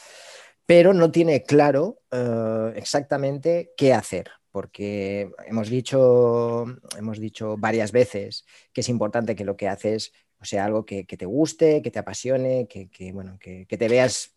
pero 0.66 0.94
no 0.94 1.12
tiene 1.12 1.44
claro 1.44 2.00
eh, 2.12 2.74
exactamente 2.76 3.74
qué 3.76 3.94
hacer, 3.94 4.30
porque 4.52 5.32
hemos 5.48 5.70
dicho, 5.70 6.66
hemos 6.98 7.20
dicho 7.20 7.58
varias 7.58 7.92
veces 7.92 8.46
que 8.72 8.82
es 8.82 8.90
importante 8.90 9.36
que 9.36 9.46
lo 9.46 9.58
que 9.58 9.68
haces 9.68 10.14
sea 10.42 10.66
algo 10.66 10.86
que, 10.86 11.04
te 11.04 11.26
guste, 11.26 11.82
que 11.82 11.92
te 11.92 12.00
apasione, 12.00 12.68
que, 12.68 13.12
bueno, 13.12 13.38
que, 13.40 13.66
te 13.66 13.88
veas 13.90 14.36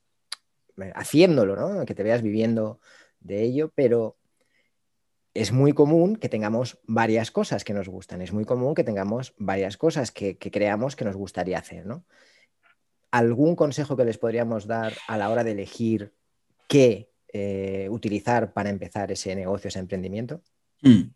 haciéndolo, 0.95 1.55
¿no? 1.55 1.85
que 1.85 1.95
te 1.95 2.03
veas 2.03 2.23
viviendo 2.23 2.81
de 3.21 3.43
ello, 3.43 3.71
pero 3.75 4.17
es 5.35 5.53
muy 5.53 5.73
común 5.73 6.17
que 6.17 6.29
tengamos 6.29 6.79
varias 6.87 7.31
cosas 7.31 7.65
que 7.65 7.73
nos 7.73 7.89
gustan, 7.89 8.21
es 8.23 8.33
muy 8.33 8.45
común 8.45 8.75
que 8.75 8.85
tengamos 8.85 9.35
varias 9.39 9.77
cosas 9.77 10.11
que, 10.11 10.37
creamos 10.37 10.97
que 10.97 11.05
nos 11.05 11.17
gustaría 11.17 11.59
hacer, 11.59 11.87
¿no? 11.87 12.05
¿Algún 13.11 13.57
consejo 13.57 13.97
que 13.97 14.05
les 14.05 14.19
podríamos 14.19 14.67
dar 14.67 14.95
a 15.07 15.17
la 15.19 15.31
hora 15.31 15.45
de 15.45 15.53
elegir 15.53 16.13
qué 16.69 17.11
eh, 17.33 17.89
utilizar 17.91 18.53
para 18.53 18.71
empezar 18.71 19.13
ese 19.13 19.35
negocio, 19.35 19.69
ese 19.69 19.79
emprendimiento? 19.79 20.43
Hmm. 20.81 21.13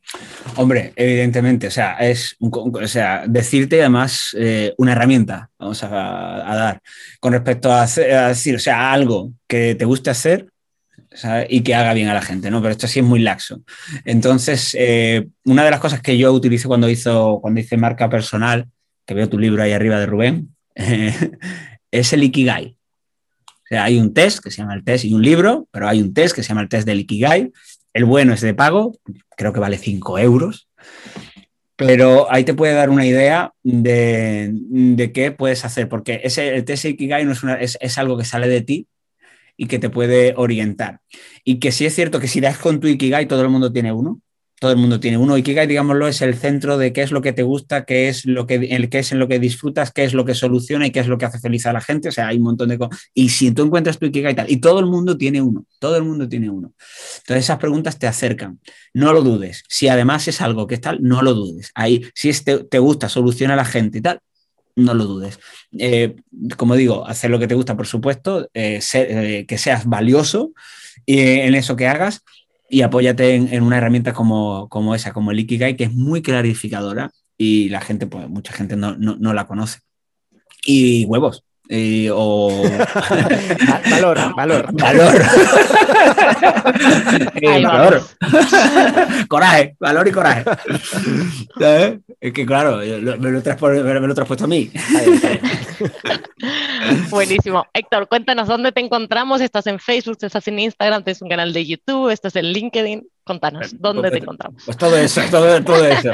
Hombre, 0.56 0.92
evidentemente, 0.94 1.66
o 1.66 1.70
sea, 1.70 1.94
es 1.94 2.36
o 2.38 2.86
sea, 2.86 3.24
decirte 3.26 3.80
además 3.80 4.34
eh, 4.38 4.74
una 4.78 4.92
herramienta, 4.92 5.50
vamos 5.58 5.82
a, 5.82 5.88
dar, 5.88 6.80
con 7.18 7.32
respecto 7.32 7.72
a, 7.72 7.82
a, 7.82 8.28
decir, 8.28 8.54
o 8.54 8.60
sea, 8.60 8.92
algo 8.92 9.32
que 9.48 9.74
te 9.74 9.84
guste 9.84 10.10
hacer, 10.10 10.46
y 11.48 11.62
que 11.62 11.74
haga 11.74 11.94
bien 11.94 12.08
a 12.08 12.14
la 12.14 12.22
gente, 12.22 12.50
¿no? 12.50 12.60
Pero 12.60 12.72
esto 12.72 12.86
sí 12.86 13.00
es 13.00 13.04
muy 13.04 13.20
laxo. 13.20 13.62
Entonces, 14.04 14.76
eh, 14.78 15.28
una 15.44 15.64
de 15.64 15.70
las 15.70 15.80
cosas 15.80 16.00
que 16.00 16.18
yo 16.18 16.32
utilizo 16.32 16.68
cuando, 16.68 16.88
hizo, 16.88 17.38
cuando 17.40 17.60
hice 17.60 17.76
marca 17.76 18.08
personal, 18.08 18.66
que 19.06 19.14
veo 19.14 19.28
tu 19.28 19.38
libro 19.38 19.62
ahí 19.62 19.72
arriba 19.72 19.98
de 19.98 20.06
Rubén, 20.06 20.54
es 21.90 22.12
el 22.12 22.22
Ikigai. 22.24 22.76
O 23.48 23.68
sea, 23.68 23.84
hay 23.84 23.98
un 23.98 24.14
test 24.14 24.40
que 24.40 24.50
se 24.50 24.58
llama 24.58 24.74
el 24.74 24.84
test 24.84 25.04
y 25.04 25.14
un 25.14 25.22
libro, 25.22 25.68
pero 25.72 25.88
hay 25.88 26.00
un 26.00 26.14
test 26.14 26.34
que 26.34 26.42
se 26.42 26.48
llama 26.48 26.62
el 26.62 26.68
test 26.68 26.86
del 26.86 27.00
Ikigai. 27.00 27.52
El 27.92 28.04
bueno 28.04 28.34
es 28.34 28.40
de 28.40 28.54
pago, 28.54 28.96
creo 29.36 29.52
que 29.52 29.60
vale 29.60 29.78
5 29.78 30.18
euros, 30.18 30.68
pero 31.76 32.30
ahí 32.30 32.44
te 32.44 32.54
puede 32.54 32.74
dar 32.74 32.90
una 32.90 33.06
idea 33.06 33.52
de, 33.62 34.50
de 34.52 35.12
qué 35.12 35.32
puedes 35.32 35.64
hacer, 35.64 35.88
porque 35.88 36.20
ese, 36.22 36.54
el 36.54 36.64
test 36.64 36.84
Ikigai 36.84 37.24
no 37.24 37.32
es, 37.32 37.42
una, 37.42 37.54
es, 37.54 37.78
es 37.80 37.98
algo 37.98 38.16
que 38.18 38.24
sale 38.24 38.48
de 38.48 38.60
ti 38.60 38.86
y 39.56 39.66
que 39.66 39.78
te 39.78 39.90
puede 39.90 40.34
orientar. 40.36 41.00
Y 41.44 41.58
que 41.58 41.72
sí 41.72 41.86
es 41.86 41.94
cierto 41.94 42.20
que 42.20 42.28
si 42.28 42.40
das 42.40 42.58
con 42.58 42.80
tu 42.80 42.88
Ikigai, 42.88 43.26
todo 43.26 43.42
el 43.42 43.48
mundo 43.48 43.72
tiene 43.72 43.92
uno, 43.92 44.20
todo 44.58 44.70
el 44.70 44.78
mundo 44.78 45.00
tiene 45.00 45.18
uno. 45.18 45.36
Ikigai, 45.36 45.66
digámoslo, 45.66 46.08
es 46.08 46.22
el 46.22 46.34
centro 46.34 46.78
de 46.78 46.92
qué 46.92 47.02
es 47.02 47.12
lo 47.12 47.20
que 47.20 47.32
te 47.32 47.42
gusta, 47.42 47.84
qué 47.84 48.08
es 48.08 48.24
lo 48.24 48.46
que, 48.46 48.54
el, 48.54 48.88
qué 48.88 49.00
es 49.00 49.12
en 49.12 49.18
lo 49.18 49.28
que 49.28 49.38
disfrutas, 49.38 49.92
qué 49.92 50.04
es 50.04 50.14
lo 50.14 50.24
que 50.24 50.34
soluciona 50.34 50.86
y 50.86 50.90
qué 50.90 51.00
es 51.00 51.08
lo 51.08 51.18
que 51.18 51.26
hace 51.26 51.38
feliz 51.38 51.66
a 51.66 51.72
la 51.74 51.80
gente. 51.80 52.08
O 52.08 52.12
sea, 52.12 52.28
hay 52.28 52.38
un 52.38 52.44
montón 52.44 52.70
de 52.70 52.78
cosas. 52.78 52.98
Y 53.12 53.28
si 53.28 53.50
tú 53.52 53.64
encuentras 53.64 53.98
tu 53.98 54.06
Ikigai 54.06 54.32
y 54.32 54.36
tal, 54.36 54.50
y 54.50 54.56
todo 54.56 54.80
el 54.80 54.86
mundo 54.86 55.18
tiene 55.18 55.42
uno, 55.42 55.66
todo 55.78 55.96
el 55.96 56.04
mundo 56.04 56.26
tiene 56.28 56.48
uno. 56.48 56.72
Entonces 57.18 57.44
esas 57.44 57.58
preguntas 57.58 57.98
te 57.98 58.06
acercan. 58.06 58.58
No 58.94 59.12
lo 59.12 59.22
dudes. 59.22 59.62
Si 59.68 59.88
además 59.88 60.26
es 60.28 60.40
algo 60.40 60.66
que 60.66 60.76
es 60.76 60.80
tal, 60.80 61.02
no 61.02 61.20
lo 61.20 61.34
dudes. 61.34 61.70
Ahí, 61.74 62.06
si 62.14 62.32
te, 62.42 62.64
te 62.64 62.78
gusta, 62.78 63.10
soluciona 63.10 63.54
a 63.54 63.58
la 63.58 63.64
gente 63.66 63.98
y 63.98 64.00
tal, 64.00 64.20
no 64.76 64.94
lo 64.94 65.06
dudes. 65.06 65.40
Eh, 65.78 66.16
como 66.56 66.76
digo, 66.76 67.06
hacer 67.06 67.30
lo 67.30 67.38
que 67.38 67.48
te 67.48 67.54
gusta, 67.54 67.76
por 67.76 67.86
supuesto, 67.86 68.48
eh, 68.54 68.80
eh, 68.94 69.44
que 69.48 69.58
seas 69.58 69.86
valioso 69.86 70.52
en 71.06 71.54
eso 71.54 71.76
que 71.76 71.88
hagas 71.88 72.22
y 72.68 72.82
apóyate 72.82 73.34
en, 73.34 73.62
una 73.62 73.78
herramienta 73.78 74.12
como, 74.12 74.68
como, 74.68 74.94
esa, 74.94 75.12
como 75.12 75.30
el 75.30 75.40
Ikigai, 75.40 75.76
que 75.76 75.84
es 75.84 75.92
muy 75.92 76.20
clarificadora 76.20 77.10
y 77.38 77.68
la 77.68 77.80
gente, 77.80 78.06
pues 78.06 78.28
mucha 78.28 78.52
gente 78.52 78.76
no, 78.76 78.96
no, 78.96 79.32
la 79.32 79.46
conoce. 79.46 79.80
Y 80.64 81.04
huevos. 81.06 81.44
O... 82.12 82.62
valor, 83.90 84.18
valor. 84.34 84.68
Valor. 84.72 85.22
valor. 87.62 88.02
coraje, 89.28 89.76
valor 89.80 90.08
y 90.08 90.12
coraje. 90.12 90.44
Es 92.20 92.32
que 92.32 92.46
claro, 92.46 92.78
me 92.78 93.00
lo, 93.00 93.18
me 93.18 93.30
lo, 93.30 93.38
has 93.38 94.28
puesto 94.28 94.44
a 94.44 94.48
mí. 94.48 94.70
Buenísimo. 97.10 97.66
Héctor, 97.72 98.08
cuéntanos 98.08 98.48
dónde 98.48 98.72
te 98.72 98.80
encontramos. 98.80 99.40
¿Estás 99.40 99.66
en 99.66 99.78
Facebook? 99.78 100.18
¿Estás 100.20 100.46
en 100.48 100.58
Instagram? 100.58 101.02
¿Tienes 101.04 101.22
un 101.22 101.28
canal 101.28 101.52
de 101.52 101.66
YouTube? 101.66 102.10
¿Estás 102.10 102.36
en 102.36 102.52
LinkedIn? 102.52 103.08
Contanos, 103.26 103.74
¿dónde 103.80 104.08
te 104.08 104.18
encontramos? 104.18 104.62
Pues 104.64 104.76
todo 104.76 104.96
eso, 104.96 105.20
todo, 105.32 105.60
todo 105.64 105.84
eso. 105.84 106.12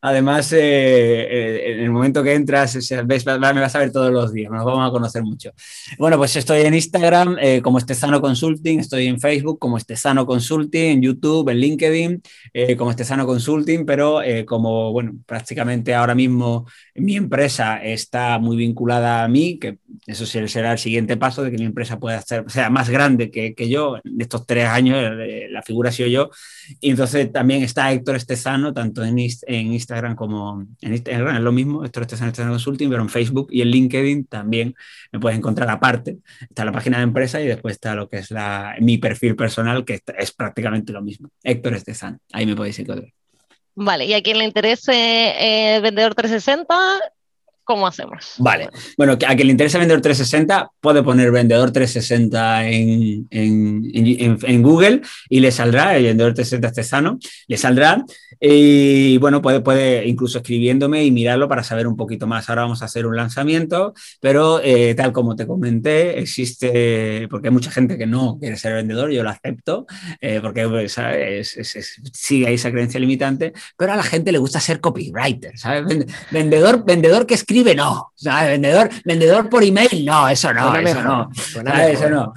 Además, 0.00 0.52
eh, 0.52 0.58
eh, 0.58 1.74
en 1.74 1.80
el 1.84 1.90
momento 1.92 2.20
que 2.20 2.34
entras, 2.34 2.76
me 2.90 3.60
vas 3.60 3.76
a 3.76 3.78
ver 3.78 3.92
todos 3.92 4.12
los 4.12 4.32
días, 4.32 4.50
nos 4.50 4.64
vamos 4.64 4.88
a 4.88 4.90
conocer 4.90 5.22
mucho. 5.22 5.52
Bueno, 6.00 6.16
pues 6.16 6.34
estoy 6.34 6.62
en 6.62 6.74
Instagram 6.74 7.36
eh, 7.40 7.62
como 7.62 7.78
Estezano 7.78 8.20
Consulting, 8.20 8.80
estoy 8.80 9.06
en 9.06 9.20
Facebook 9.20 9.60
como 9.60 9.76
Estezano 9.76 10.26
Consulting, 10.26 10.90
en 10.90 11.02
YouTube, 11.02 11.48
en 11.48 11.58
LinkedIn 11.58 12.22
como 12.76 12.90
Estezano 12.90 13.24
Consulting, 13.24 13.86
pero 13.86 14.20
como, 14.44 14.90
bueno, 14.90 15.12
prácticamente 15.24 15.94
ahora 15.94 16.16
mismo 16.16 16.66
mi 16.96 17.14
empresa 17.14 17.80
está 17.84 18.40
muy 18.40 18.56
vinculada 18.56 19.22
a 19.22 19.28
mí, 19.28 19.60
que 19.60 19.78
eso 20.08 20.26
será 20.26 20.72
el 20.72 20.78
siguiente 20.78 21.16
paso 21.16 21.44
de 21.44 21.52
que 21.52 21.58
mi 21.58 21.66
empresa 21.66 22.00
pueda 22.00 22.20
ser, 22.20 22.50
sea 22.50 22.68
más 22.68 22.90
grande 22.90 23.30
que, 23.30 23.54
que 23.54 23.68
yo. 23.68 23.98
En 24.04 24.20
estos 24.20 24.44
tres 24.44 24.66
años, 24.66 24.98
la 25.50 25.62
figura 25.62 25.90
ha 25.90 25.92
sido 25.92 26.08
yo 26.08 26.31
y 26.80 26.90
entonces 26.90 27.32
también 27.32 27.62
está 27.62 27.92
Héctor 27.92 28.16
Estezano, 28.16 28.72
tanto 28.72 29.04
en, 29.04 29.18
en 29.18 29.72
Instagram 29.72 30.14
como 30.14 30.66
en 30.80 30.92
Instagram, 30.92 31.36
es 31.36 31.42
lo 31.42 31.52
mismo, 31.52 31.84
Héctor 31.84 32.02
Estezano, 32.02 32.28
Estezano 32.28 32.52
Consulting, 32.52 32.90
pero 32.90 33.02
en 33.02 33.08
Facebook 33.08 33.48
y 33.50 33.62
en 33.62 33.68
LinkedIn 33.68 34.26
también 34.26 34.74
me 35.10 35.20
puedes 35.20 35.38
encontrar 35.38 35.70
aparte. 35.70 36.18
Está 36.40 36.64
la 36.64 36.72
página 36.72 36.98
de 36.98 37.04
empresa 37.04 37.40
y 37.40 37.46
después 37.46 37.74
está 37.74 37.94
lo 37.94 38.08
que 38.08 38.18
es 38.18 38.30
la, 38.30 38.76
mi 38.80 38.98
perfil 38.98 39.36
personal, 39.36 39.84
que 39.84 40.00
es 40.18 40.32
prácticamente 40.32 40.92
lo 40.92 41.02
mismo. 41.02 41.30
Héctor 41.42 41.74
Estezano, 41.74 42.18
ahí 42.32 42.46
me 42.46 42.56
podéis 42.56 42.78
encontrar. 42.78 43.12
Vale, 43.74 44.04
y 44.04 44.12
a 44.12 44.22
quien 44.22 44.38
le 44.38 44.44
interese 44.44 44.92
eh, 44.94 45.80
Vendedor 45.80 46.14
360, 46.14 46.74
¿cómo 47.72 47.86
hacemos? 47.86 48.34
Vale, 48.36 48.68
bueno, 48.98 49.14
a 49.14 49.16
quien 49.16 49.46
le 49.46 49.52
interesa 49.52 49.78
Vendedor 49.78 50.02
360 50.02 50.72
puede 50.78 51.02
poner 51.02 51.30
Vendedor 51.32 51.70
360 51.70 52.68
en, 52.68 53.26
en, 53.30 54.38
en, 54.42 54.62
Google 54.62 55.00
y 55.30 55.40
le 55.40 55.50
saldrá, 55.50 55.96
el 55.96 56.04
Vendedor 56.04 56.34
360 56.34 56.68
Estezano, 56.68 57.18
le 57.48 57.56
saldrá 57.56 58.04
y 58.38 59.16
bueno, 59.18 59.40
puede, 59.40 59.60
puede 59.60 60.06
incluso 60.06 60.38
escribiéndome 60.38 61.04
y 61.04 61.10
mirarlo 61.10 61.48
para 61.48 61.62
saber 61.62 61.86
un 61.86 61.96
poquito 61.96 62.26
más. 62.26 62.50
Ahora 62.50 62.62
vamos 62.62 62.82
a 62.82 62.86
hacer 62.86 63.06
un 63.06 63.16
lanzamiento, 63.16 63.94
pero 64.20 64.60
eh, 64.62 64.94
tal 64.94 65.12
como 65.12 65.34
te 65.34 65.46
comenté, 65.46 66.18
existe, 66.18 67.28
porque 67.30 67.48
hay 67.48 67.54
mucha 67.54 67.70
gente 67.70 67.96
que 67.96 68.06
no 68.06 68.36
quiere 68.38 68.56
ser 68.56 68.74
vendedor, 68.74 69.10
yo 69.10 69.22
lo 69.22 69.30
acepto, 69.30 69.86
eh, 70.20 70.40
porque 70.42 70.68
pues, 70.68 70.96
sigue 72.12 72.48
ahí 72.48 72.54
esa 72.54 72.70
creencia 72.70 73.00
limitante, 73.00 73.54
pero 73.78 73.92
a 73.92 73.96
la 73.96 74.02
gente 74.02 74.30
le 74.30 74.38
gusta 74.38 74.60
ser 74.60 74.80
copywriter, 74.80 75.56
¿sabes? 75.56 76.04
Vendedor, 76.30 76.84
vendedor 76.84 77.26
que 77.26 77.34
escribe 77.34 77.61
escribe, 77.62 77.74
no. 77.74 78.12
Vendedor, 78.22 78.90
vendedor 79.04 79.48
por 79.48 79.62
email, 79.62 80.04
no, 80.04 80.28
eso 80.28 80.52
no, 80.52 80.74
eso 80.76 81.02
no. 81.02 81.30
Eso 81.84 82.10
no. 82.10 82.34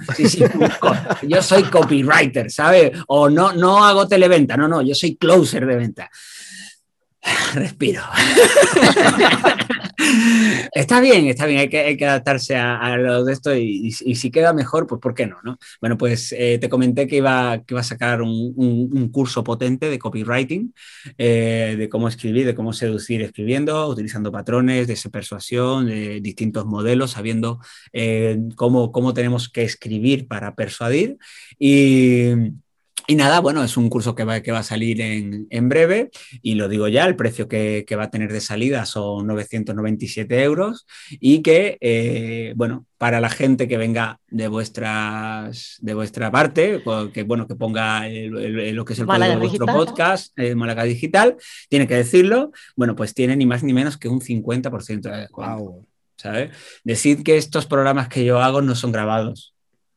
yo 1.22 1.42
soy 1.42 1.64
copywriter, 1.64 2.50
¿sabes? 2.50 2.92
O 3.08 3.28
no, 3.28 3.52
no 3.52 3.84
hago 3.84 4.06
televenta, 4.06 4.56
no, 4.56 4.68
no, 4.68 4.82
yo 4.82 4.94
soy 4.94 5.16
closer 5.16 5.66
de 5.66 5.76
venta. 5.76 6.10
Respiro. 7.54 8.02
está 10.72 11.00
bien, 11.00 11.26
está 11.26 11.46
bien, 11.46 11.60
hay 11.60 11.68
que, 11.68 11.80
hay 11.80 11.96
que 11.96 12.06
adaptarse 12.06 12.56
a, 12.56 12.96
lo 12.96 13.24
de 13.24 13.32
esto 13.32 13.54
y, 13.54 13.92
si 13.92 14.30
queda 14.30 14.52
mejor, 14.52 14.86
pues 14.86 15.00
¿por 15.00 15.14
qué 15.14 15.26
no? 15.26 15.36
no? 15.42 15.58
Bueno, 15.80 15.96
pues 15.96 16.32
eh, 16.36 16.58
te 16.58 16.68
comenté 16.68 17.06
que 17.06 17.16
iba, 17.16 17.58
que 17.58 17.74
iba 17.74 17.80
a 17.80 17.84
sacar 17.84 18.22
un, 18.22 18.52
un, 18.56 19.08
curso 19.10 19.44
potente 19.44 19.88
de 19.88 19.98
copywriting, 19.98 20.74
eh, 21.16 21.76
de 21.78 21.88
cómo 21.88 22.08
escribir, 22.08 22.46
de 22.46 22.54
cómo 22.54 22.72
seducir 22.72 23.22
escribiendo, 23.22 23.88
utilizando 23.88 24.32
patrones 24.32 24.86
de 24.86 24.96
persuasión, 25.10 25.86
de 25.86 26.20
distintos 26.20 26.66
modelos, 26.66 27.12
sabiendo 27.12 27.60
eh, 27.92 28.38
cómo, 28.56 28.92
cómo 28.92 29.14
tenemos 29.14 29.48
que 29.48 29.62
escribir 29.62 30.26
para 30.26 30.54
persuadir. 30.54 31.18
Y, 31.58 32.30
y 33.08 33.14
nada, 33.14 33.40
bueno, 33.40 33.62
es 33.62 33.76
un 33.76 33.88
curso 33.88 34.14
que 34.14 34.24
va, 34.24 34.40
que 34.40 34.52
va 34.52 34.60
a 34.60 34.64
salir 34.64 35.00
en, 35.00 35.46
en 35.50 35.68
breve 35.68 36.10
y 36.42 36.54
lo 36.54 36.68
digo 36.68 36.88
ya, 36.88 37.04
el 37.04 37.14
precio 37.14 37.48
que, 37.48 37.84
que, 37.86 37.96
va 37.96 38.04
a 38.04 38.10
tener 38.10 38.32
de 38.32 38.40
salida 38.40 38.84
son 38.84 39.26
997 39.26 40.42
euros 40.42 40.86
y 41.10 41.42
que, 41.42 41.78
eh, 41.80 42.52
bueno, 42.56 42.84
para 42.98 43.20
la 43.20 43.28
gente 43.28 43.68
que 43.68 43.76
venga 43.76 44.18
de, 44.28 44.48
vuestras, 44.48 45.76
de 45.80 45.94
vuestra 45.94 46.30
parte, 46.30 46.82
que, 47.12 47.22
bueno, 47.22 47.46
que 47.46 47.54
ponga 47.54 48.08
lo 48.08 48.84
que 48.84 48.92
es 48.92 48.98
el 48.98 49.06
código 49.06 49.26
de 49.26 49.36
vuestro 49.36 49.66
podcast, 49.66 50.38
eh, 50.38 50.54
Málaga 50.54 50.84
Digital, 50.84 51.36
tiene 51.68 51.86
que 51.86 51.94
decirlo, 51.94 52.50
bueno, 52.74 52.96
pues 52.96 53.14
tiene 53.14 53.36
ni 53.36 53.46
más 53.46 53.62
ni 53.62 53.72
menos 53.72 53.96
que 53.98 54.08
un 54.08 54.20
50% 54.20 55.00
de 55.00 55.16
descuento. 55.16 55.86
¿sabes? 56.16 56.50
Decid 56.82 57.22
que 57.22 57.36
estos 57.36 57.66
programas 57.66 58.08
que 58.08 58.24
yo 58.24 58.40
hago 58.40 58.62
no 58.62 58.74
son 58.74 58.90
grabados 58.90 59.55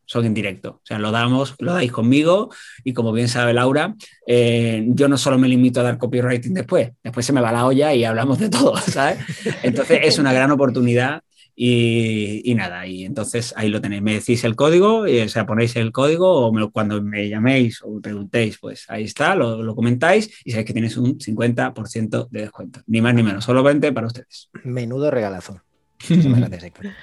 son 0.10 0.26
en 0.26 0.34
directo. 0.34 0.70
O 0.70 0.82
sea, 0.84 0.98
lo 0.98 1.12
damos, 1.12 1.54
lo 1.60 1.74
dais 1.74 1.92
conmigo 1.92 2.50
y 2.84 2.94
como 2.94 3.12
bien 3.12 3.28
sabe 3.28 3.54
Laura, 3.54 3.94
eh, 4.26 4.84
yo 4.88 5.08
no 5.08 5.20
solo 5.20 5.38
me 5.38 5.48
limito 5.48 5.82
a 5.82 5.84
dar 5.84 6.00
copywriting 6.00 6.56
después, 6.56 6.90
después 7.04 7.28
se 7.28 7.32
me 7.32 7.42
va 7.42 7.52
la 7.52 7.68
olla 7.68 7.94
y 7.94 8.04
hablamos 8.04 8.40
de 8.40 8.50
todo, 8.50 8.76
¿sabes? 8.88 9.20
Entonces 9.62 10.00
es 10.02 10.18
una 10.18 10.34
gran 10.34 10.50
oportunidad 10.50 11.22
y, 11.56 12.56
nada, 12.56 12.88
y 12.88 13.04
entonces 13.04 13.54
ahí 13.56 13.70
lo 13.70 13.82
tenéis. 13.82 14.02
Me 14.02 14.14
decís 14.14 14.44
el 14.46 14.56
código, 14.56 15.08
y, 15.08 15.20
o 15.20 15.30
sea, 15.30 15.46
ponéis 15.46 15.76
el 15.76 15.92
código 15.92 16.48
o 16.48 16.72
cuando 16.72 17.04
me 17.04 17.30
llaméis 17.30 17.84
o 17.84 17.92
me 17.92 18.02
preguntéis, 18.02 18.58
pues 18.58 18.86
ahí 18.88 19.04
está, 19.04 19.36
lo, 19.36 19.62
lo 19.62 19.76
comentáis 19.76 20.32
y 20.44 20.52
sabéis 20.52 20.68
que 20.68 20.74
tienes 20.74 20.98
un 20.98 21.20
50% 21.20 22.30
de 22.32 22.42
descuento. 22.42 22.82
Ni 22.88 23.02
más 23.02 23.14
ni 23.14 23.22
menos, 23.22 23.44
solamente 23.44 23.92
para 23.92 24.08
ustedes. 24.08 24.50
Menudo 24.64 25.12
regalazo. 25.12 25.62
Muchísimas 26.10 26.40
gracias, 26.40 26.64
Héctor. 26.64 26.94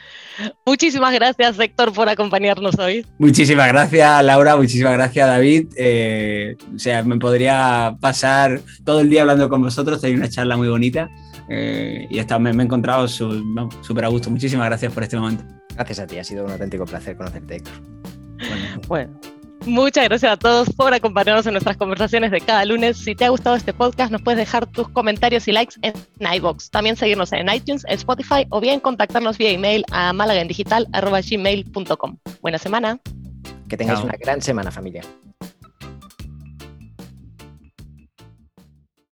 Muchísimas 0.65 1.13
gracias, 1.15 1.59
Héctor, 1.59 1.93
por 1.93 2.09
acompañarnos 2.09 2.79
hoy. 2.79 3.07
Muchísimas 3.19 3.69
gracias, 3.69 4.25
Laura. 4.25 4.57
Muchísimas 4.57 4.93
gracias, 4.93 5.27
David. 5.27 5.69
Eh, 5.77 6.57
o 6.75 6.79
sea, 6.79 7.03
me 7.03 7.19
podría 7.19 7.97
pasar 8.01 8.61
todo 8.85 9.01
el 9.01 9.11
día 9.11 9.23
hablando 9.23 9.49
con 9.49 9.63
vosotros. 9.63 10.03
Hay 10.05 10.15
una 10.15 10.29
charla 10.29 10.57
muy 10.57 10.69
bonita. 10.69 11.09
Eh, 11.49 12.09
y 12.11 12.21
me, 12.39 12.53
me, 12.53 12.63
he 12.63 12.67
encontrado 12.67 13.07
súper 13.09 14.05
a 14.05 14.09
gusto. 14.09 14.31
Muchísimas 14.31 14.67
gracias 14.67 14.93
por 14.93 15.03
este 15.03 15.17
momento. 15.17 15.45
Gracias 15.75 15.99
a 16.01 16.07
ti. 16.07 16.19
Ha 16.19 16.25
sido 16.25 16.45
un 16.45 16.51
auténtico 16.51 16.85
placer 16.85 17.17
conocerte, 17.17 17.57
Héctor. 17.57 17.75
bueno. 18.89 19.19
Muchas 19.67 20.05
gracias 20.05 20.33
a 20.33 20.37
todos 20.37 20.71
por 20.71 20.95
acompañarnos 20.95 21.45
en 21.47 21.53
nuestras 21.53 21.77
conversaciones 21.77 22.31
de 22.31 22.41
cada 22.41 22.65
lunes. 22.65 22.99
Si 22.99 23.17
te 23.17 23.25
ha 23.25 23.31
gustado 23.31 23.57
este 23.57 23.75
podcast, 23.75 24.13
nos 24.13 24.23
puedes 24.23 24.39
dejar 24.39 24.67
tus 24.67 24.89
comentarios 24.89 25.49
y 25.49 25.53
likes 25.53 25.75
en 25.83 25.95
iBox. 26.35 26.71
También 26.71 26.95
seguirnos 26.95 27.33
en 27.33 27.53
iTunes, 27.53 27.85
en 27.89 27.95
Spotify 27.95 28.47
o 28.51 28.61
bien 28.61 28.79
contactarnos 28.79 29.39
vía 29.39 29.51
email 29.51 29.85
a 29.91 30.13
malagaindigital.gmail.com. 30.13 32.17
Buena 32.41 32.59
semana. 32.59 33.01
Que 33.69 33.77
tengáis 33.77 33.99
una 34.01 34.15
gran 34.17 34.41
semana, 34.41 34.71
familia. 34.71 35.03